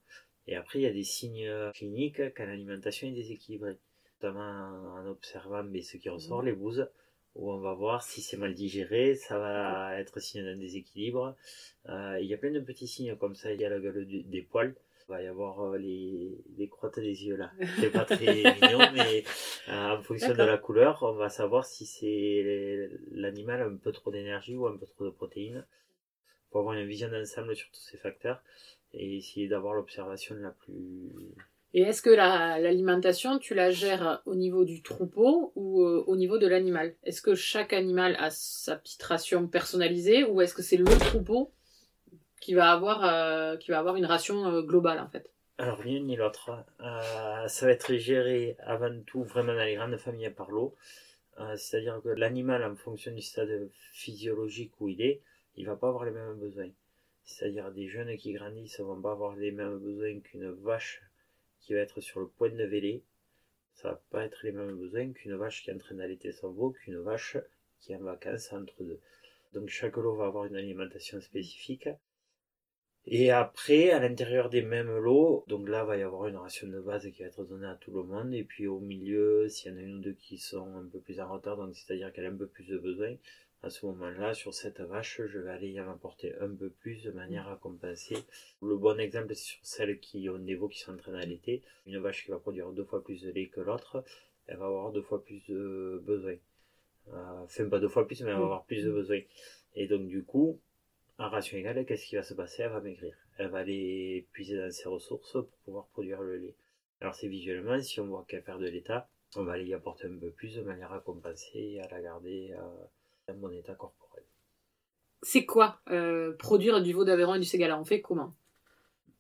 Et 0.48 0.56
après, 0.56 0.80
il 0.80 0.82
y 0.84 0.88
a 0.88 0.94
des 0.94 1.04
signes 1.04 1.52
cliniques 1.74 2.22
quand 2.36 2.46
l'alimentation 2.46 3.08
est 3.08 3.12
déséquilibrée, 3.12 3.78
notamment 4.22 4.98
en 4.98 5.08
observant 5.08 5.64
mais 5.64 5.82
ce 5.82 5.98
qui 5.98 6.10
ressort, 6.10 6.44
mm. 6.44 6.46
les 6.46 6.54
bouses 6.54 6.88
où 7.36 7.52
on 7.52 7.58
va 7.58 7.74
voir 7.74 8.04
si 8.04 8.22
c'est 8.22 8.38
mal 8.38 8.54
digéré, 8.54 9.16
ça 9.16 9.38
va 9.38 10.00
être 10.00 10.20
signe 10.20 10.44
d'un 10.44 10.58
déséquilibre. 10.58 11.36
Euh, 11.90 12.18
il 12.22 12.28
y 12.28 12.34
a 12.34 12.38
plein 12.38 12.52
de 12.52 12.60
petits 12.60 12.88
signes 12.88 13.16
comme 13.16 13.36
ça, 13.36 13.52
il 13.52 13.60
y 13.60 13.66
a 13.66 13.70
la 13.70 13.80
gueule 13.80 14.06
des 14.08 14.42
poils. 14.42 14.76
Il 15.08 15.12
va 15.12 15.22
y 15.22 15.28
avoir 15.28 15.62
euh, 15.62 15.78
les, 15.78 16.36
les 16.58 16.68
crottes 16.68 17.00
des 17.00 17.26
yeux 17.26 17.36
là. 17.36 17.52
C'est 17.80 17.92
pas 17.92 18.06
très 18.06 18.38
mignon, 18.38 18.80
mais 18.94 19.24
euh, 19.70 19.98
en 19.98 20.02
fonction 20.02 20.34
de 20.34 20.44
la 20.44 20.58
couleur, 20.58 21.04
on 21.04 21.14
va 21.14 21.30
savoir 21.30 21.66
si 21.66 21.86
c'est 21.86 22.90
l'animal 23.12 23.62
a 23.62 23.66
un 23.66 23.76
peu 23.76 23.92
trop 23.92 24.10
d'énergie 24.10 24.56
ou 24.56 24.66
un 24.66 24.78
peu 24.78 24.88
trop 24.88 25.06
de 25.06 25.12
protéines. 25.12 25.66
Pour 26.50 26.62
avoir 26.62 26.76
une 26.76 26.88
vision 26.88 27.10
d'ensemble 27.10 27.56
sur 27.56 27.70
tous 27.70 27.82
ces 27.82 27.98
facteurs 27.98 28.42
et 28.94 29.18
essayer 29.18 29.48
d'avoir 29.48 29.74
l'observation 29.74 30.36
la 30.36 30.52
plus 30.52 31.12
et 31.78 31.82
est-ce 31.82 32.02
que 32.02 32.10
l'alimentation, 32.10 33.38
tu 33.38 33.54
la 33.54 33.70
gères 33.70 34.22
au 34.26 34.34
niveau 34.34 34.64
du 34.64 34.82
troupeau 34.82 35.52
ou 35.56 35.84
euh, 35.84 36.06
au 36.08 36.16
niveau 36.16 36.38
de 36.38 36.48
l'animal? 36.48 36.96
Est-ce 37.04 37.22
que 37.22 37.36
chaque 37.36 37.74
animal 37.74 38.16
a 38.18 38.30
sa 38.30 38.78
petite 38.78 39.04
ration 39.04 39.46
personnalisée 39.50 40.24
ou 40.24 40.40
est-ce 40.40 40.54
que 40.54 40.62
c'est 40.62 40.78
le 40.78 40.86
troupeau 40.86 41.52
qui 42.40 42.54
va 42.54 42.72
avoir, 42.72 43.04
euh, 43.04 43.58
qui 43.58 43.72
va 43.72 43.80
avoir 43.80 43.98
une 43.98 44.06
ration 44.06 44.46
euh, 44.46 44.62
globale 44.62 45.02
en 45.02 45.10
fait? 45.10 45.30
Alors, 45.58 45.86
ni 45.86 46.00
ni 46.00 46.16
l'autre. 46.16 46.64
Euh, 46.80 47.48
ça 47.50 47.66
va 47.66 47.74
être 47.74 47.94
géré 47.96 48.56
avant 48.60 48.98
tout 49.06 49.24
vraiment 49.24 49.54
dans 49.54 49.66
les 49.66 49.76
grandes 49.76 49.98
familles 49.98 50.30
par 50.30 50.52
l'eau. 50.52 50.76
C'est-à-dire 51.58 52.00
que 52.02 52.08
l'animal, 52.08 52.64
en 52.64 52.78
fonction 52.78 53.12
du 53.12 53.22
stade 53.22 53.70
physiologique 53.92 54.72
où 54.80 54.88
il 54.88 55.02
est, 55.02 55.20
il 55.58 55.66
va 55.66 55.76
pas 55.76 55.90
avoir 55.90 56.06
les 56.06 56.12
mêmes 56.12 56.36
besoins. 56.36 56.70
C'est-à-dire 57.26 57.70
des 57.72 57.90
jeunes 57.90 58.16
qui 58.16 58.32
grandissent 58.32 58.80
vont 58.80 59.02
pas 59.02 59.12
avoir 59.12 59.36
les 59.36 59.52
mêmes 59.52 59.78
besoins 59.80 60.18
qu'une 60.22 60.52
vache 60.52 61.02
qui 61.66 61.74
va 61.74 61.80
être 61.80 62.00
sur 62.00 62.20
le 62.20 62.28
point 62.28 62.50
de 62.50 62.64
véler. 62.64 63.04
Ça 63.74 63.90
va 63.90 64.02
pas 64.12 64.26
être 64.26 64.40
les 64.44 64.52
mêmes 64.52 64.78
besoins 64.78 65.12
qu'une 65.12 65.36
vache 65.36 65.64
qui 65.64 65.70
est 65.70 65.74
en 65.74 65.80
train 65.80 65.96
d'allaiter 65.96 66.32
son 66.32 66.52
veau, 66.52 66.72
qu'une 66.72 66.98
vache 67.00 67.38
qui 67.80 67.92
est 67.92 67.96
en 67.96 68.04
vacances 68.04 68.54
entre 68.54 68.84
deux. 68.84 69.00
Donc 69.54 69.70
chaque 69.70 69.98
lot 69.98 70.16
va 70.16 70.28
avoir 70.28 70.46
une 70.46 70.56
alimentation 70.56 71.20
spécifique. 71.22 71.90
Et 73.08 73.32
après, 73.32 73.92
à 73.92 74.00
l'intérieur 74.00 74.50
des 74.50 74.64
mêmes 74.64 74.96
lots, 74.98 75.44
donc 75.48 75.70
là, 75.70 75.84
va 75.84 75.98
y 75.98 76.02
avoir 76.02 76.28
une 76.28 76.38
ration 76.38 76.68
de 76.68 76.80
base 76.80 77.10
qui 77.12 77.22
va 77.22 77.28
être 77.28 77.44
donnée 77.44 77.68
à 77.68 77.76
tout 77.76 77.92
le 77.92 78.04
monde. 78.04 78.34
Et 78.34 78.44
puis 78.44 78.68
au 78.68 78.80
milieu, 78.80 79.48
s'il 79.50 79.72
y 79.72 79.76
en 79.76 79.78
a 79.78 79.82
une 79.82 79.98
ou 79.98 80.02
deux 80.02 80.14
qui 80.14 80.38
sont 80.38 80.76
un 80.76 80.88
peu 80.88 81.00
plus 81.00 81.20
en 81.20 81.32
retard, 81.32 81.58
donc 81.58 81.76
c'est-à-dire 81.76 82.12
qu'elle 82.14 82.26
a 82.26 82.30
un 82.30 82.38
peu 82.38 82.48
plus 82.48 82.68
de 82.68 82.78
besoin, 82.78 83.16
à 83.66 83.72
ce 83.72 83.84
moment-là, 83.88 84.36
sur 84.36 84.54
cette 84.54 84.80
vache, 84.80 85.22
je 85.26 85.40
vais 85.40 85.50
aller 85.50 85.70
y 85.70 85.82
en 85.82 85.90
apporter 85.90 86.36
un 86.40 86.54
peu 86.54 86.70
plus 86.70 87.02
de 87.02 87.10
manière 87.10 87.48
à 87.50 87.56
compenser. 87.56 88.16
Le 88.62 88.78
bon 88.78 89.00
exemple, 89.00 89.34
c'est 89.34 89.44
sur 89.44 89.60
celles 89.64 90.00
qui 90.00 90.30
ont 90.30 90.38
des 90.38 90.54
veaux 90.54 90.68
qui 90.68 90.80
sont 90.80 90.94
en 90.94 90.98
train 90.98 91.14
d'allaiter. 91.14 91.64
Une 91.88 91.98
vache 91.98 92.26
qui 92.26 92.30
va 92.30 92.38
produire 92.38 92.72
deux 92.74 92.84
fois 92.84 93.04
plus 93.04 93.24
de 93.24 93.32
lait 93.32 93.48
que 93.48 93.62
l'autre, 93.62 94.04
elle 94.46 94.58
va 94.58 94.68
avoir 94.68 94.92
deux 94.92 95.02
fois 95.02 95.24
plus 95.24 95.44
de 95.48 96.00
besoin. 96.06 96.36
Euh, 97.08 97.44
enfin, 97.44 97.68
pas 97.68 97.80
deux 97.80 97.88
fois 97.88 98.06
plus, 98.06 98.22
mais 98.22 98.30
elle 98.30 98.38
va 98.38 98.44
avoir 98.44 98.66
plus 98.66 98.84
de 98.84 98.92
besoin. 98.92 99.20
Et 99.74 99.88
donc, 99.88 100.06
du 100.08 100.24
coup, 100.24 100.60
en 101.18 101.28
ration 101.28 101.58
égale, 101.58 101.84
qu'est-ce 101.88 102.06
qui 102.06 102.18
va 102.18 102.24
se 102.24 102.36
passer? 102.36 102.62
Elle 102.62 102.72
va 102.72 102.82
maigrir. 102.82 103.16
Elle 103.40 103.48
va 103.48 103.60
aller 103.60 104.28
puiser 104.32 104.58
dans 104.58 104.70
ses 104.70 104.90
ressources 104.90 105.32
pour 105.34 105.58
pouvoir 105.66 105.88
produire 105.88 106.22
le 106.22 106.38
lait. 106.38 106.56
Alors 107.02 107.16
c'est 107.16 107.28
visuellement, 107.28 107.82
si 107.82 108.00
on 108.00 108.06
voit 108.06 108.26
qu'elle 108.28 108.44
perd 108.44 108.62
de 108.62 108.68
l'état, 108.68 109.10
on 109.36 109.44
va 109.44 109.54
aller 109.54 109.66
y 109.66 109.74
apporter 109.74 110.06
un 110.06 110.18
peu 110.18 110.30
plus 110.30 110.56
de 110.56 110.62
manière 110.62 110.94
à 110.94 111.00
compenser 111.00 111.60
et 111.60 111.82
à 111.82 111.90
la 111.90 112.02
garder 112.02 112.56
bon 113.34 113.52
état 113.54 113.76
corporel. 113.76 114.24
C'est 115.22 115.46
quoi 115.46 115.80
euh, 115.90 116.36
produire 116.38 116.82
du 116.82 116.94
veau 116.94 117.04
d'Aveyron 117.04 117.36
et 117.36 117.40
du 117.40 117.46
Ségala? 117.46 117.80
On 117.80 117.86
fait 117.86 118.02
comment? 118.02 118.34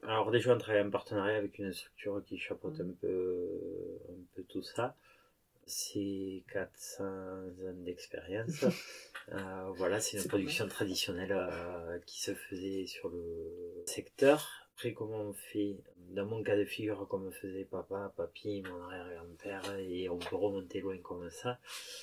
Alors 0.03 0.29
déjà 0.29 0.53
on 0.53 0.57
travaille 0.57 0.83
en 0.83 0.91
partenariat 0.91 1.37
avec 1.37 1.57
une 1.57 1.73
structure 1.73 2.23
qui 2.25 2.37
chapeaute 2.37 2.79
un 2.79 2.91
peu, 3.01 3.49
un 4.09 4.35
peu 4.35 4.43
tout 4.43 4.61
ça. 4.61 4.95
C'est 5.65 6.43
400 6.51 7.03
ans 7.03 7.73
d'expérience. 7.83 8.65
Euh, 9.29 9.71
voilà, 9.75 9.99
c'est 9.99 10.17
une 10.17 10.27
production 10.27 10.67
traditionnelle 10.67 11.31
euh, 11.31 11.97
qui 12.05 12.21
se 12.21 12.35
faisait 12.35 12.85
sur 12.85 13.09
le 13.09 13.83
secteur. 13.87 14.64
Après, 14.77 14.91
comment 14.91 15.21
on 15.21 15.31
fait 15.31 15.77
Dans 16.09 16.25
mon 16.25 16.43
cas 16.43 16.57
de 16.57 16.65
figure, 16.65 17.07
comme 17.07 17.31
faisait 17.31 17.63
papa, 17.63 18.13
papy, 18.17 18.61
mon 18.61 18.83
arrière-grand-père, 18.83 19.77
et 19.79 20.09
on 20.09 20.17
peut 20.17 20.35
remonter 20.35 20.81
loin 20.81 20.97
comme 20.97 21.29
ça, 21.29 21.59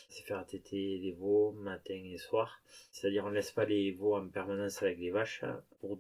c'est 0.09 0.25
faire 0.25 0.47
téter 0.47 0.97
les 0.97 1.13
veaux 1.13 1.53
matin 1.53 2.01
et 2.03 2.17
soir. 2.17 2.63
C'est-à-dire, 2.91 3.27
on 3.27 3.29
laisse 3.29 3.51
pas 3.51 3.67
les 3.67 3.93
veaux 3.93 4.17
en 4.17 4.27
permanence 4.27 4.83
avec 4.83 4.99
les 4.99 5.11
vaches 5.11 5.45
pour 5.81 5.99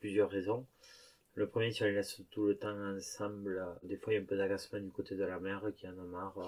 plusieurs 0.00 0.30
raisons. 0.30 0.66
Le 1.34 1.46
premier, 1.46 1.70
si 1.70 1.82
on 1.82 1.86
les 1.86 1.92
laisse 1.92 2.22
tout 2.30 2.46
le 2.46 2.56
temps 2.56 2.96
ensemble, 2.96 3.62
des 3.82 3.98
fois 3.98 4.14
il 4.14 4.16
y 4.16 4.18
a 4.18 4.22
un 4.22 4.24
peu 4.24 4.38
d'agacement 4.38 4.80
du 4.80 4.90
côté 4.90 5.16
de 5.16 5.24
la 5.24 5.38
mère 5.38 5.64
qui 5.76 5.86
en 5.86 5.98
a 5.98 6.04
marre. 6.04 6.38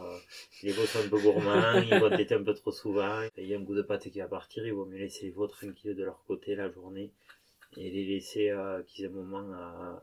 Les 0.63 0.73
veaux 0.73 0.87
sont 0.87 1.01
un 1.01 1.11
peu 1.11 1.21
gourmands, 1.21 1.79
ils 1.83 1.99
vont 2.01 2.09
têter 2.09 2.35
un 2.35 2.43
peu 2.43 2.55
trop 2.55 2.73
souvent. 2.73 3.21
Il 3.37 3.45
y 3.45 3.55
a 3.55 3.59
un 3.59 3.61
goût 3.61 3.75
de 3.75 3.83
pâte 3.83 4.09
qui 4.09 4.19
va 4.19 4.29
partir, 4.29 4.67
il 4.67 4.73
vaut 4.73 4.87
mieux 4.87 4.97
laisser 4.97 5.27
les 5.27 5.33
veaux 5.33 5.47
tranquilles 5.47 5.95
de 5.95 6.05
leur 6.05 6.25
côté 6.25 6.55
la 6.55 6.71
journée 6.71 7.13
et 7.79 7.91
les 7.91 8.05
laisser 8.05 8.51
euh, 8.51 8.83
qu'ils 8.83 9.05
aient 9.05 9.09
un 9.09 9.13
moment 9.13 9.53
euh, 9.55 9.97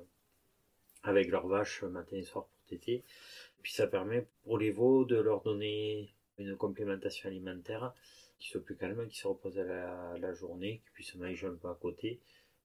avec 1.04 1.30
leurs 1.30 1.48
vaches 1.48 1.84
matin 1.84 2.18
et 2.18 2.24
soir 2.24 2.46
pour 2.46 2.66
téter. 2.68 3.04
Puis 3.62 3.74
ça 3.74 3.88
permet 3.88 4.28
pour 4.44 4.58
les 4.58 4.72
veaux 4.72 5.06
de 5.06 5.18
leur 5.18 5.42
donner 5.42 6.14
une 6.38 6.56
complémentation 6.56 7.30
alimentaire 7.30 7.94
qui 8.40 8.50
soit 8.50 8.64
plus 8.64 8.76
calme, 8.76 9.08
qui 9.08 9.18
se 9.18 9.28
repose 9.28 9.58
à 9.60 10.18
la, 10.18 10.34
journée, 10.34 10.82
qui 10.86 10.92
puisse 10.92 11.16
manger 11.16 11.48
un 11.48 11.56
peu 11.56 11.70
à 11.70 11.76
côté 11.76 12.20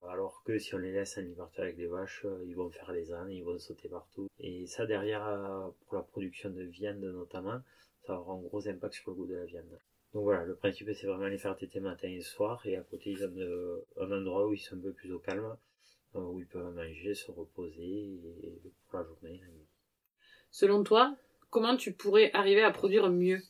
alors 0.09 0.43
que 0.45 0.59
si 0.59 0.75
on 0.75 0.79
les 0.79 0.93
laisse 0.93 1.19
en 1.19 1.23
liberté 1.23 1.63
avec 1.63 1.77
les 1.77 1.87
vaches, 1.87 2.25
euh, 2.25 2.43
ils 2.47 2.57
vont 2.57 2.71
faire 2.71 2.91
les 2.93 3.13
ânes, 3.13 3.31
ils 3.31 3.45
vont 3.45 3.59
sauter 3.59 3.89
partout. 3.89 4.29
Et 4.39 4.67
ça 4.67 4.87
derrière, 4.87 5.27
euh, 5.27 5.69
pour 5.85 5.97
la 5.97 6.03
production 6.03 6.51
de 6.51 6.63
viande 6.63 7.01
notamment, 7.01 7.61
ça 8.07 8.19
aura 8.19 8.35
un 8.35 8.41
gros 8.41 8.67
impact 8.67 8.95
sur 8.95 9.11
le 9.11 9.17
goût 9.17 9.27
de 9.27 9.35
la 9.35 9.45
viande. 9.45 9.79
Donc 10.13 10.25
voilà, 10.25 10.45
le 10.45 10.57
principe 10.57 10.91
c'est 10.95 11.07
vraiment 11.07 11.29
les 11.29 11.39
faire 11.39 11.57
téter 11.57 11.81
matin 11.81 12.09
et 12.09 12.21
soir, 12.21 12.65
et 12.67 12.77
à 12.77 12.83
côté 12.83 13.11
ils 13.11 13.25
ont 13.25 14.03
un 14.03 14.13
endroit 14.13 14.49
où 14.49 14.55
ils 14.55 14.59
sont 14.59 14.77
un 14.77 14.81
peu 14.81 14.93
plus 14.93 15.13
au 15.13 15.19
calme, 15.19 15.57
euh, 16.17 16.21
où 16.21 16.41
ils 16.41 16.47
peuvent 16.47 16.75
manger, 16.75 17.15
se 17.15 17.31
reposer 17.31 18.21
pour 18.89 18.99
la 18.99 19.05
journée. 19.05 19.39
La 19.41 19.49
nuit. 19.49 19.67
Selon 20.51 20.83
toi, 20.83 21.17
comment 21.51 21.77
tu 21.77 21.93
pourrais 21.93 22.33
arriver 22.33 22.63
à 22.63 22.73
produire 22.73 23.09
mieux? 23.09 23.41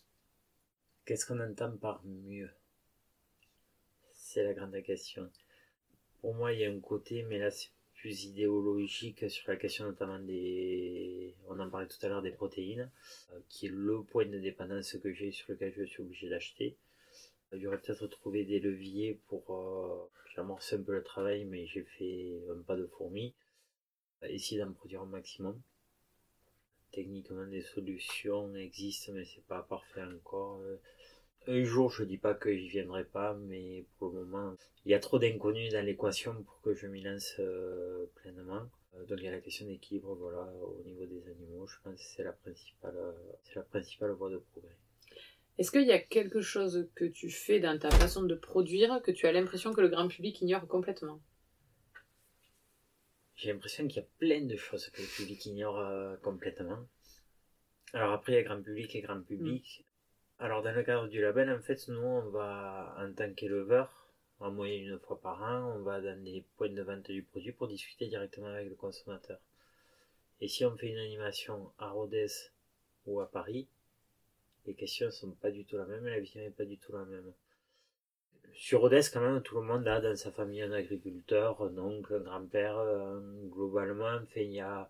Qu'est-ce 1.07 1.25
qu'on 1.25 1.41
entend 1.41 1.77
par 1.79 2.03
mieux? 2.05 2.51
C'est 4.13 4.45
la 4.45 4.53
grande 4.53 4.81
question 4.83 5.31
pour 6.21 6.35
moi, 6.35 6.53
il 6.53 6.61
y 6.61 6.65
a 6.65 6.71
un 6.71 6.81
côté, 6.81 7.23
mais 7.23 7.39
là, 7.39 7.51
c'est 7.51 7.71
plus 8.01 8.25
idéologique 8.25 9.31
sur 9.31 9.51
la 9.51 9.57
question 9.57 9.85
notamment 9.85 10.19
des, 10.19 11.35
on 11.49 11.61
en 11.61 11.69
parlait 11.69 11.87
tout 11.87 11.99
à 12.03 12.09
l'heure, 12.09 12.23
des 12.23 12.31
protéines, 12.31 12.91
euh, 13.33 13.41
qui 13.49 13.67
est 13.67 13.71
le 13.71 14.03
point 14.03 14.25
de 14.25 14.39
dépendance 14.39 14.97
que 14.97 15.13
j'ai 15.13 15.33
sur 15.33 15.53
lequel 15.53 15.75
je 15.77 15.85
suis 15.85 16.03
obligé 16.03 16.31
d'acheter. 16.31 16.77
J'aurais 17.53 17.79
peut-être 17.79 18.07
trouvé 18.07 18.45
des 18.45 18.59
leviers 18.59 19.21
pour, 19.29 19.55
euh, 19.55 20.09
j'amorce 20.35 20.73
un 20.73 20.83
peu 20.83 20.93
le 20.93 21.03
travail, 21.03 21.45
mais 21.45 21.67
j'ai 21.67 21.83
fait 21.83 22.41
un 22.51 22.63
pas 22.63 22.77
de 22.77 22.87
fourmi, 22.87 23.35
essayer 24.23 24.61
d'en 24.61 24.73
produire 24.73 25.03
un 25.03 25.07
maximum. 25.07 25.61
Techniquement, 26.93 27.47
des 27.47 27.63
solutions 27.63 28.55
existent, 28.55 29.13
mais 29.13 29.27
c'est 29.27 29.45
pas 29.45 29.63
parfait 29.63 30.05
encore. 30.05 30.63
Un 31.47 31.65
jour, 31.65 31.91
je 31.91 32.05
dis 32.05 32.19
pas 32.19 32.35
que 32.35 32.55
j'y 32.55 32.69
viendrai 32.69 33.05
pas, 33.05 33.35
mais 33.35 33.85
pour 33.99 34.11
le 34.11 34.25
moment, 34.25 34.57
il 34.85 34.93
y 34.93 34.95
a 34.95 35.01
trop 35.01 35.19
d'inconnus 35.19 35.73
dans 35.73 35.85
l'équation 35.85 36.43
pour 36.43 36.61
que 36.61 36.75
je 36.75 36.87
m'y 36.87 37.03
lance 37.03 37.37
euh, 37.39 38.07
pleinement. 38.17 38.69
Euh, 38.95 39.05
donc 39.07 39.19
il 39.19 39.25
y 39.25 39.29
a 39.29 39.33
la 39.33 39.41
question 39.41 39.67
d'équilibre, 39.67 40.15
voilà, 40.15 40.47
au 40.63 40.83
niveau 40.85 41.07
des 41.07 41.27
animaux, 41.29 41.67
je 41.67 41.77
pense 41.83 41.97
que 41.97 42.07
c'est 42.17 42.25
la 42.25 42.33
principale, 42.33 43.15
c'est 43.45 43.57
la 43.57 43.63
principale 43.63 44.11
voie 44.13 44.31
de 44.31 44.39
progrès. 44.39 44.77
Est-ce 45.59 45.71
qu'il 45.71 45.87
y 45.87 45.93
a 45.93 45.99
quelque 45.99 46.41
chose 46.41 46.89
que 46.95 47.05
tu 47.05 47.31
fais 47.31 47.61
dans 47.61 47.79
ta 47.79 47.91
façon 47.91 48.23
de 48.23 48.35
produire 48.35 49.03
que 49.03 49.11
tu 49.11 49.27
as 49.27 49.33
l'impression 49.33 49.73
que 49.73 49.81
le 49.81 49.89
grand 49.89 50.09
public 50.09 50.41
ignore 50.41 50.67
complètement? 50.67 51.21
J'ai 53.35 53.53
l'impression 53.53 53.87
qu'il 53.87 53.97
y 53.97 54.05
a 54.05 54.09
plein 54.19 54.43
de 54.43 54.57
choses 54.57 54.89
que 54.91 55.01
le 55.01 55.07
public 55.07 55.45
ignore 55.47 55.79
euh, 55.79 56.17
complètement. 56.19 56.87
Alors 57.93 58.13
après, 58.13 58.33
il 58.33 58.35
y 58.37 58.39
a 58.39 58.43
grand 58.43 58.63
public 58.63 58.95
et 58.95 59.01
grand 59.01 59.23
public. 59.23 59.85
Alors 60.43 60.63
dans 60.63 60.73
le 60.73 60.83
cadre 60.83 61.07
du 61.07 61.21
label, 61.21 61.51
en 61.51 61.61
fait, 61.61 61.87
nous, 61.89 62.01
on 62.01 62.31
va, 62.31 62.97
en 62.99 63.13
tant 63.13 63.31
qu'éleveur, 63.35 64.09
en 64.39 64.51
moyenne 64.51 64.87
une 64.87 64.99
fois 64.99 65.21
par 65.21 65.43
an, 65.43 65.77
on 65.77 65.83
va 65.83 66.01
dans 66.01 66.19
les 66.25 66.43
points 66.57 66.71
de 66.71 66.81
vente 66.81 67.11
du 67.11 67.23
produit 67.23 67.53
pour 67.53 67.69
discuter 67.69 68.07
directement 68.07 68.47
avec 68.47 68.71
le 68.71 68.75
consommateur. 68.75 69.39
Et 70.41 70.49
si 70.49 70.65
on 70.65 70.75
fait 70.79 70.89
une 70.89 70.97
animation 70.99 71.71
à 71.79 71.91
Rodez 71.91 72.29
ou 73.05 73.21
à 73.21 73.31
Paris, 73.31 73.69
les 74.65 74.73
questions 74.73 75.11
sont 75.11 75.33
pas 75.33 75.51
du 75.51 75.67
tout 75.67 75.77
la 75.77 75.85
même, 75.85 76.07
la 76.07 76.19
vision 76.19 76.41
n'est 76.41 76.49
pas 76.49 76.65
du 76.65 76.79
tout 76.79 76.93
la 76.93 77.05
même. 77.05 77.35
Sur 78.55 78.81
Rodez, 78.81 79.03
quand 79.13 79.21
même, 79.21 79.43
tout 79.43 79.57
le 79.57 79.67
monde 79.67 79.87
a 79.87 80.01
dans 80.01 80.17
sa 80.17 80.33
famille 80.33 80.63
un 80.63 80.73
agriculteur, 80.73 81.61
un 81.63 81.77
oncle, 81.77 82.15
un 82.15 82.21
grand-père, 82.21 82.79
euh, 82.79 83.21
globalement, 83.51 84.15
enfin, 84.23 84.41
il 84.41 84.53
y 84.53 84.61
a 84.61 84.89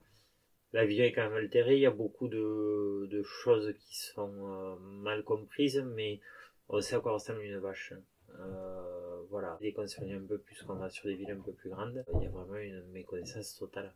la 0.72 0.84
vie 0.86 1.00
est 1.00 1.12
quand 1.12 1.22
même 1.22 1.34
altérée, 1.34 1.76
il 1.76 1.80
y 1.80 1.86
a 1.86 1.90
beaucoup 1.90 2.28
de, 2.28 3.06
de 3.10 3.22
choses 3.22 3.74
qui 3.80 3.96
sont 3.96 4.32
euh, 4.32 4.76
mal 4.78 5.24
comprises, 5.24 5.84
mais 5.94 6.20
on 6.68 6.80
sait 6.80 6.96
à 6.96 7.00
quoi 7.00 7.12
ressemble 7.12 7.42
une 7.42 7.58
vache. 7.58 7.92
Euh, 8.38 9.22
voilà, 9.30 9.58
dès 9.60 9.72
qu'on 9.72 9.82
un 9.82 10.26
peu 10.26 10.38
plus 10.38 10.62
qu'on 10.62 10.74
va 10.74 10.90
sur 10.90 11.06
des 11.06 11.16
villes 11.16 11.32
un 11.32 11.40
peu 11.40 11.52
plus 11.52 11.70
grandes, 11.70 12.04
il 12.14 12.22
y 12.22 12.26
a 12.26 12.30
vraiment 12.30 12.56
une 12.56 12.84
méconnaissance 12.92 13.56
totale. 13.56 13.92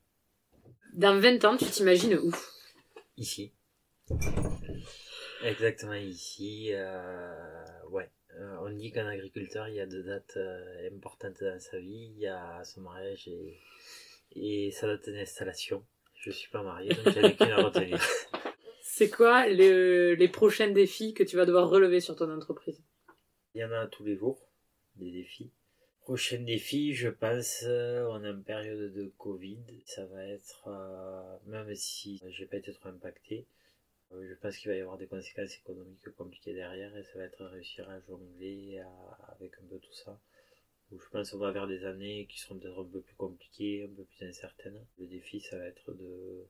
Dans 0.93 1.19
20 1.19 1.45
ans, 1.45 1.57
tu 1.57 1.67
t'imagines 1.67 2.17
où? 2.17 2.33
Ici. 3.17 3.53
Exactement 5.45 5.95
ici. 5.95 6.71
Euh, 6.73 7.83
ouais. 7.91 8.11
Euh, 8.39 8.57
on 8.63 8.71
dit 8.71 8.91
qu'un 8.91 9.07
agriculteur, 9.07 9.69
il 9.69 9.77
y 9.77 9.81
a 9.81 9.87
deux 9.87 10.03
dates 10.03 10.37
euh, 10.37 10.89
importantes 10.93 11.43
dans 11.43 11.61
sa 11.61 11.79
vie. 11.79 12.13
Il 12.15 12.19
y 12.19 12.27
a 12.27 12.65
son 12.65 12.81
mariage 12.81 13.29
et, 13.29 13.59
et 14.35 14.71
sa 14.73 14.89
date 14.89 15.09
d'installation. 15.09 15.85
Je 16.25 16.31
suis 16.31 16.51
pas 16.51 16.63
marié, 16.63 16.89
donc 16.89 17.13
j'avais 17.13 17.35
qu'une 17.35 17.51
à 17.51 17.63
retenir. 17.63 18.01
C'est 18.81 19.11
quoi 19.11 19.47
les, 19.47 20.17
les 20.17 20.29
prochains 20.29 20.71
défis 20.71 21.13
que 21.13 21.23
tu 21.23 21.37
vas 21.37 21.45
devoir 21.45 21.69
relever 21.69 22.01
sur 22.01 22.17
ton 22.17 22.35
entreprise? 22.35 22.83
Il 23.55 23.61
y 23.61 23.65
en 23.65 23.73
a 23.73 23.87
tous 23.89 24.05
les 24.05 24.17
jours, 24.17 24.49
des 24.97 25.11
défis. 25.11 25.53
Prochain 26.01 26.41
défi, 26.41 26.95
je 26.95 27.11
pense, 27.11 27.65
euh, 27.65 28.07
on 28.11 28.25
est 28.25 28.31
en 28.31 28.41
période 28.41 28.95
de 28.95 29.13
Covid. 29.19 29.63
Ça 29.85 30.07
va 30.07 30.25
être, 30.25 30.69
euh, 30.69 31.37
même 31.45 31.75
si 31.75 32.23
j'ai 32.31 32.47
pas 32.47 32.57
été 32.57 32.73
trop 32.73 32.89
impacté, 32.89 33.47
euh, 34.13 34.27
je 34.27 34.35
pense 34.37 34.57
qu'il 34.57 34.71
va 34.71 34.79
y 34.79 34.81
avoir 34.81 34.97
des 34.97 35.07
conséquences 35.07 35.59
économiques 35.59 36.09
compliquées 36.17 36.55
derrière 36.55 36.97
et 36.97 37.03
ça 37.03 37.19
va 37.19 37.25
être 37.25 37.45
réussir 37.45 37.91
à 37.91 38.01
jongler 38.01 38.83
avec 39.37 39.53
un 39.63 39.67
peu 39.69 39.79
tout 39.79 39.93
ça. 39.93 40.19
Je 40.99 41.09
pense 41.11 41.31
qu'on 41.31 41.39
va 41.39 41.51
vers 41.51 41.67
des 41.67 41.85
années 41.85 42.27
qui 42.27 42.41
seront 42.41 42.59
peut-être 42.59 42.81
un 42.81 42.85
peu 42.85 43.01
plus 43.01 43.15
compliquées, 43.17 43.85
un 43.85 43.95
peu 43.95 44.05
plus 44.05 44.27
incertaines. 44.27 44.85
Le 44.99 45.07
défi, 45.07 45.41
ça 45.41 45.59
va 45.59 45.67
être 45.67 45.93
de 45.93 46.47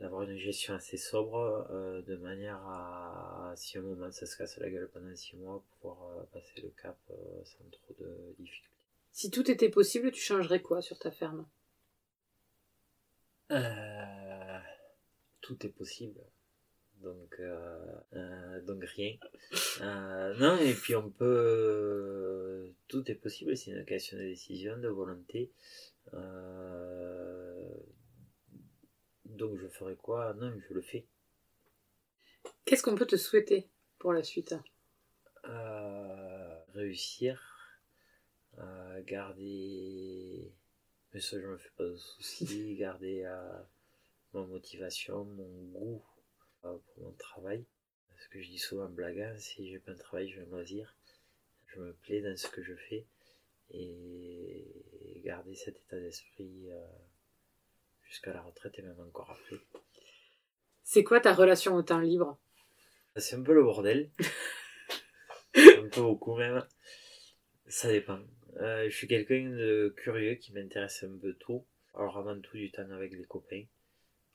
d'avoir 0.00 0.22
une 0.22 0.36
gestion 0.36 0.74
assez 0.74 0.96
sobre, 0.96 1.36
euh, 1.70 2.02
de 2.02 2.16
manière 2.16 2.56
à, 2.66 3.52
si 3.56 3.78
un 3.78 3.82
moment 3.82 4.10
ça 4.10 4.26
se 4.26 4.36
casse 4.36 4.58
la 4.58 4.68
gueule 4.68 4.90
pendant 4.92 5.14
six 5.14 5.36
mois, 5.36 5.62
pouvoir 5.80 6.18
euh, 6.18 6.24
passer 6.32 6.60
le 6.60 6.70
cap 6.70 6.98
euh, 7.10 7.44
sans 7.44 7.70
trop 7.70 7.94
de 8.00 8.34
difficultés. 8.36 8.68
Si 9.12 9.30
tout 9.30 9.48
était 9.48 9.68
possible, 9.68 10.10
tu 10.10 10.20
changerais 10.20 10.60
quoi 10.60 10.82
sur 10.82 10.98
ta 10.98 11.12
ferme? 11.12 11.46
Tout 15.40 15.66
est 15.66 15.70
possible 15.70 16.20
donc 17.02 17.40
donc 18.66 18.84
rien 18.84 19.16
non 20.38 20.56
et 20.58 20.74
puis 20.74 20.94
on 20.94 21.10
peut 21.10 22.72
tout 22.88 23.10
est 23.10 23.14
possible 23.14 23.56
c'est 23.56 23.72
une 23.72 23.84
question 23.84 24.16
de 24.16 24.22
décision 24.22 24.76
de 24.78 24.88
volonté 24.88 25.50
donc 29.42 29.56
je 29.56 29.66
ferai 29.66 29.96
quoi? 29.96 30.34
Non, 30.34 30.52
je 30.68 30.74
le 30.74 30.82
fais. 30.82 31.06
Qu'est-ce 32.64 32.82
qu'on 32.82 32.94
peut 32.94 33.06
te 33.06 33.16
souhaiter 33.16 33.68
pour 33.98 34.12
la 34.12 34.22
suite? 34.22 34.54
Euh, 35.46 36.58
Réussir, 36.74 37.40
euh, 38.58 39.02
garder. 39.04 40.52
Mais 41.12 41.20
ça, 41.20 41.40
je 41.40 41.46
me 41.46 41.56
fais 41.56 41.70
pas 41.76 41.84
de 41.84 41.96
soucis. 41.96 42.76
garder 42.78 43.24
euh, 43.24 43.62
ma 44.32 44.44
motivation, 44.46 45.24
mon 45.24 45.64
goût 45.72 46.02
pour 46.62 47.04
mon 47.04 47.12
travail. 47.12 47.64
Ce 48.18 48.28
que 48.28 48.40
je 48.40 48.48
dis 48.48 48.58
souvent 48.58 48.84
en 48.84 48.90
blaguant, 48.90 49.34
si 49.38 49.68
j'ai 49.70 49.78
pas 49.78 49.92
de 49.92 49.98
travail, 49.98 50.28
je 50.28 50.40
vais 50.40 50.46
me 50.46 50.52
loisir. 50.52 50.94
Je 51.66 51.80
me 51.80 51.92
plais 51.92 52.20
dans 52.20 52.36
ce 52.36 52.48
que 52.48 52.62
je 52.62 52.74
fais 52.74 53.06
et 53.70 55.22
garder 55.24 55.54
cet 55.54 55.76
état 55.80 55.98
d'esprit 55.98 56.68
jusqu'à 58.04 58.32
la 58.32 58.42
retraite 58.42 58.78
et 58.78 58.82
même 58.82 59.00
encore 59.00 59.30
après. 59.30 59.56
C'est 60.84 61.04
quoi 61.04 61.20
ta 61.20 61.32
relation 61.32 61.74
au 61.74 61.82
temps 61.82 62.00
libre? 62.00 62.38
C'est 63.16 63.36
un 63.36 63.42
peu 63.42 63.54
le 63.54 63.62
bordel. 63.62 64.10
un 65.54 65.88
peu 65.88 66.02
beaucoup 66.02 66.36
même. 66.36 66.62
Ça 67.66 67.88
dépend. 67.88 68.20
Euh, 68.56 68.88
je 68.88 68.94
suis 68.94 69.08
quelqu'un 69.08 69.48
de 69.48 69.94
curieux 69.96 70.34
qui 70.34 70.52
m'intéresse 70.52 71.04
un 71.04 71.16
peu 71.16 71.34
tout. 71.34 71.64
Alors 71.94 72.18
avant 72.18 72.38
tout 72.40 72.56
du 72.56 72.70
temps 72.70 72.90
avec 72.90 73.12
les 73.12 73.24
copains. 73.24 73.64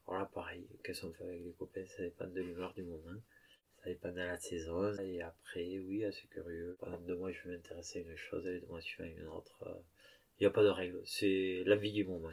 Alors 0.08 0.22
là 0.22 0.30
pareil, 0.34 0.66
qu'est-ce 0.84 1.01
qu'on 1.01 1.14
fait 1.14 1.26
avec 1.26 1.43
les 1.43 1.53
copains 1.53 1.86
Ça 1.88 2.03
dépend 2.03 2.28
de 2.28 2.41
l'humeur 2.41 2.74
du 2.74 2.84
moment. 2.84 3.20
Ça 3.84 3.89
dépend 3.89 4.12
de 4.12 4.18
la 4.18 4.38
saison. 4.38 4.93
Et 4.99 5.22
après, 5.22 5.66
oui, 5.80 6.05
assez 6.05 6.28
curieux. 6.28 6.78
Pendant 6.80 6.97
deux 6.99 7.16
mois, 7.16 7.32
je 7.32 7.43
vais 7.43 7.55
m'intéresser 7.55 7.99
à 7.99 8.01
une 8.03 8.16
chose 8.16 8.47
et 8.47 8.60
deux 8.60 8.68
mois 8.68 8.82
suivants 8.82 9.03
à 9.03 9.12
une 9.12 9.28
autre. 9.28 9.84
Il 10.39 10.43
n'y 10.43 10.47
a 10.47 10.51
pas 10.51 10.64
de 10.64 10.70
règle. 10.70 11.01
C'est 11.05 11.64
la 11.66 11.76
vie 11.76 11.91
du 11.91 12.05
moment. 12.05 12.32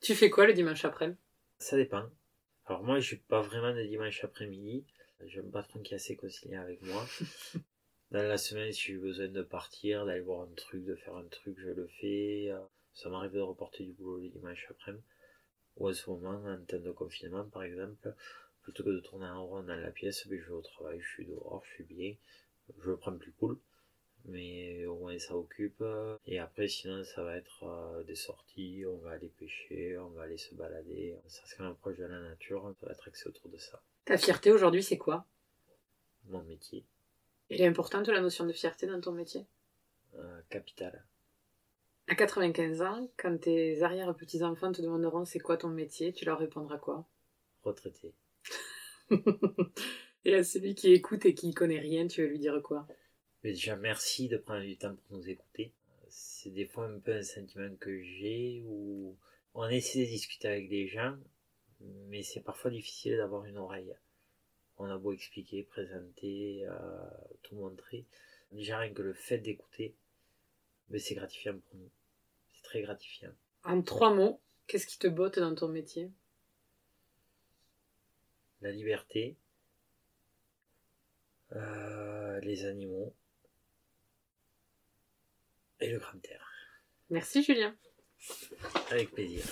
Tu 0.00 0.14
fais 0.14 0.30
quoi 0.30 0.46
le 0.46 0.52
dimanche 0.52 0.84
après 0.84 1.14
Ça 1.58 1.76
dépend. 1.76 2.08
Alors 2.66 2.84
moi, 2.84 3.00
je 3.00 3.06
suis 3.06 3.16
pas 3.16 3.42
vraiment 3.42 3.72
le 3.72 3.86
dimanche 3.86 4.22
après-midi. 4.22 4.84
J'ai 5.26 5.40
un 5.40 5.50
patron 5.50 5.80
qui 5.80 5.94
est 5.94 5.96
assez 5.96 6.16
conciliant 6.16 6.62
avec 6.62 6.80
moi. 6.82 7.04
Dans 8.12 8.22
la 8.22 8.38
semaine, 8.38 8.72
si 8.72 8.92
j'ai 8.92 8.98
besoin 8.98 9.28
de 9.28 9.42
partir, 9.42 10.06
d'aller 10.06 10.20
voir 10.20 10.42
un 10.42 10.54
truc, 10.54 10.84
de 10.84 10.94
faire 10.94 11.16
un 11.16 11.26
truc, 11.26 11.58
je 11.58 11.70
le 11.70 11.88
fais. 12.00 12.52
Ça 12.94 13.08
m'arrive 13.08 13.32
de 13.32 13.40
reporter 13.40 13.84
du 13.84 13.92
boulot 13.92 14.18
le 14.18 14.28
dimanche 14.28 14.66
après-midi. 14.70 15.02
Ou 15.78 15.88
à 15.88 15.94
ce 15.94 16.10
moment, 16.10 16.44
en 16.44 16.58
temps 16.64 16.78
de 16.78 16.90
confinement, 16.90 17.44
par 17.44 17.62
exemple, 17.62 18.14
plutôt 18.62 18.84
que 18.84 18.90
de 18.90 19.00
tourner 19.00 19.26
en 19.26 19.46
rond 19.46 19.62
dans 19.62 19.76
la 19.76 19.90
pièce, 19.90 20.26
ben, 20.28 20.38
je 20.38 20.46
vais 20.46 20.52
au 20.52 20.62
travail, 20.62 21.00
je 21.00 21.08
suis 21.08 21.26
dehors, 21.26 21.62
je 21.64 21.74
suis 21.74 21.84
bien. 21.84 22.14
Je 22.82 22.90
le 22.90 22.96
prends 22.96 23.16
plus 23.16 23.32
cool 23.32 23.58
mais 24.28 24.86
au 24.86 24.96
moins 24.96 25.18
ça 25.18 25.36
occupe. 25.36 25.82
Et 26.26 26.38
après, 26.38 26.68
sinon, 26.68 27.02
ça 27.04 27.22
va 27.22 27.36
être 27.36 27.64
euh, 27.64 28.02
des 28.04 28.14
sorties, 28.14 28.84
on 28.86 28.96
va 28.98 29.12
aller 29.12 29.28
pêcher, 29.28 29.98
on 29.98 30.10
va 30.10 30.22
aller 30.22 30.38
se 30.38 30.54
balader. 30.54 31.16
Ça 31.26 31.42
c'est 31.44 31.56
quand 31.56 31.64
même 31.64 31.76
proche 31.76 31.96
de 31.96 32.04
la 32.04 32.20
nature, 32.20 32.74
ça 32.80 32.86
va 32.86 32.92
être 32.92 33.08
axé 33.08 33.28
autour 33.28 33.50
de 33.50 33.58
ça. 33.58 33.82
Ta 34.04 34.16
fierté 34.16 34.52
aujourd'hui, 34.52 34.82
c'est 34.82 34.98
quoi? 34.98 35.26
Mon 36.26 36.42
métier. 36.42 36.84
Elle 37.50 37.62
est 37.62 37.66
importante 37.66 38.08
la 38.08 38.20
notion 38.20 38.44
de 38.44 38.52
fierté 38.52 38.86
dans 38.86 39.00
ton 39.00 39.12
métier? 39.12 39.46
Euh, 40.16 40.40
Capital. 40.50 41.04
À 42.10 42.14
95 42.14 42.80
ans, 42.80 43.10
quand 43.18 43.38
tes 43.38 43.82
arrière-petits-enfants 43.82 44.72
te 44.72 44.80
demanderont 44.80 45.26
c'est 45.26 45.40
quoi 45.40 45.58
ton 45.58 45.68
métier, 45.68 46.14
tu 46.14 46.24
leur 46.24 46.38
répondras 46.38 46.78
quoi? 46.78 47.06
Retraité. 47.62 48.14
et 50.24 50.34
à 50.34 50.42
celui 50.42 50.74
qui 50.74 50.90
écoute 50.94 51.26
et 51.26 51.34
qui 51.34 51.52
connaît 51.52 51.78
rien, 51.78 52.06
tu 52.06 52.22
vas 52.22 52.28
lui 52.28 52.38
dire 52.38 52.62
quoi? 52.62 52.88
Mais 53.44 53.50
déjà, 53.50 53.76
merci 53.76 54.26
de 54.28 54.38
prendre 54.38 54.64
du 54.64 54.78
temps 54.78 54.96
pour 54.96 55.18
nous 55.18 55.28
écouter. 55.28 55.74
C'est 56.08 56.48
des 56.48 56.64
fois 56.64 56.86
un 56.86 56.98
peu 56.98 57.12
un 57.12 57.22
sentiment 57.22 57.76
que 57.76 58.00
j'ai 58.00 58.62
où 58.64 59.14
on 59.52 59.68
essaie 59.68 60.00
de 60.00 60.06
discuter 60.06 60.48
avec 60.48 60.70
des 60.70 60.86
gens, 60.86 61.14
mais 62.08 62.22
c'est 62.22 62.40
parfois 62.40 62.70
difficile 62.70 63.18
d'avoir 63.18 63.44
une 63.44 63.58
oreille. 63.58 63.94
On 64.78 64.86
a 64.86 64.96
beau 64.96 65.12
expliquer, 65.12 65.62
présenter, 65.62 66.64
euh, 66.64 66.74
tout 67.42 67.56
montrer. 67.56 68.06
Déjà, 68.50 68.78
rien 68.78 68.94
que 68.94 69.02
le 69.02 69.12
fait 69.12 69.38
d'écouter, 69.38 69.94
mais 70.88 70.98
c'est 70.98 71.14
gratifiant 71.14 71.58
pour 71.58 71.76
nous. 71.76 71.90
Très 72.68 72.82
gratifiant. 72.82 73.32
En 73.64 73.80
trois 73.80 74.12
mots, 74.12 74.42
qu'est-ce 74.66 74.86
qui 74.86 74.98
te 74.98 75.06
botte 75.06 75.38
dans 75.38 75.54
ton 75.54 75.68
métier? 75.68 76.12
La 78.60 78.70
liberté, 78.70 79.38
euh, 81.52 82.38
les 82.40 82.66
animaux, 82.66 83.14
et 85.80 85.90
le 85.90 85.98
terre. 86.22 86.46
Merci 87.08 87.42
Julien. 87.42 87.74
Avec 88.90 89.12
plaisir. 89.12 89.46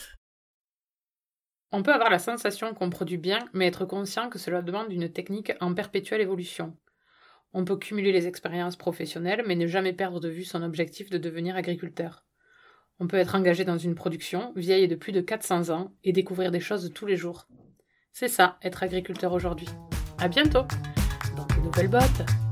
On 1.72 1.82
peut 1.82 1.94
avoir 1.94 2.10
la 2.10 2.18
sensation 2.18 2.74
qu'on 2.74 2.90
produit 2.90 3.16
bien, 3.16 3.48
mais 3.54 3.66
être 3.66 3.86
conscient 3.86 4.28
que 4.28 4.38
cela 4.38 4.60
demande 4.60 4.92
une 4.92 5.10
technique 5.10 5.52
en 5.60 5.72
perpétuelle 5.72 6.20
évolution. 6.20 6.76
On 7.54 7.64
peut 7.64 7.78
cumuler 7.78 8.12
les 8.12 8.26
expériences 8.26 8.76
professionnelles, 8.76 9.44
mais 9.46 9.56
ne 9.56 9.66
jamais 9.66 9.94
perdre 9.94 10.20
de 10.20 10.28
vue 10.28 10.44
son 10.44 10.62
objectif 10.62 11.08
de 11.08 11.16
devenir 11.16 11.56
agriculteur. 11.56 12.25
On 12.98 13.06
peut 13.06 13.18
être 13.18 13.34
engagé 13.34 13.64
dans 13.64 13.76
une 13.76 13.94
production, 13.94 14.52
vieille 14.56 14.88
de 14.88 14.94
plus 14.94 15.12
de 15.12 15.20
400 15.20 15.70
ans, 15.70 15.92
et 16.02 16.12
découvrir 16.12 16.50
des 16.50 16.60
choses 16.60 16.92
tous 16.94 17.06
les 17.06 17.16
jours. 17.16 17.46
C'est 18.12 18.28
ça, 18.28 18.56
être 18.62 18.82
agriculteur 18.82 19.32
aujourd'hui. 19.32 19.68
À 20.18 20.28
bientôt 20.28 20.64
dans 21.36 21.46
de 21.46 21.60
nouvelles 21.62 21.88
bottes 21.88 22.45